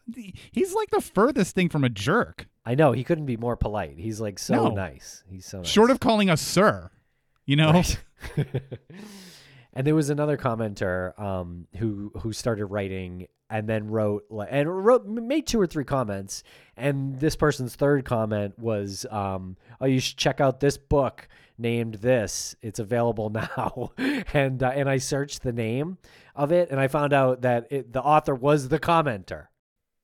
He's 0.50 0.74
like 0.74 0.90
the 0.90 1.02
furthest 1.02 1.54
thing 1.54 1.68
from 1.68 1.84
a 1.84 1.88
jerk, 1.88 2.48
I 2.64 2.74
know 2.74 2.92
he 2.92 3.04
couldn't 3.04 3.26
be 3.26 3.36
more 3.36 3.56
polite. 3.56 3.98
He's 3.98 4.20
like 4.20 4.38
so 4.38 4.54
No. 4.54 4.68
nice. 4.74 5.22
He's 5.28 5.44
so 5.46 5.58
nice. 5.58 5.68
short 5.68 5.90
of 5.90 6.00
calling 6.00 6.30
us 6.30 6.40
sir. 6.40 6.90
You 7.44 7.56
know? 7.56 7.72
Right. 7.72 7.98
and 9.72 9.86
there 9.86 9.94
was 9.94 10.10
another 10.10 10.36
commenter 10.36 11.18
um, 11.18 11.66
who 11.78 12.12
who 12.20 12.32
started 12.32 12.66
writing 12.66 13.28
and 13.50 13.68
then 13.68 13.88
wrote 13.88 14.24
and 14.48 14.84
wrote 14.84 15.06
made 15.06 15.46
two 15.46 15.60
or 15.60 15.66
three 15.66 15.84
comments. 15.84 16.42
And 16.76 17.18
this 17.20 17.36
person's 17.36 17.74
third 17.74 18.04
comment 18.04 18.58
was, 18.58 19.06
um, 19.10 19.56
"Oh, 19.80 19.86
you 19.86 20.00
should 20.00 20.16
check 20.16 20.40
out 20.40 20.60
this 20.60 20.78
book 20.78 21.28
named 21.58 21.96
this. 21.96 22.54
It's 22.62 22.78
available 22.78 23.30
now." 23.30 23.92
and 24.32 24.62
uh, 24.62 24.72
and 24.74 24.88
I 24.88 24.98
searched 24.98 25.42
the 25.42 25.52
name 25.52 25.98
of 26.34 26.50
it, 26.52 26.70
and 26.70 26.80
I 26.80 26.88
found 26.88 27.12
out 27.12 27.42
that 27.42 27.66
it, 27.70 27.92
the 27.92 28.02
author 28.02 28.34
was 28.34 28.68
the 28.68 28.78
commenter 28.80 29.48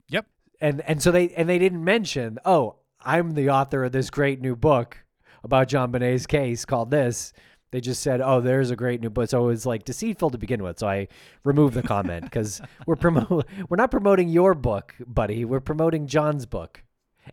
Yep. 0.09 0.25
and 0.61 0.81
and 0.81 1.01
so 1.01 1.11
they 1.11 1.29
and 1.29 1.49
they 1.49 1.59
didn't 1.59 1.83
mention, 1.83 2.37
oh, 2.45 2.75
I'm 3.01 3.31
the 3.31 3.49
author 3.49 3.83
of 3.83 3.91
this 3.91 4.09
great 4.09 4.41
new 4.41 4.55
book 4.55 4.97
about 5.43 5.69
JonBenét's 5.69 6.27
case 6.27 6.65
called 6.65 6.91
this. 6.91 7.33
They 7.71 7.81
just 7.81 8.01
said, 8.01 8.21
"Oh, 8.21 8.41
there's 8.41 8.71
a 8.71 8.75
great 8.75 9.01
new 9.01 9.09
book." 9.09 9.29
So 9.29 9.43
it 9.43 9.47
was 9.47 9.65
like 9.65 9.85
deceitful 9.85 10.31
to 10.31 10.37
begin 10.37 10.63
with. 10.63 10.79
So 10.79 10.87
I 10.87 11.07
removed 11.43 11.75
the 11.75 11.83
comment 11.83 12.23
because 12.23 12.61
we're 12.87 12.95
promo- 12.95 13.43
we're 13.69 13.77
not 13.77 13.91
promoting 13.91 14.29
your 14.29 14.55
book, 14.55 14.95
buddy. 15.05 15.45
We're 15.45 15.59
promoting 15.59 16.07
John's 16.07 16.45
book. 16.45 16.83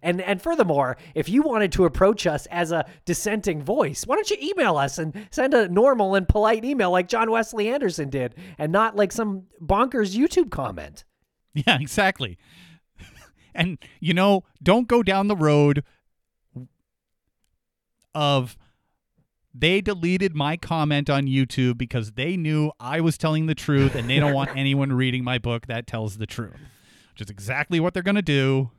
And 0.03 0.21
and 0.21 0.43
furthermore, 0.43 0.97
if 1.15 1.29
you 1.29 1.43
wanted 1.43 1.73
to 1.73 1.85
approach 1.85 2.27
us 2.27 2.47
as 2.47 2.73
a 2.73 2.85
dissenting 3.05 3.63
voice, 3.63 4.05
why 4.07 4.17
don't 4.17 4.31
you 4.31 4.37
email 4.43 4.77
us 4.77 4.99
and 4.99 5.27
send 5.31 5.55
a 5.55 5.69
normal 5.69 6.15
and 6.15 6.29
polite 6.29 6.65
email 6.65 6.91
like 6.91 7.09
John 7.09 7.31
Wesley 7.31 7.69
Anderson 7.69 8.11
did, 8.11 8.35
and 8.59 8.73
not 8.73 8.97
like 8.97 9.13
some 9.13 9.45
bonkers 9.63 10.17
YouTube 10.17 10.51
comment? 10.51 11.05
Yeah, 11.55 11.79
exactly. 11.81 12.37
and 13.55 13.79
you 14.01 14.13
know, 14.13 14.45
don't 14.63 14.89
go 14.89 15.03
down 15.03 15.29
the 15.29 15.37
road 15.37 15.83
of 18.15 18.57
they 19.59 19.81
deleted 19.81 20.35
my 20.35 20.57
comment 20.57 21.09
on 21.09 21.27
YouTube 21.27 21.79
because 21.79 22.13
they 22.13 22.37
knew 22.37 22.73
I 22.79 23.01
was 23.01 23.17
telling 23.17 23.47
the 23.47 23.55
truth 23.55 23.95
and 23.95 24.09
they 24.09 24.19
don't 24.19 24.35
want 24.35 24.51
anyone 24.57 24.93
reading 24.93 25.25
my 25.25 25.39
book 25.39 25.67
that 25.67 25.87
tells 25.87 26.19
the 26.19 26.27
truth. 26.27 26.57
Which 27.13 27.23
is 27.23 27.31
exactly 27.31 27.81
what 27.81 27.95
they're 27.95 28.03
going 28.03 28.17
to 28.17 28.23
do. 28.23 28.71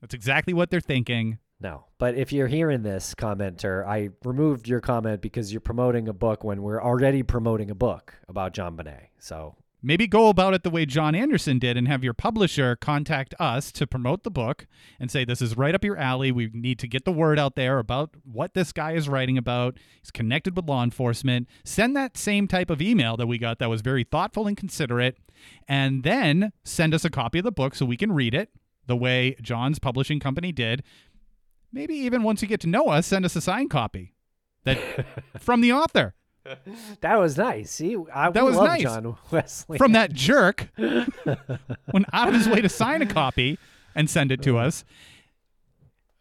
That's 0.00 0.14
exactly 0.14 0.54
what 0.54 0.70
they're 0.70 0.80
thinking. 0.80 1.38
No, 1.58 1.86
but 1.98 2.14
if 2.16 2.32
you're 2.32 2.48
hearing 2.48 2.82
this 2.82 3.14
commenter, 3.14 3.84
I 3.86 4.10
removed 4.24 4.68
your 4.68 4.80
comment 4.80 5.22
because 5.22 5.52
you're 5.52 5.60
promoting 5.60 6.06
a 6.06 6.12
book 6.12 6.44
when 6.44 6.62
we're 6.62 6.82
already 6.82 7.22
promoting 7.22 7.70
a 7.70 7.74
book 7.74 8.12
about 8.28 8.52
JonBenét. 8.52 9.08
So 9.18 9.56
Maybe 9.82 10.06
go 10.06 10.28
about 10.28 10.54
it 10.54 10.62
the 10.62 10.70
way 10.70 10.86
John 10.86 11.14
Anderson 11.14 11.58
did 11.58 11.76
and 11.76 11.86
have 11.86 12.02
your 12.02 12.14
publisher 12.14 12.76
contact 12.76 13.34
us 13.38 13.70
to 13.72 13.86
promote 13.86 14.22
the 14.24 14.30
book 14.30 14.66
and 14.98 15.10
say, 15.10 15.24
This 15.24 15.42
is 15.42 15.56
right 15.56 15.74
up 15.74 15.84
your 15.84 15.96
alley. 15.96 16.32
We 16.32 16.50
need 16.52 16.78
to 16.80 16.88
get 16.88 17.04
the 17.04 17.12
word 17.12 17.38
out 17.38 17.56
there 17.56 17.78
about 17.78 18.14
what 18.24 18.54
this 18.54 18.72
guy 18.72 18.92
is 18.92 19.08
writing 19.08 19.36
about. 19.36 19.78
He's 20.00 20.10
connected 20.10 20.56
with 20.56 20.66
law 20.66 20.82
enforcement. 20.82 21.48
Send 21.64 21.94
that 21.94 22.16
same 22.16 22.48
type 22.48 22.70
of 22.70 22.80
email 22.80 23.16
that 23.16 23.26
we 23.26 23.38
got 23.38 23.58
that 23.58 23.70
was 23.70 23.82
very 23.82 24.02
thoughtful 24.02 24.46
and 24.46 24.56
considerate, 24.56 25.18
and 25.68 26.02
then 26.02 26.52
send 26.64 26.94
us 26.94 27.04
a 27.04 27.10
copy 27.10 27.38
of 27.38 27.44
the 27.44 27.52
book 27.52 27.74
so 27.74 27.84
we 27.84 27.96
can 27.96 28.12
read 28.12 28.34
it 28.34 28.50
the 28.86 28.96
way 28.96 29.36
John's 29.42 29.78
publishing 29.78 30.20
company 30.20 30.52
did. 30.52 30.82
Maybe 31.72 31.94
even 31.94 32.22
once 32.22 32.40
you 32.42 32.48
get 32.48 32.60
to 32.60 32.68
know 32.68 32.88
us, 32.88 33.06
send 33.06 33.24
us 33.24 33.36
a 33.36 33.40
signed 33.40 33.70
copy 33.70 34.14
that 34.64 34.78
from 35.38 35.60
the 35.60 35.72
author. 35.72 36.14
That 37.00 37.18
was 37.18 37.36
nice. 37.36 37.70
See, 37.70 37.96
I 38.12 38.30
That 38.30 38.44
was 38.44 38.56
love 38.56 38.68
nice. 38.68 38.82
John 38.82 39.16
Wesley 39.30 39.78
From 39.78 39.92
that 39.92 40.12
jerk 40.12 40.68
went 40.76 42.06
out 42.12 42.28
of 42.28 42.34
his 42.34 42.48
way 42.48 42.60
to 42.60 42.68
sign 42.68 43.02
a 43.02 43.06
copy 43.06 43.58
and 43.94 44.08
send 44.08 44.32
it 44.32 44.42
to 44.42 44.58
oh. 44.58 44.62
us. 44.62 44.84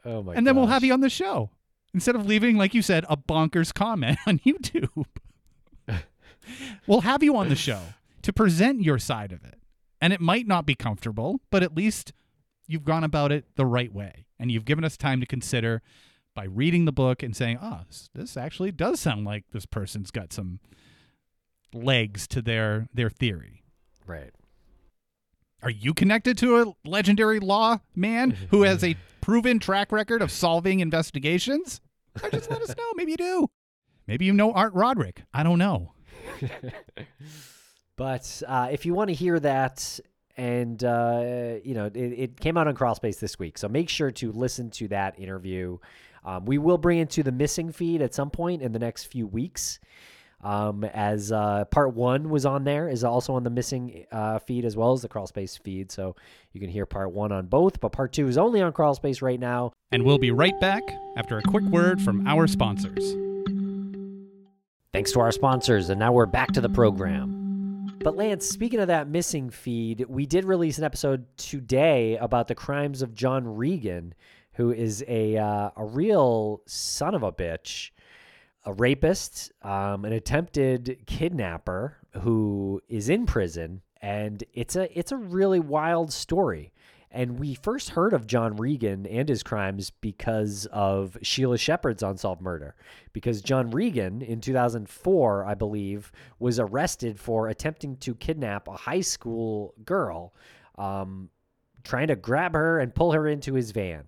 Oh 0.03 0.21
my! 0.21 0.35
and 0.35 0.45
then 0.45 0.55
we'll 0.55 0.67
have 0.67 0.83
you 0.83 0.93
on 0.93 1.01
the 1.01 1.09
show 1.09 1.49
instead 1.95 2.15
of 2.15 2.25
leaving, 2.27 2.57
like 2.57 2.75
you 2.75 2.83
said, 2.83 3.05
a 3.09 3.17
bonkers 3.17 3.73
comment 3.73 4.19
on 4.27 4.39
YouTube. 4.39 5.05
we'll 6.87 7.01
have 7.01 7.23
you 7.23 7.35
on 7.35 7.49
the 7.49 7.55
show 7.55 7.81
to 8.21 8.33
present 8.33 8.81
your 8.81 8.99
side 8.99 9.31
of 9.31 9.43
it, 9.43 9.59
and 9.99 10.13
it 10.13 10.21
might 10.21 10.45
not 10.45 10.65
be 10.65 10.75
comfortable, 10.75 11.41
but 11.49 11.63
at 11.63 11.75
least 11.75 12.13
you've 12.67 12.85
gone 12.85 13.03
about 13.03 13.31
it 13.31 13.45
the 13.55 13.65
right 13.65 13.93
way, 13.93 14.25
and 14.37 14.51
you've 14.51 14.65
given 14.65 14.83
us 14.83 14.97
time 14.97 15.19
to 15.21 15.25
consider 15.25 15.81
by 16.35 16.43
reading 16.43 16.85
the 16.85 16.91
book 16.91 17.23
and 17.23 17.35
saying, 17.35 17.59
"Oh, 17.61 17.81
this, 17.87 18.09
this 18.13 18.37
actually 18.37 18.71
does 18.71 18.99
sound 18.99 19.25
like 19.25 19.45
this 19.51 19.65
person's 19.65 20.11
got 20.11 20.31
some 20.31 20.59
legs 21.73 22.27
to 22.29 22.41
their 22.41 22.87
their 22.93 23.09
theory." 23.09 23.63
right. 24.05 24.31
Are 25.63 25.71
you 25.71 25.95
connected 25.95 26.37
to 26.39 26.61
a 26.61 26.87
legendary 26.87 27.39
law 27.39 27.79
man 27.95 28.31
who 28.51 28.61
has 28.63 28.83
a 28.83 28.95
proven 29.19 29.57
track 29.57 29.91
record 29.91 30.21
of 30.21 30.29
solving 30.29 30.79
investigations? 30.79 31.81
Or 32.21 32.29
just 32.29 32.51
let 32.51 32.61
us 32.61 32.75
know. 32.77 32.91
Maybe 32.93 33.11
you 33.11 33.17
do. 33.17 33.47
Maybe 34.05 34.25
you 34.25 34.33
know 34.33 34.51
Art 34.51 34.73
Roderick. 34.75 35.23
I 35.33 35.41
don't 35.41 35.57
know. 35.57 35.93
But 37.95 38.41
uh, 38.47 38.69
if 38.71 38.85
you 38.85 38.93
want 38.93 39.09
to 39.09 39.13
hear 39.13 39.39
that, 39.39 39.99
and 40.37 40.83
uh, 40.83 41.55
you 41.63 41.73
know, 41.73 41.85
it, 41.85 41.95
it 41.95 42.39
came 42.39 42.57
out 42.57 42.67
on 42.67 42.75
Crawlspace 42.75 43.19
this 43.19 43.39
week, 43.39 43.57
so 43.57 43.69
make 43.69 43.89
sure 43.89 44.11
to 44.11 44.31
listen 44.31 44.69
to 44.71 44.87
that 44.89 45.17
interview. 45.19 45.77
Um, 46.25 46.45
we 46.45 46.57
will 46.57 46.79
bring 46.79 46.97
into 46.97 47.23
the 47.23 47.31
missing 47.31 47.71
feed 47.71 48.01
at 48.01 48.13
some 48.13 48.31
point 48.31 48.61
in 48.61 48.71
the 48.71 48.79
next 48.79 49.05
few 49.05 49.27
weeks. 49.27 49.79
Um, 50.43 50.83
as 50.83 51.31
uh, 51.31 51.65
part 51.65 51.95
one 51.95 52.29
was 52.29 52.45
on 52.45 52.65
there, 52.65 52.89
is 52.89 53.03
also 53.03 53.33
on 53.33 53.43
the 53.43 53.49
missing 53.49 54.05
uh, 54.11 54.39
feed 54.39 54.65
as 54.65 54.75
well 54.75 54.91
as 54.91 55.01
the 55.01 55.07
Crawlspace 55.07 55.59
feed, 55.59 55.91
so 55.91 56.15
you 56.51 56.59
can 56.59 56.69
hear 56.69 56.85
part 56.85 57.11
one 57.11 57.31
on 57.31 57.47
both. 57.47 57.79
But 57.79 57.93
part 57.93 58.11
two 58.13 58.27
is 58.27 58.37
only 58.37 58.61
on 58.61 58.73
Crawlspace 58.73 59.21
right 59.21 59.39
now. 59.39 59.71
And 59.91 60.03
we'll 60.03 60.19
be 60.19 60.31
right 60.31 60.59
back 60.59 60.83
after 61.15 61.37
a 61.37 61.41
quick 61.41 61.63
word 61.63 62.01
from 62.01 62.27
our 62.27 62.47
sponsors. 62.47 63.15
Thanks 64.93 65.11
to 65.13 65.19
our 65.19 65.31
sponsors, 65.31 65.89
and 65.89 65.99
now 65.99 66.11
we're 66.11 66.25
back 66.25 66.51
to 66.53 66.61
the 66.61 66.69
program. 66.69 67.45
But 68.03 68.15
Lance, 68.15 68.47
speaking 68.47 68.79
of 68.79 68.87
that 68.89 69.07
missing 69.07 69.49
feed, 69.49 70.05
we 70.07 70.27
did 70.27 70.45
release 70.45 70.77
an 70.77 70.83
episode 70.83 71.25
today 71.37 72.17
about 72.17 72.47
the 72.47 72.55
crimes 72.55 73.01
of 73.01 73.15
John 73.15 73.47
Regan, 73.47 74.13
who 74.55 74.71
is 74.71 75.03
a 75.07 75.37
uh, 75.37 75.69
a 75.75 75.85
real 75.85 76.61
son 76.65 77.13
of 77.13 77.23
a 77.23 77.31
bitch, 77.31 77.91
a 78.63 78.73
rapist, 78.73 79.51
um, 79.61 80.05
an 80.05 80.13
attempted 80.13 81.03
kidnapper 81.05 81.97
who 82.21 82.81
is 82.87 83.09
in 83.09 83.25
prison, 83.25 83.81
and 84.01 84.43
it's 84.53 84.75
a 84.75 84.97
it's 84.97 85.11
a 85.11 85.17
really 85.17 85.59
wild 85.59 86.11
story. 86.11 86.71
And 87.11 87.39
we 87.39 87.55
first 87.55 87.91
heard 87.91 88.11
of 88.11 88.27
John 88.27 88.57
Regan 88.57 89.05
and 89.05 89.29
his 89.29 89.41
crimes 89.41 89.89
because 89.89 90.65
of 90.65 91.17
Sheila 91.21 91.57
Shepard's 91.57 92.03
unsolved 92.03 92.41
murder. 92.41 92.75
Because 93.13 93.41
John 93.41 93.71
Regan, 93.71 94.21
in 94.21 94.41
2004, 94.41 95.45
I 95.45 95.53
believe, 95.53 96.11
was 96.39 96.59
arrested 96.59 97.17
for 97.17 97.47
attempting 97.47 97.95
to 97.97 98.15
kidnap 98.15 98.67
a 98.67 98.73
high 98.73 98.99
school 98.99 99.75
girl, 99.85 100.33
um, 100.77 101.29
trying 101.85 102.07
to 102.07 102.17
grab 102.17 102.53
her 102.53 102.79
and 102.79 102.93
pull 102.93 103.13
her 103.13 103.29
into 103.29 103.53
his 103.53 103.71
van. 103.71 104.03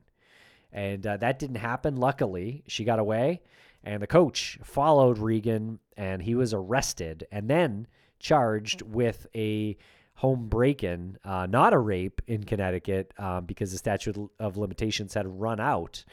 And 0.78 1.08
uh, 1.08 1.18
that 1.18 1.40
didn't 1.40 1.56
happen. 1.56 1.96
Luckily, 1.96 2.64
she 2.68 2.84
got 2.84 3.00
away. 3.00 3.42
And 3.84 4.00
the 4.00 4.08
coach 4.08 4.60
followed 4.64 5.18
Regan 5.18 5.80
and 5.98 6.22
he 6.22 6.36
was 6.36 6.54
arrested 6.54 7.26
and 7.32 7.50
then 7.50 7.88
charged 8.20 8.84
with 8.84 9.26
a 9.34 9.76
home 10.14 10.50
break 10.50 10.84
in, 10.84 11.18
uh, 11.24 11.48
not 11.48 11.74
a 11.74 11.80
rape 11.80 12.22
in 12.28 12.44
Connecticut 12.44 13.12
um, 13.18 13.46
because 13.46 13.72
the 13.72 13.78
statute 13.80 14.18
of 14.40 14.58
limitations 14.58 15.16
had 15.16 15.26
run 15.28 15.60
out. 15.60 16.04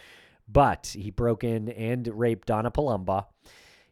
But 0.48 0.94
he 0.98 1.10
broke 1.10 1.44
in 1.44 1.68
and 1.68 2.06
raped 2.06 2.48
Donna 2.48 2.70
Palumba 2.70 3.26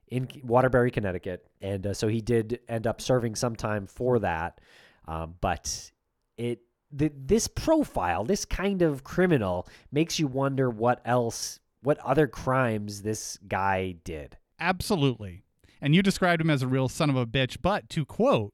in 0.09 0.27
Waterbury, 0.43 0.91
Connecticut. 0.91 1.47
And 1.61 1.87
uh, 1.87 1.93
so 1.93 2.09
he 2.09 2.23
did 2.23 2.61
end 2.67 2.87
up 2.87 3.03
serving 3.03 3.35
some 3.35 3.57
time 3.57 3.87
for 3.87 4.21
that. 4.21 4.59
Um, 5.07 5.35
but 5.43 5.91
it 6.39 6.61
th- 6.97 7.13
this 7.15 7.49
profile, 7.49 8.25
this 8.25 8.45
kind 8.45 8.83
of 8.83 9.05
criminal, 9.05 9.69
makes 9.91 10.19
you 10.19 10.27
wonder 10.27 10.71
what 10.71 11.01
else, 11.05 11.61
what 11.83 11.99
other 11.99 12.27
crimes 12.27 13.03
this 13.03 13.39
guy 13.49 13.97
did. 14.05 14.37
Absolutely. 14.61 15.43
And 15.81 15.95
you 15.95 16.03
described 16.03 16.41
him 16.41 16.51
as 16.51 16.63
a 16.63 16.69
real 16.69 16.89
son 16.89 17.11
of 17.11 17.17
a 17.17 17.27
bitch. 17.27 17.59
But 17.61 17.89
to 17.91 18.05
quote 18.05 18.53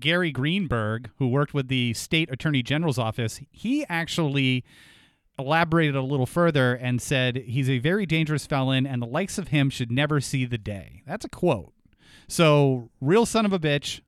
Gary 0.00 0.30
Greenberg, 0.30 1.10
who 1.18 1.28
worked 1.28 1.54
with 1.54 1.68
the 1.68 1.94
state 1.94 2.30
attorney 2.30 2.62
general's 2.62 2.98
office, 2.98 3.40
he 3.50 3.84
actually 3.88 4.64
elaborated 5.38 5.94
a 5.94 6.02
little 6.02 6.26
further 6.26 6.74
and 6.74 7.00
said 7.00 7.36
he's 7.36 7.70
a 7.70 7.78
very 7.78 8.04
dangerous 8.04 8.46
felon 8.46 8.86
and 8.86 9.00
the 9.00 9.06
likes 9.06 9.38
of 9.38 9.48
him 9.48 9.70
should 9.70 9.90
never 9.90 10.20
see 10.20 10.44
the 10.44 10.58
day. 10.58 11.02
That's 11.06 11.24
a 11.24 11.28
quote. 11.28 11.72
So, 12.26 12.90
real 13.00 13.24
son 13.24 13.46
of 13.46 13.52
a 13.52 13.58
bitch, 13.58 14.00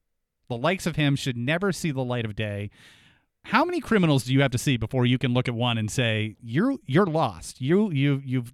the 0.48 0.56
likes 0.56 0.86
of 0.86 0.96
him 0.96 1.16
should 1.16 1.36
never 1.36 1.72
see 1.72 1.90
the 1.90 2.04
light 2.04 2.24
of 2.24 2.36
day. 2.36 2.70
How 3.44 3.64
many 3.64 3.80
criminals 3.80 4.24
do 4.24 4.32
you 4.32 4.42
have 4.42 4.50
to 4.52 4.58
see 4.58 4.76
before 4.76 5.06
you 5.06 5.18
can 5.18 5.32
look 5.32 5.48
at 5.48 5.54
one 5.54 5.78
and 5.78 5.90
say 5.90 6.36
you're 6.40 6.76
you're 6.86 7.06
lost? 7.06 7.60
You 7.60 7.90
you 7.90 8.20
you've 8.24 8.52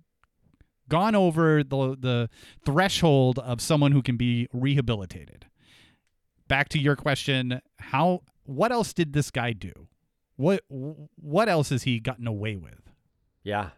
gone 0.88 1.14
over 1.14 1.62
the 1.62 1.96
the 1.98 2.30
threshold 2.64 3.38
of 3.38 3.60
someone 3.60 3.92
who 3.92 4.02
can 4.02 4.16
be 4.16 4.48
rehabilitated. 4.52 5.46
Back 6.48 6.68
to 6.70 6.78
your 6.78 6.96
question, 6.96 7.60
how 7.78 8.22
what 8.44 8.70
else 8.70 8.92
did 8.92 9.12
this 9.12 9.30
guy 9.30 9.52
do? 9.52 9.88
What 10.36 10.62
what 10.68 11.48
else 11.48 11.70
has 11.70 11.82
he 11.82 11.98
gotten 11.98 12.26
away 12.26 12.56
with? 12.56 12.90
Yeah, 13.42 13.70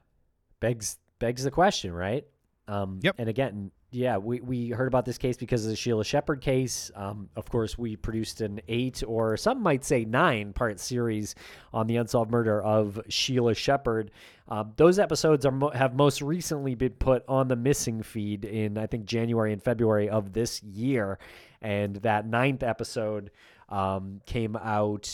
begs 0.61 0.98
begs 1.18 1.44
the 1.44 1.50
question, 1.50 1.92
right? 1.92 2.24
Um, 2.68 3.00
Yep. 3.02 3.14
And 3.18 3.28
again, 3.28 3.70
yeah, 3.91 4.18
we, 4.18 4.41
we 4.41 4.68
heard 4.68 4.89
about 4.89 5.07
this 5.07 5.16
case 5.16 5.39
because 5.39 5.64
of 5.64 5.70
the 5.70 5.76
Sheila 5.76 6.05
Shepard 6.05 6.43
case. 6.43 6.91
Um, 6.95 7.30
of 7.36 7.49
course, 7.51 7.78
we 7.78 7.97
produced 7.97 8.43
an 8.43 8.61
eight 8.68 9.03
or 9.07 9.39
some 9.39 9.62
might 9.62 9.82
say 9.82 10.05
nine 10.05 10.53
part 10.53 10.78
series 10.78 11.34
on 11.72 11.86
the 11.86 11.97
unsolved 11.97 12.30
murder 12.30 12.62
of 12.62 13.01
Sheila 13.09 13.55
Shepard. 13.55 14.11
Um, 14.49 14.72
those 14.76 14.99
episodes 14.99 15.47
are 15.47 15.53
mo- 15.53 15.70
have 15.70 15.95
most 15.95 16.20
recently 16.20 16.74
been 16.74 16.93
put 16.93 17.24
on 17.28 17.49
the 17.49 17.57
missing 17.57 18.03
feed 18.03 18.45
in 18.45 18.76
I 18.76 18.86
think 18.86 19.07
January 19.07 19.55
and 19.55 19.62
February 19.62 20.11
of 20.11 20.34
this 20.34 20.62
year, 20.62 21.18
and 21.62 21.97
that 21.97 22.26
ninth 22.26 22.62
episode 22.62 23.30
um, 23.70 24.20
came 24.26 24.55
out 24.57 25.11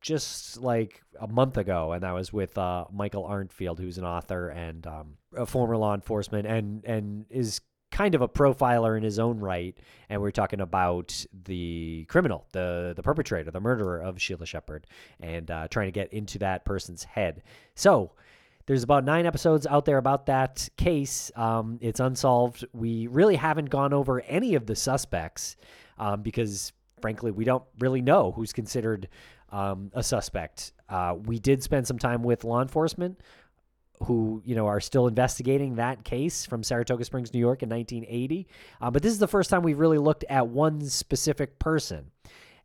just 0.00 0.60
like 0.60 1.02
a 1.20 1.28
month 1.28 1.58
ago, 1.58 1.92
and 1.92 2.02
that 2.02 2.12
was 2.12 2.32
with 2.32 2.58
uh, 2.58 2.86
Michael 2.92 3.24
Arntfield, 3.24 3.78
who's 3.78 3.98
an 3.98 4.04
author 4.04 4.48
and 4.48 4.84
um, 4.86 5.16
a 5.36 5.46
former 5.46 5.76
law 5.76 5.94
enforcement, 5.94 6.46
and 6.46 6.84
and 6.84 7.26
is 7.30 7.60
kind 7.96 8.14
of 8.14 8.20
a 8.20 8.28
profiler 8.28 8.94
in 8.94 9.02
his 9.02 9.18
own 9.18 9.40
right. 9.40 9.74
And 10.10 10.20
we're 10.20 10.30
talking 10.30 10.60
about 10.60 11.24
the 11.44 12.04
criminal, 12.08 12.46
the 12.52 12.92
the 12.94 13.02
perpetrator, 13.02 13.50
the 13.50 13.60
murderer 13.60 14.02
of 14.02 14.20
Sheila 14.20 14.44
Shepard, 14.44 14.86
and 15.18 15.50
uh, 15.50 15.68
trying 15.68 15.86
to 15.86 15.92
get 15.92 16.12
into 16.12 16.38
that 16.40 16.64
person's 16.64 17.04
head. 17.04 17.42
So. 17.74 18.12
There's 18.66 18.82
about 18.82 19.04
nine 19.04 19.26
episodes 19.26 19.64
out 19.64 19.84
there 19.84 19.96
about 19.96 20.26
that 20.26 20.68
case. 20.76 21.30
Um, 21.36 21.78
it's 21.80 22.00
unsolved. 22.00 22.64
We 22.72 23.06
really 23.06 23.36
haven't 23.36 23.70
gone 23.70 23.92
over 23.92 24.22
any 24.22 24.56
of 24.56 24.66
the 24.66 24.74
suspects 24.74 25.54
um, 26.00 26.22
because, 26.22 26.72
frankly, 27.00 27.30
we 27.30 27.44
don't 27.44 27.62
really 27.78 28.02
know 28.02 28.32
who's 28.32 28.52
considered 28.52 29.06
um, 29.50 29.92
a 29.94 30.02
suspect. 30.02 30.72
Uh, 30.88 31.14
we 31.26 31.38
did 31.38 31.62
spend 31.62 31.86
some 31.86 31.96
time 31.96 32.24
with 32.24 32.42
law 32.42 32.60
enforcement 32.60 33.20
who 34.04 34.42
you 34.44 34.54
know 34.54 34.66
are 34.66 34.80
still 34.80 35.06
investigating 35.06 35.76
that 35.76 36.04
case 36.04 36.46
from 36.46 36.62
Saratoga 36.62 37.04
Springs, 37.04 37.32
New 37.32 37.40
York, 37.40 37.62
in 37.62 37.68
1980. 37.68 38.46
Uh, 38.80 38.90
but 38.90 39.02
this 39.02 39.12
is 39.12 39.18
the 39.18 39.28
first 39.28 39.50
time 39.50 39.62
we've 39.62 39.78
really 39.78 39.98
looked 39.98 40.24
at 40.28 40.48
one 40.48 40.84
specific 40.84 41.58
person, 41.58 42.10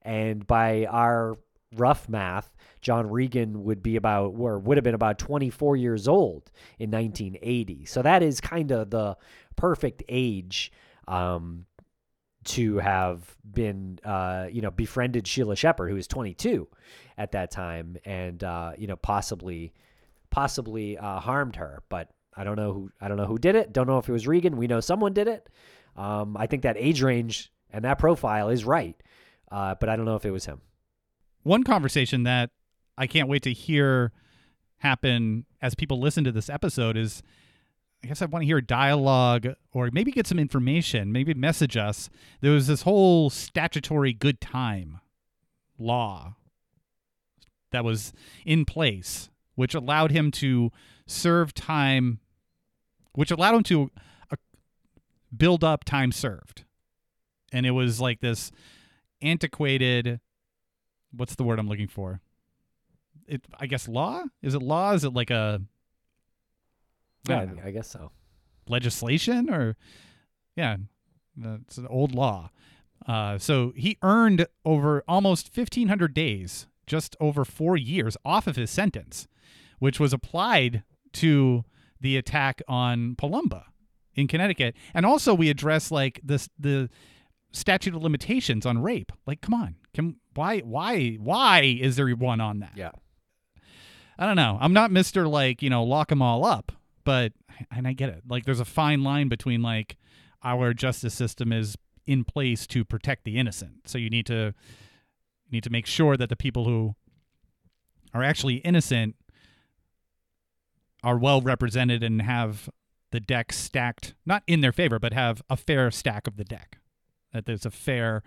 and 0.01 0.45
by 0.45 0.85
our 0.85 1.37
rough 1.75 2.09
math, 2.09 2.53
John 2.81 3.09
Regan 3.09 3.63
would 3.63 3.81
be 3.81 3.95
about 3.95 4.33
or 4.37 4.59
would 4.59 4.77
have 4.77 4.83
been 4.83 4.95
about 4.95 5.19
24 5.19 5.77
years 5.77 6.07
old 6.07 6.49
in 6.79 6.91
1980. 6.91 7.85
So 7.85 8.01
that 8.01 8.23
is 8.23 8.41
kind 8.41 8.71
of 8.71 8.89
the 8.89 9.17
perfect 9.55 10.03
age 10.09 10.71
um, 11.07 11.65
to 12.43 12.79
have 12.79 13.35
been, 13.49 13.99
uh, 14.03 14.47
you 14.51 14.61
know, 14.61 14.71
befriended 14.71 15.27
Sheila 15.27 15.55
Shepard, 15.55 15.89
who 15.89 15.95
was 15.95 16.07
22 16.07 16.67
at 17.17 17.33
that 17.33 17.51
time, 17.51 17.97
and 18.03 18.43
uh, 18.43 18.71
you 18.77 18.87
know, 18.87 18.95
possibly, 18.95 19.73
possibly 20.31 20.97
uh, 20.97 21.19
harmed 21.19 21.57
her. 21.57 21.83
But 21.89 22.09
I 22.35 22.43
don't 22.43 22.55
know 22.55 22.73
who. 22.73 22.91
I 22.99 23.07
don't 23.07 23.17
know 23.17 23.25
who 23.25 23.37
did 23.37 23.55
it. 23.55 23.73
Don't 23.73 23.87
know 23.87 23.97
if 23.99 24.09
it 24.09 24.11
was 24.11 24.27
Regan. 24.27 24.57
We 24.57 24.67
know 24.67 24.79
someone 24.79 25.13
did 25.13 25.27
it. 25.27 25.49
Um, 25.95 26.35
I 26.37 26.47
think 26.47 26.63
that 26.63 26.77
age 26.79 27.01
range 27.01 27.51
and 27.71 27.85
that 27.85 27.99
profile 27.99 28.49
is 28.49 28.65
right, 28.65 28.95
uh, 29.51 29.75
but 29.79 29.89
I 29.89 29.95
don't 29.95 30.05
know 30.05 30.15
if 30.15 30.25
it 30.25 30.31
was 30.31 30.45
him. 30.45 30.61
One 31.43 31.63
conversation 31.63 32.23
that 32.23 32.49
I 32.97 33.07
can't 33.07 33.27
wait 33.27 33.43
to 33.43 33.53
hear 33.53 34.11
happen 34.77 35.45
as 35.61 35.75
people 35.75 35.99
listen 35.99 36.23
to 36.23 36.31
this 36.31 36.49
episode 36.49 36.97
is 36.97 37.21
I 38.03 38.07
guess 38.07 38.21
I 38.21 38.25
want 38.25 38.41
to 38.43 38.47
hear 38.47 38.61
dialogue 38.61 39.47
or 39.73 39.89
maybe 39.91 40.11
get 40.11 40.25
some 40.25 40.39
information, 40.39 41.11
maybe 41.11 41.33
message 41.33 41.77
us. 41.77 42.09
There 42.41 42.51
was 42.51 42.67
this 42.67 42.81
whole 42.81 43.29
statutory 43.29 44.13
good 44.13 44.41
time 44.41 44.99
law 45.77 46.35
that 47.71 47.83
was 47.83 48.11
in 48.45 48.65
place, 48.65 49.29
which 49.55 49.73
allowed 49.75 50.11
him 50.11 50.31
to 50.31 50.71
serve 51.05 51.53
time, 51.53 52.19
which 53.13 53.31
allowed 53.31 53.55
him 53.55 53.63
to 53.63 53.91
uh, 54.31 54.35
build 55.35 55.63
up 55.63 55.83
time 55.83 56.11
served. 56.11 56.65
And 57.51 57.65
it 57.65 57.71
was 57.71 57.99
like 57.99 58.21
this 58.21 58.51
antiquated, 59.21 60.19
what's 61.11 61.35
the 61.35 61.43
word 61.43 61.59
I'm 61.59 61.67
looking 61.67 61.87
for? 61.89 62.21
It, 63.27 63.41
I 63.59 63.67
guess 63.67 63.87
law? 63.87 64.23
Is 64.41 64.55
it 64.55 64.61
law? 64.61 64.93
Is 64.93 65.03
it 65.03 65.13
like 65.13 65.29
a? 65.29 65.61
Yeah, 67.29 67.45
don't 67.45 67.59
I 67.63 67.71
guess 67.71 67.89
so. 67.89 68.11
legislation 68.67 69.49
or 69.49 69.75
yeah 70.55 70.77
it's 71.39 71.77
an 71.77 71.85
old 71.87 72.15
law 72.15 72.49
uh, 73.07 73.37
so 73.37 73.73
he 73.75 73.97
earned 74.01 74.47
over 74.65 75.03
almost 75.07 75.55
1500 75.55 76.13
days 76.13 76.67
just 76.87 77.15
over 77.19 77.45
four 77.45 77.77
years 77.77 78.17
off 78.25 78.47
of 78.47 78.55
his 78.55 78.71
sentence 78.71 79.27
which 79.81 79.99
was 79.99 80.13
applied 80.13 80.83
to 81.11 81.65
the 81.99 82.15
attack 82.15 82.61
on 82.67 83.15
palumba 83.15 83.63
in 84.15 84.27
connecticut 84.27 84.75
and 84.93 85.05
also 85.05 85.33
we 85.33 85.49
address 85.49 85.91
like 85.91 86.21
this 86.23 86.47
the 86.57 86.89
statute 87.51 87.95
of 87.95 88.01
limitations 88.01 88.65
on 88.65 88.81
rape 88.81 89.11
like 89.25 89.41
come 89.41 89.53
on 89.53 89.75
can 89.93 90.15
why 90.35 90.59
why 90.59 91.13
why 91.15 91.61
is 91.61 91.95
there 91.97 92.09
one 92.11 92.39
on 92.39 92.59
that 92.59 92.71
Yeah. 92.75 92.91
I 94.17 94.27
don't 94.27 94.35
know. 94.35 94.59
I'm 94.61 94.73
not 94.73 94.91
Mr. 94.91 95.27
like, 95.27 95.63
you 95.63 95.69
know, 95.71 95.83
lock 95.83 96.09
them 96.09 96.21
all 96.21 96.45
up, 96.45 96.71
but 97.03 97.33
and 97.75 97.87
I 97.87 97.93
get 97.93 98.09
it. 98.09 98.21
Like 98.29 98.45
there's 98.45 98.59
a 98.59 98.65
fine 98.65 99.03
line 99.03 99.29
between 99.29 99.63
like 99.63 99.97
our 100.43 100.75
justice 100.75 101.15
system 101.15 101.51
is 101.51 101.75
in 102.05 102.23
place 102.23 102.67
to 102.67 102.85
protect 102.85 103.23
the 103.23 103.39
innocent. 103.39 103.87
So 103.89 103.97
you 103.97 104.11
need 104.11 104.27
to 104.27 104.53
you 105.45 105.51
need 105.51 105.63
to 105.63 105.71
make 105.71 105.87
sure 105.87 106.17
that 106.17 106.29
the 106.29 106.35
people 106.35 106.65
who 106.65 106.95
are 108.13 108.21
actually 108.21 108.55
innocent 108.57 109.15
are 111.03 111.17
well 111.17 111.41
represented 111.41 112.03
and 112.03 112.21
have 112.21 112.69
the 113.11 113.19
deck 113.19 113.51
stacked 113.51 114.13
not 114.25 114.43
in 114.47 114.61
their 114.61 114.71
favor, 114.71 114.99
but 114.99 115.13
have 115.13 115.41
a 115.49 115.57
fair 115.57 115.91
stack 115.91 116.27
of 116.27 116.37
the 116.37 116.43
deck. 116.43 116.77
That 117.33 117.45
there's 117.45 117.65
a 117.65 117.71
fair 117.71 118.23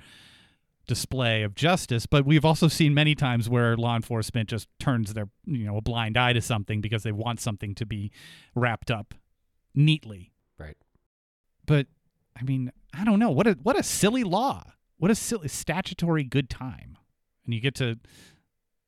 display 0.86 1.42
of 1.42 1.54
justice, 1.54 2.06
but 2.06 2.26
we've 2.26 2.44
also 2.44 2.68
seen 2.68 2.92
many 2.94 3.14
times 3.14 3.48
where 3.48 3.76
law 3.76 3.96
enforcement 3.96 4.48
just 4.48 4.68
turns 4.78 5.14
their 5.14 5.28
you 5.44 5.64
know 5.64 5.76
a 5.76 5.82
blind 5.82 6.16
eye 6.16 6.32
to 6.32 6.40
something 6.40 6.80
because 6.80 7.02
they 7.02 7.12
want 7.12 7.40
something 7.40 7.74
to 7.74 7.86
be 7.86 8.10
wrapped 8.54 8.90
up 8.90 9.14
neatly. 9.74 10.32
Right. 10.58 10.76
But 11.66 11.86
I 12.38 12.42
mean, 12.44 12.72
I 12.92 13.04
don't 13.04 13.18
know 13.18 13.30
what 13.30 13.46
a 13.46 13.52
what 13.62 13.78
a 13.78 13.82
silly 13.82 14.24
law, 14.24 14.72
what 14.98 15.10
a 15.10 15.14
silly 15.14 15.48
statutory 15.48 16.24
good 16.24 16.50
time, 16.50 16.98
and 17.44 17.54
you 17.54 17.60
get 17.60 17.74
to 17.76 17.98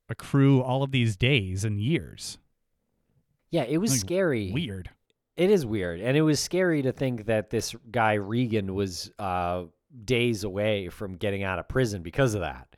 accrue 0.09 0.63
all 0.63 0.83
of 0.83 0.93
these 0.93 1.17
days 1.17 1.65
and 1.65 1.81
years. 1.81 2.39
Yeah, 3.51 3.65
it 3.65 3.79
was 3.79 3.93
Like, 3.93 4.01
scary. 4.01 4.51
Weird. 4.53 4.91
It 5.37 5.51
is 5.51 5.67
weird, 5.67 6.01
and 6.01 6.17
it 6.17 6.23
was 6.23 6.41
scary 6.41 6.83
to 6.83 6.93
think 6.93 7.27
that 7.27 7.51
this 7.51 7.75
guy 7.91 8.15
Regan 8.15 8.75
was 8.75 9.11
uh, 9.19 9.65
days 10.05 10.45
away 10.45 10.89
from 10.89 11.17
getting 11.17 11.43
out 11.43 11.59
of 11.59 11.69
prison 11.69 12.03
because 12.03 12.35
of 12.35 12.41
that. 12.41 12.75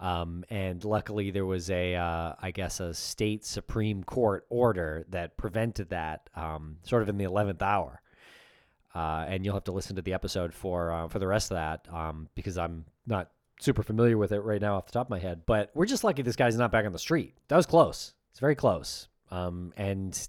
Um, 0.00 0.44
and 0.48 0.82
luckily, 0.84 1.30
there 1.30 1.44
was 1.44 1.70
a, 1.70 1.96
uh, 1.96 2.34
I 2.40 2.50
guess, 2.50 2.80
a 2.80 2.94
state 2.94 3.44
supreme 3.44 4.04
court 4.04 4.46
order 4.48 5.04
that 5.10 5.36
prevented 5.36 5.90
that, 5.90 6.30
um, 6.34 6.78
sort 6.82 7.02
of 7.02 7.08
in 7.08 7.18
the 7.18 7.24
eleventh 7.24 7.62
hour. 7.62 8.00
Uh, 8.94 9.26
and 9.28 9.44
you'll 9.44 9.54
have 9.54 9.64
to 9.64 9.72
listen 9.72 9.96
to 9.96 10.02
the 10.02 10.14
episode 10.14 10.54
for 10.54 10.90
uh, 10.90 11.08
for 11.08 11.18
the 11.18 11.26
rest 11.26 11.50
of 11.50 11.56
that 11.56 11.86
um, 11.92 12.28
because 12.34 12.56
I'm 12.56 12.84
not 13.06 13.30
super 13.60 13.82
familiar 13.82 14.16
with 14.16 14.32
it 14.32 14.40
right 14.40 14.60
now 14.60 14.76
off 14.76 14.86
the 14.86 14.92
top 14.92 15.08
of 15.08 15.10
my 15.10 15.18
head. 15.18 15.42
But 15.46 15.70
we're 15.74 15.84
just 15.86 16.04
lucky 16.04 16.22
this 16.22 16.36
guy's 16.36 16.56
not 16.56 16.72
back 16.72 16.86
on 16.86 16.92
the 16.92 16.98
street. 16.98 17.34
That 17.48 17.56
was 17.56 17.66
close. 17.66 18.14
It's 18.30 18.40
very 18.40 18.54
close. 18.54 19.08
Um, 19.30 19.72
and 19.76 20.28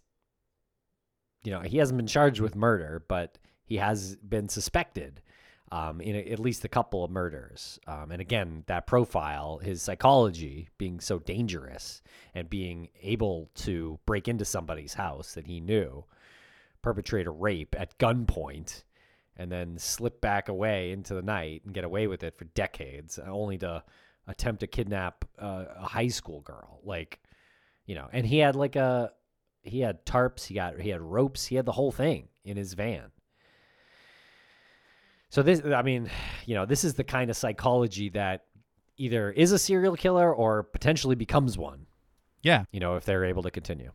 you 1.43 1.51
know, 1.51 1.61
he 1.61 1.77
hasn't 1.77 1.97
been 1.97 2.07
charged 2.07 2.41
with 2.41 2.55
murder, 2.55 3.03
but 3.07 3.37
he 3.63 3.77
has 3.77 4.15
been 4.17 4.49
suspected 4.49 5.21
um, 5.71 6.01
in 6.01 6.15
a, 6.15 6.19
at 6.31 6.39
least 6.39 6.65
a 6.65 6.69
couple 6.69 7.03
of 7.03 7.11
murders. 7.11 7.79
Um, 7.87 8.11
and 8.11 8.21
again, 8.21 8.63
that 8.67 8.87
profile, 8.87 9.59
his 9.59 9.81
psychology 9.81 10.69
being 10.77 10.99
so 10.99 11.19
dangerous 11.19 12.01
and 12.33 12.49
being 12.49 12.89
able 13.01 13.49
to 13.55 13.99
break 14.05 14.27
into 14.27 14.45
somebody's 14.45 14.95
house 14.95 15.33
that 15.33 15.47
he 15.47 15.59
knew, 15.59 16.05
perpetrate 16.81 17.27
a 17.27 17.31
rape 17.31 17.75
at 17.77 17.97
gunpoint, 17.97 18.83
and 19.37 19.51
then 19.51 19.77
slip 19.77 20.19
back 20.19 20.49
away 20.49 20.91
into 20.91 21.13
the 21.13 21.21
night 21.21 21.61
and 21.63 21.73
get 21.73 21.83
away 21.83 22.07
with 22.07 22.23
it 22.23 22.37
for 22.37 22.45
decades, 22.45 23.19
only 23.19 23.57
to 23.59 23.83
attempt 24.27 24.59
to 24.59 24.67
kidnap 24.67 25.23
uh, 25.39 25.65
a 25.77 25.87
high 25.87 26.07
school 26.07 26.41
girl. 26.41 26.81
Like, 26.83 27.19
you 27.89 27.95
know, 27.95 28.07
and 28.13 28.23
he 28.23 28.37
had 28.37 28.55
like 28.55 28.75
a 28.75 29.11
he 29.63 29.79
had 29.79 30.05
tarps, 30.05 30.45
he 30.45 30.53
got 30.53 30.79
he 30.79 30.89
had 30.89 31.01
ropes, 31.01 31.47
he 31.47 31.55
had 31.55 31.65
the 31.65 31.71
whole 31.71 31.91
thing 31.91 32.27
in 32.45 32.55
his 32.55 32.73
van. 32.75 33.09
So 35.29 35.41
this 35.43 35.61
I 35.65 35.81
mean, 35.81 36.09
you 36.45 36.53
know, 36.55 36.65
this 36.67 36.83
is 36.83 36.93
the 36.93 37.03
kind 37.03 37.29
of 37.29 37.35
psychology 37.35 38.09
that 38.09 38.45
either 38.97 39.31
is 39.31 39.51
a 39.51 39.57
serial 39.59 39.95
killer 39.95 40.31
or 40.33 40.61
potentially 40.63 41.15
becomes 41.15 41.57
one, 41.57 41.87
Yeah. 42.43 42.65
you 42.71 42.79
know, 42.79 42.95
if 42.95 43.05
they're 43.05 43.25
able 43.25 43.41
to 43.43 43.51
continue. 43.51 43.91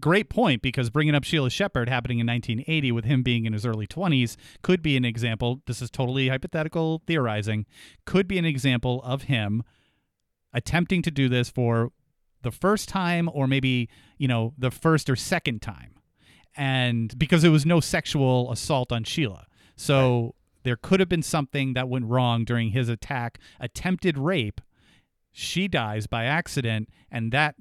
great 0.00 0.28
point 0.30 0.60
because 0.62 0.88
bringing 0.90 1.14
up 1.14 1.24
Sheila 1.24 1.50
Shepard 1.50 1.88
happening 1.88 2.18
in 2.20 2.26
1980 2.26 2.92
with 2.92 3.04
him 3.04 3.22
being 3.22 3.44
in 3.46 3.52
his 3.52 3.64
early 3.66 3.86
20s 3.86 4.36
could 4.62 4.82
be 4.82 4.96
an 4.96 5.04
example. 5.04 5.62
This 5.66 5.80
is 5.82 5.90
totally 5.90 6.28
hypothetical 6.28 7.02
theorizing. 7.06 7.64
Could 8.06 8.26
be 8.28 8.38
an 8.38 8.44
example 8.44 9.02
of 9.02 9.24
him 9.24 9.62
attempting 10.52 11.02
to 11.02 11.10
do 11.10 11.28
this 11.28 11.50
for 11.50 11.92
the 12.42 12.50
first 12.50 12.88
time 12.88 13.28
or 13.32 13.46
maybe, 13.46 13.88
you 14.18 14.28
know, 14.28 14.54
the 14.58 14.70
first 14.70 15.08
or 15.10 15.16
second 15.16 15.62
time. 15.62 15.94
And 16.56 17.16
because 17.18 17.42
there 17.42 17.50
was 17.50 17.64
no 17.64 17.80
sexual 17.80 18.50
assault 18.50 18.92
on 18.92 19.04
Sheila. 19.04 19.46
So 19.76 20.34
there 20.62 20.76
could 20.76 21.00
have 21.00 21.08
been 21.08 21.22
something 21.22 21.74
that 21.74 21.88
went 21.88 22.06
wrong 22.06 22.44
during 22.44 22.70
his 22.70 22.88
attack, 22.88 23.38
attempted 23.58 24.18
rape. 24.18 24.60
She 25.32 25.68
dies 25.68 26.06
by 26.06 26.24
accident 26.24 26.88
and 27.10 27.32
that 27.32 27.54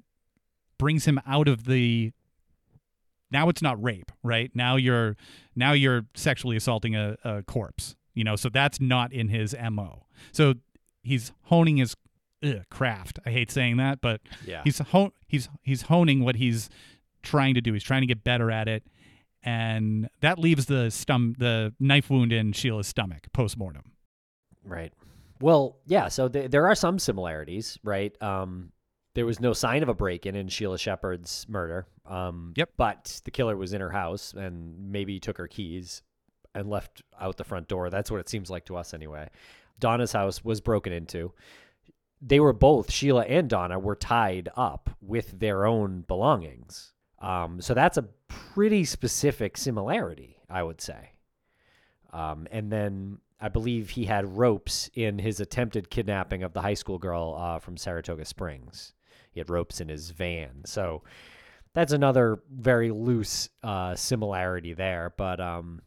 brings 0.79 1.05
him 1.05 1.19
out 1.27 1.47
of 1.47 1.65
the 1.65 2.11
now 3.31 3.49
it's 3.49 3.61
not 3.61 3.81
rape 3.83 4.11
right 4.23 4.49
now 4.55 4.75
you're 4.75 5.15
now 5.55 5.73
you're 5.73 6.05
sexually 6.15 6.55
assaulting 6.55 6.95
a, 6.95 7.15
a 7.23 7.43
corpse 7.43 7.95
you 8.15 8.23
know 8.23 8.35
so 8.35 8.49
that's 8.49 8.79
not 8.79 9.13
in 9.13 9.27
his 9.27 9.55
mo 9.71 10.05
so 10.31 10.55
he's 11.03 11.31
honing 11.43 11.77
his 11.77 11.95
ugh, 12.43 12.63
craft 12.69 13.19
i 13.25 13.29
hate 13.31 13.51
saying 13.51 13.77
that 13.77 13.99
but 14.01 14.21
Yeah. 14.45 14.61
he's 14.63 14.79
ho- 14.79 15.13
he's 15.27 15.49
he's 15.63 15.83
honing 15.83 16.23
what 16.23 16.35
he's 16.37 16.69
trying 17.23 17.53
to 17.55 17.61
do 17.61 17.73
he's 17.73 17.83
trying 17.83 18.01
to 18.01 18.07
get 18.07 18.23
better 18.23 18.49
at 18.51 18.67
it 18.67 18.83
and 19.43 20.09
that 20.21 20.37
leaves 20.39 20.65
the 20.67 20.87
stum 20.89 21.37
the 21.37 21.73
knife 21.79 22.09
wound 22.09 22.31
in 22.33 22.51
sheila's 22.51 22.87
stomach 22.87 23.27
post-mortem 23.33 23.91
Right. 24.65 24.93
Well, 25.41 25.77
yeah. 25.87 26.09
So 26.09 26.27
th- 26.27 26.51
there 26.51 26.67
are 26.67 26.75
some 26.75 26.99
similarities, 26.99 27.79
right? 27.83 28.15
Um, 28.21 28.71
there 29.15 29.25
was 29.25 29.39
no 29.39 29.53
sign 29.53 29.81
of 29.81 29.89
a 29.89 29.93
break-in 29.95 30.35
in 30.35 30.47
Sheila 30.49 30.77
Shepard's 30.77 31.45
murder. 31.49 31.87
Um, 32.05 32.53
Yep. 32.57 32.71
But 32.77 33.21
the 33.23 33.31
killer 33.31 33.55
was 33.57 33.73
in 33.73 33.81
her 33.81 33.89
house 33.89 34.33
and 34.33 34.91
maybe 34.91 35.19
took 35.19 35.37
her 35.37 35.47
keys 35.47 36.03
and 36.53 36.69
left 36.69 37.01
out 37.19 37.37
the 37.37 37.45
front 37.45 37.67
door. 37.69 37.89
That's 37.89 38.11
what 38.11 38.19
it 38.19 38.29
seems 38.29 38.49
like 38.51 38.65
to 38.65 38.75
us, 38.75 38.93
anyway. 38.93 39.29
Donna's 39.79 40.11
house 40.11 40.43
was 40.43 40.59
broken 40.61 40.91
into. 40.93 41.33
They 42.21 42.39
were 42.39 42.53
both 42.53 42.91
Sheila 42.91 43.23
and 43.23 43.49
Donna 43.49 43.79
were 43.79 43.95
tied 43.95 44.49
up 44.55 44.89
with 45.01 45.39
their 45.39 45.65
own 45.65 46.01
belongings. 46.01 46.93
Um, 47.19 47.61
so 47.61 47.73
that's 47.73 47.97
a 47.97 48.07
pretty 48.27 48.85
specific 48.85 49.57
similarity, 49.57 50.37
I 50.49 50.63
would 50.63 50.81
say. 50.81 51.11
Um, 52.11 52.47
and 52.51 52.71
then 52.71 53.19
I 53.39 53.49
believe 53.49 53.89
he 53.89 54.05
had 54.05 54.37
ropes 54.37 54.89
in 54.93 55.19
his 55.19 55.39
attempted 55.39 55.89
kidnapping 55.89 56.43
of 56.43 56.53
the 56.53 56.61
high 56.61 56.73
school 56.73 56.97
girl 56.97 57.35
uh, 57.37 57.59
from 57.59 57.77
Saratoga 57.77 58.25
Springs. 58.25 58.93
He 59.31 59.39
had 59.39 59.49
ropes 59.49 59.79
in 59.79 59.89
his 59.89 60.11
van. 60.11 60.61
So 60.65 61.03
that's 61.73 61.93
another 61.93 62.41
very 62.51 62.91
loose 62.91 63.49
uh, 63.63 63.95
similarity 63.95 64.73
there. 64.73 65.13
But 65.15 65.39
um, 65.39 65.81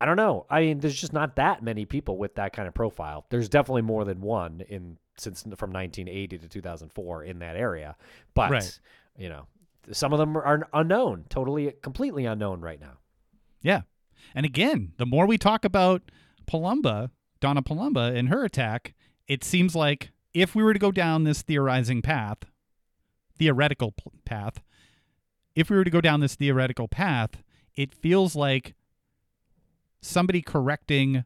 I 0.00 0.06
don't 0.06 0.16
know. 0.16 0.46
I 0.48 0.60
mean, 0.62 0.80
there's 0.80 1.00
just 1.00 1.12
not 1.12 1.36
that 1.36 1.62
many 1.62 1.84
people 1.84 2.16
with 2.16 2.36
that 2.36 2.52
kind 2.52 2.66
of 2.66 2.74
profile. 2.74 3.26
There's 3.28 3.48
definitely 3.48 3.82
more 3.82 4.04
than 4.04 4.20
one 4.20 4.62
in 4.68 4.96
since 5.20 5.42
from 5.42 5.70
1980 5.72 6.38
to 6.38 6.48
2004 6.48 7.24
in 7.24 7.38
that 7.40 7.56
area. 7.56 7.96
But 8.34 8.50
Right. 8.50 8.80
you 9.18 9.28
know, 9.28 9.46
some 9.92 10.12
of 10.12 10.18
them 10.18 10.36
are 10.36 10.68
unknown, 10.72 11.24
totally, 11.28 11.72
completely 11.82 12.24
unknown 12.26 12.60
right 12.60 12.80
now. 12.80 12.98
Yeah. 13.62 13.82
And 14.34 14.46
again, 14.46 14.92
the 14.96 15.06
more 15.06 15.26
we 15.26 15.38
talk 15.38 15.64
about 15.64 16.10
Palumba, 16.46 17.10
Donna 17.40 17.62
Palumba 17.62 18.14
and 18.14 18.28
her 18.28 18.44
attack, 18.44 18.94
it 19.26 19.44
seems 19.44 19.74
like 19.74 20.10
if 20.34 20.54
we 20.54 20.62
were 20.62 20.72
to 20.72 20.78
go 20.78 20.92
down 20.92 21.24
this 21.24 21.42
theorizing 21.42 22.02
path, 22.02 22.38
theoretical 23.36 23.94
path, 24.24 24.62
if 25.54 25.70
we 25.70 25.76
were 25.76 25.84
to 25.84 25.90
go 25.90 26.00
down 26.00 26.20
this 26.20 26.34
theoretical 26.36 26.86
path, 26.88 27.42
it 27.76 27.94
feels 27.94 28.36
like 28.36 28.74
somebody 30.00 30.42
correcting 30.42 31.24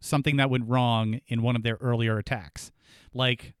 something 0.00 0.36
that 0.36 0.50
went 0.50 0.68
wrong 0.68 1.20
in 1.28 1.42
one 1.42 1.54
of 1.56 1.62
their 1.62 1.76
earlier 1.80 2.18
attacks. 2.18 2.72
Like 3.14 3.54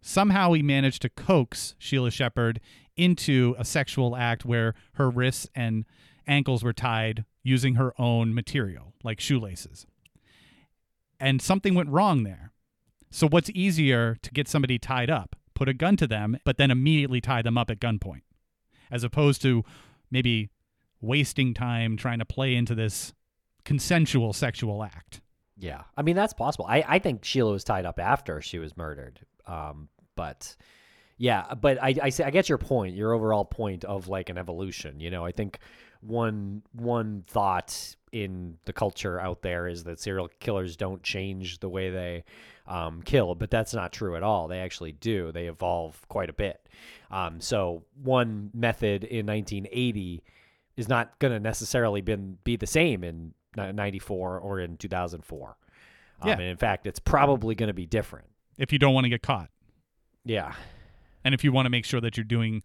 somehow 0.00 0.52
he 0.52 0.62
managed 0.62 1.02
to 1.02 1.08
coax 1.08 1.74
Sheila 1.78 2.10
Shepard 2.10 2.60
into 2.96 3.54
a 3.58 3.64
sexual 3.64 4.16
act 4.16 4.44
where 4.44 4.74
her 4.94 5.10
wrists 5.10 5.48
and 5.54 5.84
ankles 6.26 6.62
were 6.62 6.72
tied 6.72 7.24
using 7.42 7.74
her 7.74 7.92
own 8.00 8.34
material, 8.34 8.94
like 9.04 9.20
shoelaces. 9.20 9.86
And 11.20 11.40
something 11.40 11.74
went 11.74 11.90
wrong 11.90 12.24
there. 12.24 12.52
So, 13.10 13.28
what's 13.28 13.50
easier 13.50 14.16
to 14.22 14.30
get 14.32 14.48
somebody 14.48 14.78
tied 14.78 15.10
up? 15.10 15.36
Put 15.54 15.68
a 15.68 15.74
gun 15.74 15.96
to 15.96 16.06
them, 16.06 16.36
but 16.44 16.58
then 16.58 16.70
immediately 16.70 17.20
tie 17.20 17.40
them 17.42 17.56
up 17.56 17.70
at 17.70 17.80
gunpoint, 17.80 18.22
as 18.90 19.04
opposed 19.04 19.40
to 19.42 19.64
maybe 20.10 20.50
wasting 21.00 21.54
time 21.54 21.96
trying 21.96 22.18
to 22.18 22.24
play 22.24 22.54
into 22.54 22.74
this 22.74 23.14
consensual 23.64 24.32
sexual 24.32 24.82
act. 24.82 25.20
Yeah, 25.58 25.82
I 25.96 26.02
mean 26.02 26.16
that's 26.16 26.34
possible. 26.34 26.66
I, 26.68 26.84
I 26.86 26.98
think 26.98 27.24
Sheila 27.24 27.52
was 27.52 27.64
tied 27.64 27.86
up 27.86 27.98
after 27.98 28.40
she 28.40 28.58
was 28.58 28.76
murdered. 28.76 29.20
Um, 29.46 29.88
but 30.14 30.56
yeah, 31.18 31.54
but 31.54 31.82
I 31.82 31.94
I, 32.02 32.10
I 32.24 32.30
get 32.30 32.48
your 32.48 32.58
point, 32.58 32.94
your 32.94 33.12
overall 33.12 33.44
point 33.44 33.84
of 33.84 34.08
like 34.08 34.28
an 34.28 34.38
evolution. 34.38 35.00
You 35.00 35.10
know, 35.10 35.24
I 35.24 35.32
think 35.32 35.58
one 36.00 36.62
one 36.72 37.24
thought 37.26 37.96
in 38.12 38.58
the 38.64 38.72
culture 38.72 39.20
out 39.20 39.42
there 39.42 39.66
is 39.66 39.84
that 39.84 40.00
serial 40.00 40.28
killers 40.40 40.76
don't 40.76 41.02
change 41.02 41.60
the 41.60 41.68
way 41.68 41.90
they 41.90 42.24
um, 42.66 43.02
kill, 43.02 43.34
but 43.34 43.50
that's 43.50 43.74
not 43.74 43.92
true 43.92 44.16
at 44.16 44.22
all. 44.22 44.48
They 44.48 44.60
actually 44.60 44.92
do. 44.92 45.32
They 45.32 45.46
evolve 45.46 46.00
quite 46.08 46.30
a 46.30 46.34
bit. 46.34 46.68
Um, 47.10 47.40
so 47.40 47.84
one 48.02 48.50
method 48.54 49.04
in 49.04 49.26
1980 49.26 50.22
is 50.76 50.88
not 50.88 51.18
going 51.18 51.32
to 51.32 51.40
necessarily 51.40 52.00
been 52.00 52.38
be 52.44 52.56
the 52.56 52.66
same 52.66 53.04
in 53.04 53.32
94 53.56 54.38
or 54.38 54.60
in 54.60 54.76
2004. 54.76 55.56
Um, 56.20 56.28
Yeah. 56.28 56.34
and 56.34 56.42
in 56.42 56.56
fact, 56.56 56.86
it's 56.86 56.98
probably 56.98 57.54
going 57.54 57.68
to 57.68 57.74
be 57.74 57.86
different. 57.86 58.26
If 58.58 58.72
you 58.72 58.78
don't 58.78 58.94
want 58.94 59.04
to 59.04 59.10
get 59.10 59.22
caught, 59.22 59.50
Yeah. 60.24 60.54
and 61.24 61.34
if 61.34 61.44
you 61.44 61.52
want 61.52 61.66
to 61.66 61.70
make 61.70 61.84
sure 61.84 62.00
that 62.00 62.16
you're 62.16 62.24
doing 62.24 62.62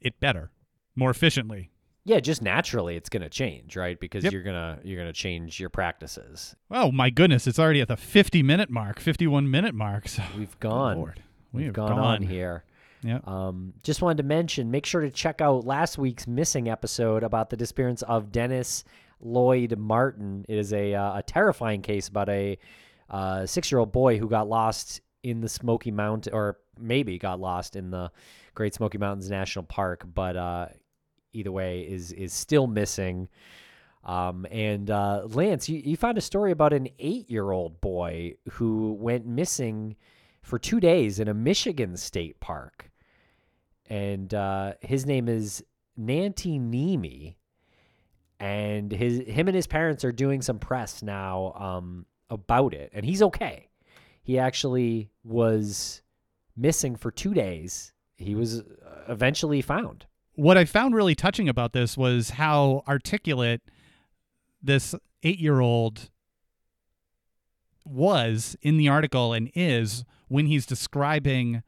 it 0.00 0.20
better, 0.20 0.50
more 0.94 1.10
efficiently. 1.10 1.70
Yeah, 2.04 2.20
just 2.20 2.40
naturally 2.40 2.96
it's 2.96 3.08
going 3.10 3.22
to 3.22 3.28
change, 3.28 3.76
right? 3.76 3.98
Because 4.00 4.24
Yep. 4.24 4.32
you're 4.32 4.42
going 4.42 4.56
to 4.76 4.86
you're 4.86 4.96
going 4.96 5.08
to 5.12 5.18
change 5.18 5.60
your 5.60 5.68
practices. 5.68 6.56
Oh 6.70 6.90
my 6.90 7.10
goodness, 7.10 7.46
it's 7.46 7.58
already 7.58 7.80
at 7.82 7.88
the 7.88 7.96
50 7.98 8.42
minute 8.42 8.70
mark, 8.70 8.98
51 8.98 9.50
minute 9.50 9.74
mark. 9.74 10.08
So 10.08 10.22
We've 10.36 10.58
gone. 10.60 11.12
We've 11.52 11.66
have 11.66 11.74
gone, 11.74 11.92
on 11.98 12.22
here. 12.22 12.64
Yeah. 13.02 13.20
Um, 13.24 13.74
just 13.82 14.02
wanted 14.02 14.18
to 14.18 14.22
mention, 14.24 14.70
make 14.70 14.84
sure 14.86 15.00
to 15.02 15.10
check 15.10 15.40
out 15.40 15.64
last 15.64 15.98
week's 15.98 16.26
missing 16.26 16.68
episode 16.68 17.22
about 17.22 17.50
the 17.50 17.56
disappearance 17.56 18.02
of 18.02 18.32
Dennis 18.32 18.84
Lloyd 19.20 19.76
Martin. 19.78 20.44
It 20.48 20.58
is 20.58 20.72
a 20.72 20.94
uh, 20.94 21.18
a 21.18 21.22
terrifying 21.22 21.82
case 21.82 22.08
about 22.08 22.28
a 22.28 22.58
uh, 23.10 23.46
six 23.46 23.70
year 23.70 23.78
old 23.78 23.92
boy 23.92 24.18
who 24.18 24.28
got 24.28 24.48
lost 24.48 25.00
in 25.22 25.40
the 25.40 25.48
Smoky 25.48 25.90
Mountain, 25.90 26.32
or 26.34 26.58
maybe 26.78 27.18
got 27.18 27.40
lost 27.40 27.76
in 27.76 27.90
the 27.90 28.10
Great 28.54 28.74
Smoky 28.74 28.98
Mountains 28.98 29.30
National 29.30 29.64
Park, 29.64 30.04
but 30.14 30.36
uh, 30.36 30.66
either 31.32 31.52
way 31.52 31.80
is 31.80 32.12
is 32.12 32.32
still 32.32 32.66
missing. 32.66 33.28
Um, 34.04 34.46
and 34.50 34.90
uh, 34.90 35.22
Lance, 35.26 35.68
you, 35.68 35.80
you 35.84 35.96
found 35.96 36.18
a 36.18 36.22
story 36.22 36.52
about 36.52 36.72
an 36.72 36.88
eight 36.98 37.30
year 37.30 37.50
old 37.50 37.80
boy 37.80 38.34
who 38.52 38.92
went 38.94 39.26
missing 39.26 39.96
for 40.42 40.58
two 40.58 40.80
days 40.80 41.20
in 41.20 41.28
a 41.28 41.34
Michigan 41.34 41.96
state 41.96 42.40
park. 42.40 42.90
And 43.86 44.32
uh, 44.32 44.74
his 44.80 45.06
name 45.06 45.28
is 45.28 45.64
Nanti 45.98 46.58
Nemi. 46.58 47.37
And 48.40 48.92
his 48.92 49.18
him 49.26 49.48
and 49.48 49.54
his 49.54 49.66
parents 49.66 50.04
are 50.04 50.12
doing 50.12 50.42
some 50.42 50.58
press 50.58 51.02
now 51.02 51.52
um, 51.54 52.06
about 52.30 52.72
it. 52.74 52.90
And 52.92 53.04
he's 53.04 53.22
okay. 53.22 53.68
He 54.22 54.38
actually 54.38 55.10
was 55.24 56.02
missing 56.56 56.96
for 56.96 57.10
two 57.10 57.34
days. 57.34 57.92
He 58.16 58.34
was 58.34 58.60
uh, 58.60 58.64
eventually 59.08 59.62
found. 59.62 60.06
What 60.34 60.56
I 60.56 60.64
found 60.64 60.94
really 60.94 61.14
touching 61.14 61.48
about 61.48 61.72
this 61.72 61.96
was 61.96 62.30
how 62.30 62.82
articulate 62.86 63.62
this 64.62 64.94
eight 65.22 65.38
year 65.38 65.60
old 65.60 66.10
was 67.84 68.56
in 68.60 68.76
the 68.76 68.88
article 68.88 69.32
and 69.32 69.50
is 69.54 70.04
when 70.28 70.46
he's 70.46 70.66
describing 70.66 71.62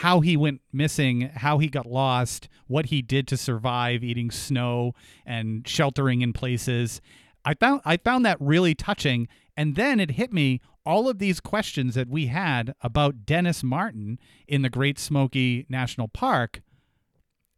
how 0.00 0.20
he 0.20 0.36
went 0.36 0.60
missing, 0.74 1.22
how 1.36 1.56
he 1.58 1.68
got 1.68 1.86
lost, 1.86 2.48
what 2.66 2.86
he 2.86 3.00
did 3.00 3.26
to 3.28 3.36
survive 3.36 4.04
eating 4.04 4.30
snow 4.30 4.92
and 5.24 5.66
sheltering 5.66 6.20
in 6.20 6.34
places. 6.34 7.00
I 7.46 7.54
found 7.54 7.80
I 7.84 7.96
found 7.96 8.24
that 8.26 8.36
really 8.38 8.74
touching 8.74 9.26
and 9.56 9.74
then 9.74 9.98
it 9.98 10.12
hit 10.12 10.34
me 10.34 10.60
all 10.84 11.08
of 11.08 11.18
these 11.18 11.40
questions 11.40 11.94
that 11.94 12.08
we 12.10 12.26
had 12.26 12.74
about 12.82 13.24
Dennis 13.24 13.64
Martin 13.64 14.18
in 14.46 14.60
the 14.62 14.68
Great 14.68 14.98
Smoky 14.98 15.64
National 15.70 16.08
Park. 16.08 16.60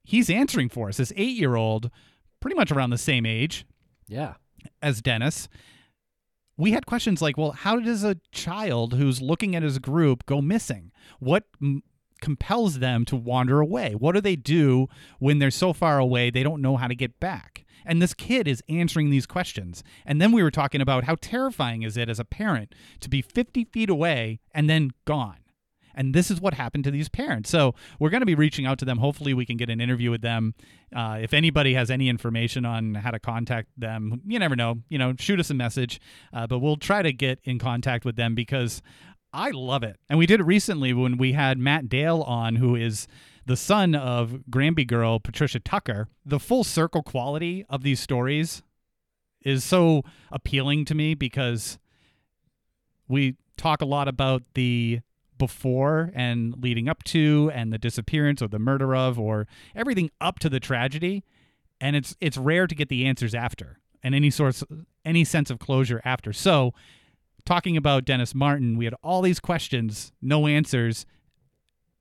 He's 0.04 0.30
answering 0.30 0.68
for 0.68 0.88
us. 0.88 0.98
This 0.98 1.12
8-year-old 1.12 1.90
pretty 2.40 2.56
much 2.56 2.70
around 2.70 2.90
the 2.90 2.98
same 2.98 3.26
age 3.26 3.66
Yeah. 4.06 4.34
as 4.80 5.02
Dennis. 5.02 5.48
We 6.56 6.70
had 6.72 6.86
questions 6.86 7.20
like, 7.20 7.36
well, 7.36 7.50
how 7.52 7.78
does 7.80 8.04
a 8.04 8.16
child 8.32 8.94
who's 8.94 9.20
looking 9.20 9.54
at 9.56 9.62
his 9.62 9.78
group 9.78 10.24
go 10.26 10.40
missing? 10.40 10.92
What 11.18 11.44
compels 12.20 12.78
them 12.78 13.04
to 13.06 13.16
wander 13.16 13.60
away? 13.60 13.94
What 13.94 14.14
do 14.14 14.20
they 14.20 14.36
do 14.36 14.88
when 15.18 15.38
they're 15.38 15.50
so 15.50 15.72
far 15.72 15.98
away 15.98 16.30
they 16.30 16.42
don't 16.42 16.62
know 16.62 16.76
how 16.76 16.88
to 16.88 16.94
get 16.94 17.18
back? 17.20 17.64
And 17.84 18.02
this 18.02 18.14
kid 18.14 18.46
is 18.46 18.62
answering 18.68 19.10
these 19.10 19.26
questions. 19.26 19.82
And 20.04 20.20
then 20.20 20.32
we 20.32 20.42
were 20.42 20.50
talking 20.50 20.80
about 20.80 21.04
how 21.04 21.16
terrifying 21.20 21.82
is 21.82 21.96
it 21.96 22.08
as 22.08 22.20
a 22.20 22.24
parent 22.24 22.74
to 23.00 23.08
be 23.08 23.22
50 23.22 23.64
feet 23.64 23.88
away 23.88 24.40
and 24.52 24.68
then 24.68 24.90
gone. 25.06 25.38
And 25.98 26.14
this 26.14 26.30
is 26.30 26.40
what 26.40 26.54
happened 26.54 26.84
to 26.84 26.92
these 26.92 27.08
parents. 27.08 27.50
So 27.50 27.74
we're 27.98 28.10
going 28.10 28.20
to 28.20 28.26
be 28.26 28.36
reaching 28.36 28.66
out 28.66 28.78
to 28.78 28.84
them. 28.84 28.98
Hopefully, 28.98 29.34
we 29.34 29.44
can 29.44 29.56
get 29.56 29.68
an 29.68 29.80
interview 29.80 30.12
with 30.12 30.20
them. 30.20 30.54
Uh, 30.94 31.18
if 31.20 31.34
anybody 31.34 31.74
has 31.74 31.90
any 31.90 32.08
information 32.08 32.64
on 32.64 32.94
how 32.94 33.10
to 33.10 33.18
contact 33.18 33.68
them, 33.76 34.20
you 34.24 34.38
never 34.38 34.54
know. 34.54 34.76
You 34.88 34.98
know, 34.98 35.14
shoot 35.18 35.40
us 35.40 35.50
a 35.50 35.54
message. 35.54 36.00
Uh, 36.32 36.46
but 36.46 36.60
we'll 36.60 36.76
try 36.76 37.02
to 37.02 37.12
get 37.12 37.40
in 37.42 37.58
contact 37.58 38.04
with 38.04 38.14
them 38.14 38.36
because 38.36 38.80
I 39.32 39.50
love 39.50 39.82
it. 39.82 39.96
And 40.08 40.18
we 40.18 40.26
did 40.26 40.40
it 40.40 40.44
recently 40.44 40.92
when 40.92 41.18
we 41.18 41.32
had 41.32 41.58
Matt 41.58 41.88
Dale 41.88 42.22
on, 42.22 42.56
who 42.56 42.74
is 42.74 43.06
the 43.46 43.56
son 43.56 43.94
of 43.94 44.50
Granby 44.50 44.84
girl 44.84 45.20
Patricia 45.20 45.60
Tucker. 45.60 46.08
The 46.24 46.40
full 46.40 46.64
circle 46.64 47.02
quality 47.02 47.64
of 47.68 47.82
these 47.82 48.00
stories 48.00 48.62
is 49.42 49.64
so 49.64 50.02
appealing 50.30 50.84
to 50.86 50.94
me 50.94 51.14
because 51.14 51.78
we 53.08 53.36
talk 53.56 53.80
a 53.80 53.86
lot 53.86 54.08
about 54.08 54.42
the 54.54 55.00
before 55.38 56.10
and 56.14 56.54
leading 56.62 56.88
up 56.88 57.04
to 57.04 57.50
and 57.54 57.72
the 57.72 57.78
disappearance 57.78 58.42
or 58.42 58.48
the 58.48 58.58
murder 58.58 58.94
of 58.94 59.18
or 59.18 59.46
everything 59.74 60.10
up 60.20 60.38
to 60.40 60.48
the 60.48 60.58
tragedy 60.58 61.24
and 61.80 61.94
it's 61.94 62.16
it's 62.20 62.36
rare 62.36 62.66
to 62.66 62.74
get 62.74 62.88
the 62.88 63.06
answers 63.06 63.36
after 63.36 63.78
and 64.02 64.16
any 64.16 64.30
source 64.30 64.64
any 65.04 65.22
sense 65.22 65.48
of 65.48 65.60
closure 65.60 66.02
after 66.04 66.32
so 66.32 66.74
talking 67.48 67.78
about 67.78 68.04
Dennis 68.04 68.34
Martin 68.34 68.76
we 68.76 68.84
had 68.84 68.92
all 69.02 69.22
these 69.22 69.40
questions 69.40 70.12
no 70.20 70.46
answers 70.46 71.06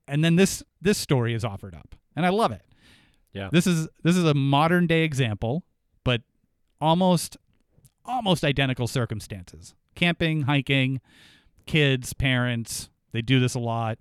and 0.05 0.21
then 0.23 0.35
this 0.35 0.61
this 0.81 0.97
story 0.97 1.33
is 1.33 1.45
offered 1.45 1.73
up 1.73 1.95
and 2.17 2.25
I 2.25 2.29
love 2.29 2.51
it. 2.51 2.63
Yeah. 3.31 3.47
this 3.51 3.65
is 3.65 3.87
this 4.03 4.17
is 4.17 4.25
a 4.25 4.33
modern 4.33 4.87
day 4.87 5.03
example 5.03 5.63
but 6.03 6.21
almost 6.81 7.37
almost 8.05 8.43
identical 8.43 8.87
circumstances. 8.87 9.73
Camping 9.95 10.41
hiking 10.43 10.99
kids 11.65 12.11
parents 12.11 12.89
they 13.13 13.21
do 13.21 13.39
this 13.39 13.55
a 13.55 13.59
lot. 13.59 13.99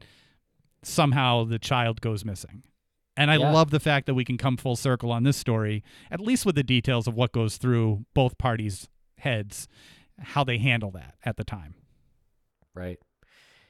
Somehow 0.82 1.44
the 1.44 1.58
child 1.60 2.00
goes 2.00 2.24
missing. 2.24 2.64
And 3.16 3.30
i 3.30 3.36
Yeah. 3.36 3.52
love 3.52 3.70
the 3.70 3.80
fact 3.80 4.06
that 4.06 4.14
we 4.14 4.24
can 4.24 4.36
come 4.36 4.56
full 4.56 4.74
circle 4.76 5.12
on 5.12 5.22
this 5.22 5.36
story 5.36 5.84
at 6.10 6.18
least 6.20 6.44
with 6.44 6.56
the 6.56 6.64
details 6.64 7.06
of 7.06 7.14
what 7.14 7.30
goes 7.30 7.56
through 7.56 8.04
both 8.14 8.36
parties 8.36 8.88
heads 9.18 9.68
how 10.18 10.44
they 10.44 10.58
handle 10.58 10.90
that 10.90 11.14
at 11.24 11.36
the 11.36 11.44
time 11.44 11.74
Right. 12.76 12.98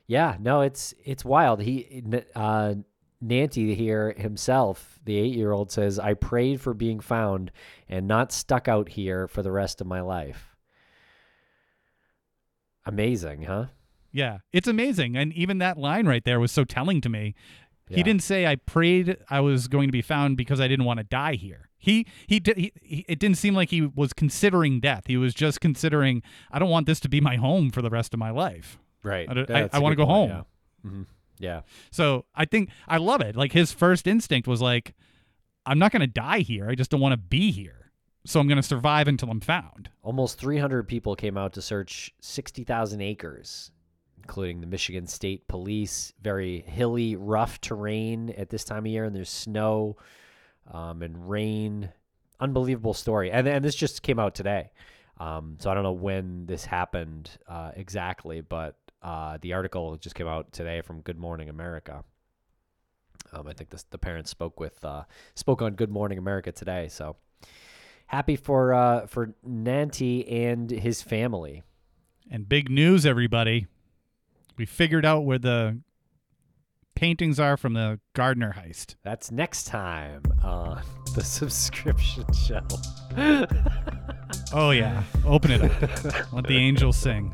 Yeah. 0.08 0.36
No, 0.40 0.62
it's 0.62 0.92
it's 1.04 1.24
wild. 1.24 1.62
He 1.62 2.02
uh, 2.34 2.74
Nanti 3.24 3.74
here 3.74 4.12
himself, 4.16 4.98
the 5.04 5.16
eight 5.16 5.34
year 5.34 5.52
old, 5.52 5.70
says, 5.70 5.98
"I 5.98 6.14
prayed 6.14 6.60
for 6.60 6.74
being 6.74 6.98
found 6.98 7.52
and 7.88 8.08
not 8.08 8.32
stuck 8.32 8.66
out 8.66 8.90
here 8.90 9.28
for 9.28 9.42
the 9.42 9.52
rest 9.52 9.80
of 9.80 9.86
my 9.86 10.00
life." 10.00 10.56
Amazing, 12.84 13.42
huh? 13.42 13.66
yeah 14.12 14.38
it's 14.50 14.68
amazing 14.68 15.14
and 15.14 15.32
even 15.34 15.58
that 15.58 15.76
line 15.76 16.06
right 16.06 16.24
there 16.24 16.40
was 16.40 16.50
so 16.50 16.64
telling 16.64 17.02
to 17.02 17.08
me 17.08 17.34
he 17.88 18.02
didn't 18.02 18.22
say 18.22 18.46
i 18.46 18.56
prayed 18.56 19.18
i 19.28 19.40
was 19.40 19.68
going 19.68 19.88
to 19.88 19.92
be 19.92 20.00
found 20.00 20.38
because 20.38 20.58
i 20.58 20.66
didn't 20.66 20.86
want 20.86 20.98
to 20.98 21.04
die 21.04 21.34
here 21.34 21.65
he 21.78 22.06
he, 22.26 22.40
did 22.40 22.56
he 22.56 22.72
he 22.82 23.04
it 23.08 23.18
didn't 23.18 23.36
seem 23.38 23.54
like 23.54 23.70
he 23.70 23.82
was 23.82 24.12
considering 24.12 24.80
death 24.80 25.04
he 25.06 25.16
was 25.16 25.34
just 25.34 25.60
considering 25.60 26.22
i 26.50 26.58
don't 26.58 26.70
want 26.70 26.86
this 26.86 27.00
to 27.00 27.08
be 27.08 27.20
my 27.20 27.36
home 27.36 27.70
for 27.70 27.82
the 27.82 27.90
rest 27.90 28.12
of 28.14 28.18
my 28.20 28.30
life 28.30 28.78
Right. 29.02 29.28
I 29.28 29.32
I- 29.52 29.68
I 29.72 29.78
a 29.78 29.80
wanna 29.80 29.96
go 29.96 30.06
point, 30.06 30.30
home. 30.32 30.44
Yeah. 30.84 30.90
hmm 30.90 31.02
yeah. 31.38 31.60
so 31.90 32.24
i 32.34 32.44
think 32.46 32.70
i 32.88 32.96
love 32.96 33.20
it 33.20 33.36
like 33.36 33.52
his 33.52 33.70
first 33.72 34.06
instinct 34.06 34.48
was 34.48 34.60
like 34.62 34.94
i'm 35.66 35.78
not 35.78 35.92
going 35.92 36.00
to 36.00 36.06
die 36.06 36.38
here 36.40 36.68
i 36.70 36.74
just 36.74 36.90
don't 36.90 37.00
want 37.00 37.12
to 37.12 37.18
be 37.18 37.50
here 37.52 37.82
so 38.28 38.40
I'm 38.40 38.48
going 38.48 38.56
to 38.56 38.62
survive 38.64 39.06
until 39.06 39.30
I'm 39.30 39.38
found. 39.38 39.88
Almost 40.02 40.36
300 40.40 40.88
people 40.88 41.14
came 41.14 41.38
out 41.38 41.52
to 41.52 41.62
search 41.62 42.12
60,000 42.20 43.00
acres, 43.00 43.70
including 44.18 44.60
the 44.60 44.66
Michigan 44.66 45.06
State 45.06 45.46
Police. 45.46 46.12
Very 46.20 46.62
hilly, 46.66 47.14
rough 47.14 47.60
terrain 47.60 48.30
at 48.36 48.50
this 48.50 48.64
time 48.64 48.78
of 48.78 48.86
year, 48.88 49.04
and 49.04 49.14
there's 49.14 49.30
snow 49.30 49.94
um, 50.70 51.02
and 51.02 51.28
rain. 51.28 51.90
Unbelievable 52.40 52.94
story. 52.94 53.30
And, 53.30 53.46
and 53.48 53.64
this 53.64 53.74
just 53.74 54.02
came 54.02 54.18
out 54.18 54.34
today. 54.34 54.70
Um, 55.18 55.56
so 55.58 55.70
I 55.70 55.74
don't 55.74 55.82
know 55.82 55.92
when 55.92 56.46
this 56.46 56.64
happened 56.64 57.30
uh, 57.48 57.72
exactly, 57.74 58.42
but 58.42 58.76
uh, 59.02 59.38
the 59.40 59.54
article 59.54 59.96
just 59.96 60.14
came 60.14 60.26
out 60.26 60.52
today 60.52 60.82
from 60.82 61.00
Good 61.00 61.18
Morning 61.18 61.48
America. 61.48 62.04
Um, 63.32 63.46
I 63.46 63.52
think 63.52 63.70
this, 63.70 63.84
the 63.84 63.98
parents 63.98 64.30
spoke 64.30 64.60
with 64.60 64.84
uh, 64.84 65.04
spoke 65.34 65.62
on 65.62 65.74
Good 65.74 65.90
Morning 65.90 66.18
America 66.18 66.52
today. 66.52 66.88
So 66.88 67.16
happy 68.06 68.36
for 68.36 68.74
uh, 68.74 69.06
for 69.06 69.34
Nanti 69.46 70.30
and 70.30 70.70
his 70.70 71.02
family. 71.02 71.62
And 72.30 72.48
big 72.48 72.70
news, 72.70 73.06
everybody. 73.06 73.66
We 74.56 74.66
figured 74.66 75.04
out 75.04 75.24
where 75.24 75.38
the 75.38 75.78
paintings 76.96 77.38
are 77.38 77.56
from 77.56 77.74
the 77.74 78.00
Gardner 78.14 78.56
heist. 78.58 78.96
That's 79.04 79.30
next 79.30 79.64
time 79.64 80.22
on 80.42 80.82
the 81.14 81.22
subscription 81.22 82.24
show. 82.32 82.66
oh 84.52 84.70
yeah, 84.70 85.04
open 85.24 85.52
it 85.52 85.62
up. 85.62 86.32
Let 86.32 86.46
the 86.46 86.56
angels 86.56 86.96
sing. 86.96 87.32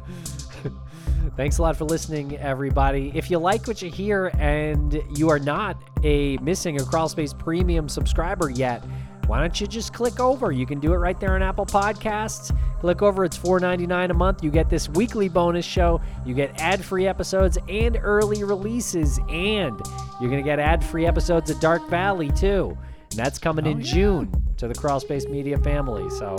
Thanks 1.37 1.59
a 1.59 1.63
lot 1.63 1.77
for 1.77 1.85
listening, 1.85 2.37
everybody. 2.37 3.11
If 3.15 3.31
you 3.31 3.39
like 3.39 3.67
what 3.67 3.81
you 3.81 3.91
hear 3.91 4.33
and 4.39 5.01
you 5.17 5.31
are 5.31 5.39
not 5.39 5.81
a 6.03 6.37
missing 6.39 6.79
a 6.79 6.85
crawl 6.85 7.09
space 7.09 7.33
premium 7.33 7.89
subscriber 7.89 8.51
yet, 8.51 8.85
why 9.33 9.41
don't 9.41 9.59
you 9.59 9.67
just 9.67 9.95
click 9.95 10.21
over? 10.21 10.53
You 10.53 10.67
can 10.67 10.79
do 10.79 10.93
it 10.93 10.97
right 10.99 11.19
there 11.19 11.33
on 11.33 11.43
Apple 11.43 11.65
Podcasts. 11.65 12.55
Click 12.81 13.01
over, 13.01 13.25
it's 13.25 13.39
$4.99 13.39 14.11
a 14.11 14.13
month. 14.13 14.45
You 14.45 14.51
get 14.51 14.69
this 14.69 14.91
weekly 14.91 15.31
bonus 15.31 15.65
show, 15.65 16.03
you 16.27 16.35
get 16.35 16.61
ad 16.61 16.85
free 16.85 17.07
episodes 17.07 17.57
and 17.67 17.99
early 18.03 18.45
releases, 18.45 19.19
and 19.31 19.81
you're 20.21 20.29
going 20.29 20.37
to 20.37 20.43
get 20.43 20.59
ad 20.59 20.85
free 20.85 21.07
episodes 21.07 21.49
of 21.51 21.59
Dark 21.61 21.89
Valley 21.89 22.29
too. 22.33 22.77
And 23.11 23.19
that's 23.19 23.39
coming 23.39 23.67
Oh, 23.67 23.71
in 23.71 23.81
yeah. 23.81 23.95
June 23.95 24.55
to 24.59 24.69
the 24.69 24.75
Crawl 24.75 25.01
Space 25.01 25.27
Media 25.27 25.57
family. 25.57 26.11
So 26.11 26.37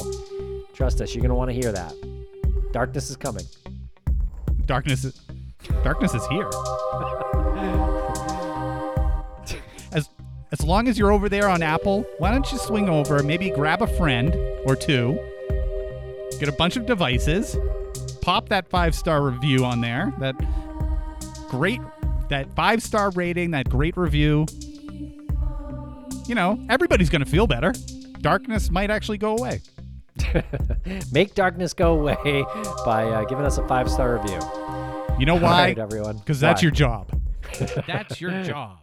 trust 0.76 1.02
us, 1.02 1.16
you're 1.16 1.24
going 1.24 1.30
to 1.30 1.36
want 1.36 1.50
to 1.50 1.56
hear 1.56 1.72
that. 1.72 1.96
Darkness 2.74 3.10
is 3.10 3.18
coming. 3.18 3.46
Darkness 4.68 5.04
is 5.04 5.20
darkness 5.84 6.14
is 6.14 6.28
here. 6.28 6.48
As 10.54 10.60
as 10.64 10.68
long 10.70 10.88
as 10.88 10.98
you're 10.98 11.12
over 11.12 11.28
there 11.28 11.50
on 11.50 11.62
Apple, 11.62 12.06
why 12.20 12.32
don't 12.32 12.50
you 12.52 12.58
swing 12.58 12.88
over, 12.88 13.22
maybe 13.22 13.50
grab 13.50 13.82
a 13.82 13.88
friend 13.98 14.34
or 14.66 14.78
two, 14.78 15.20
get 16.40 16.48
a 16.48 16.54
bunch 16.54 16.78
of 16.78 16.86
devices, 16.86 17.58
pop 18.22 18.48
that 18.48 18.70
five 18.70 18.96
star 18.96 19.24
review 19.24 19.66
on 19.66 19.82
there. 19.82 20.14
That 20.20 20.36
great 21.50 21.82
that 22.30 22.54
five 22.56 22.82
star 22.82 23.10
rating, 23.10 23.52
that 23.52 23.68
great 23.68 23.98
review. 23.98 24.46
You 26.28 26.36
know, 26.36 26.58
everybody's 26.70 27.10
gonna 27.10 27.26
feel 27.26 27.46
better. 27.46 27.74
Darkness 28.22 28.72
might 28.72 28.90
actually 28.90 29.18
go 29.18 29.36
away. 29.36 29.60
Make 31.12 31.36
darkness 31.36 31.74
go 31.74 32.00
away 32.00 32.46
by 32.86 33.06
uh, 33.06 33.26
giving 33.26 33.46
us 33.46 33.58
a 33.58 33.68
five 33.68 33.90
star 33.90 34.18
review. 34.18 34.40
You 35.20 35.26
know 35.26 35.36
why? 35.36 35.64
right, 35.64 35.80
everyone. 35.80 36.20
Because 36.20 36.40
that's 36.40 36.62
your 36.62 36.72
job. 36.72 37.12
that's 37.88 38.22
your 38.22 38.44
job. 38.44 38.83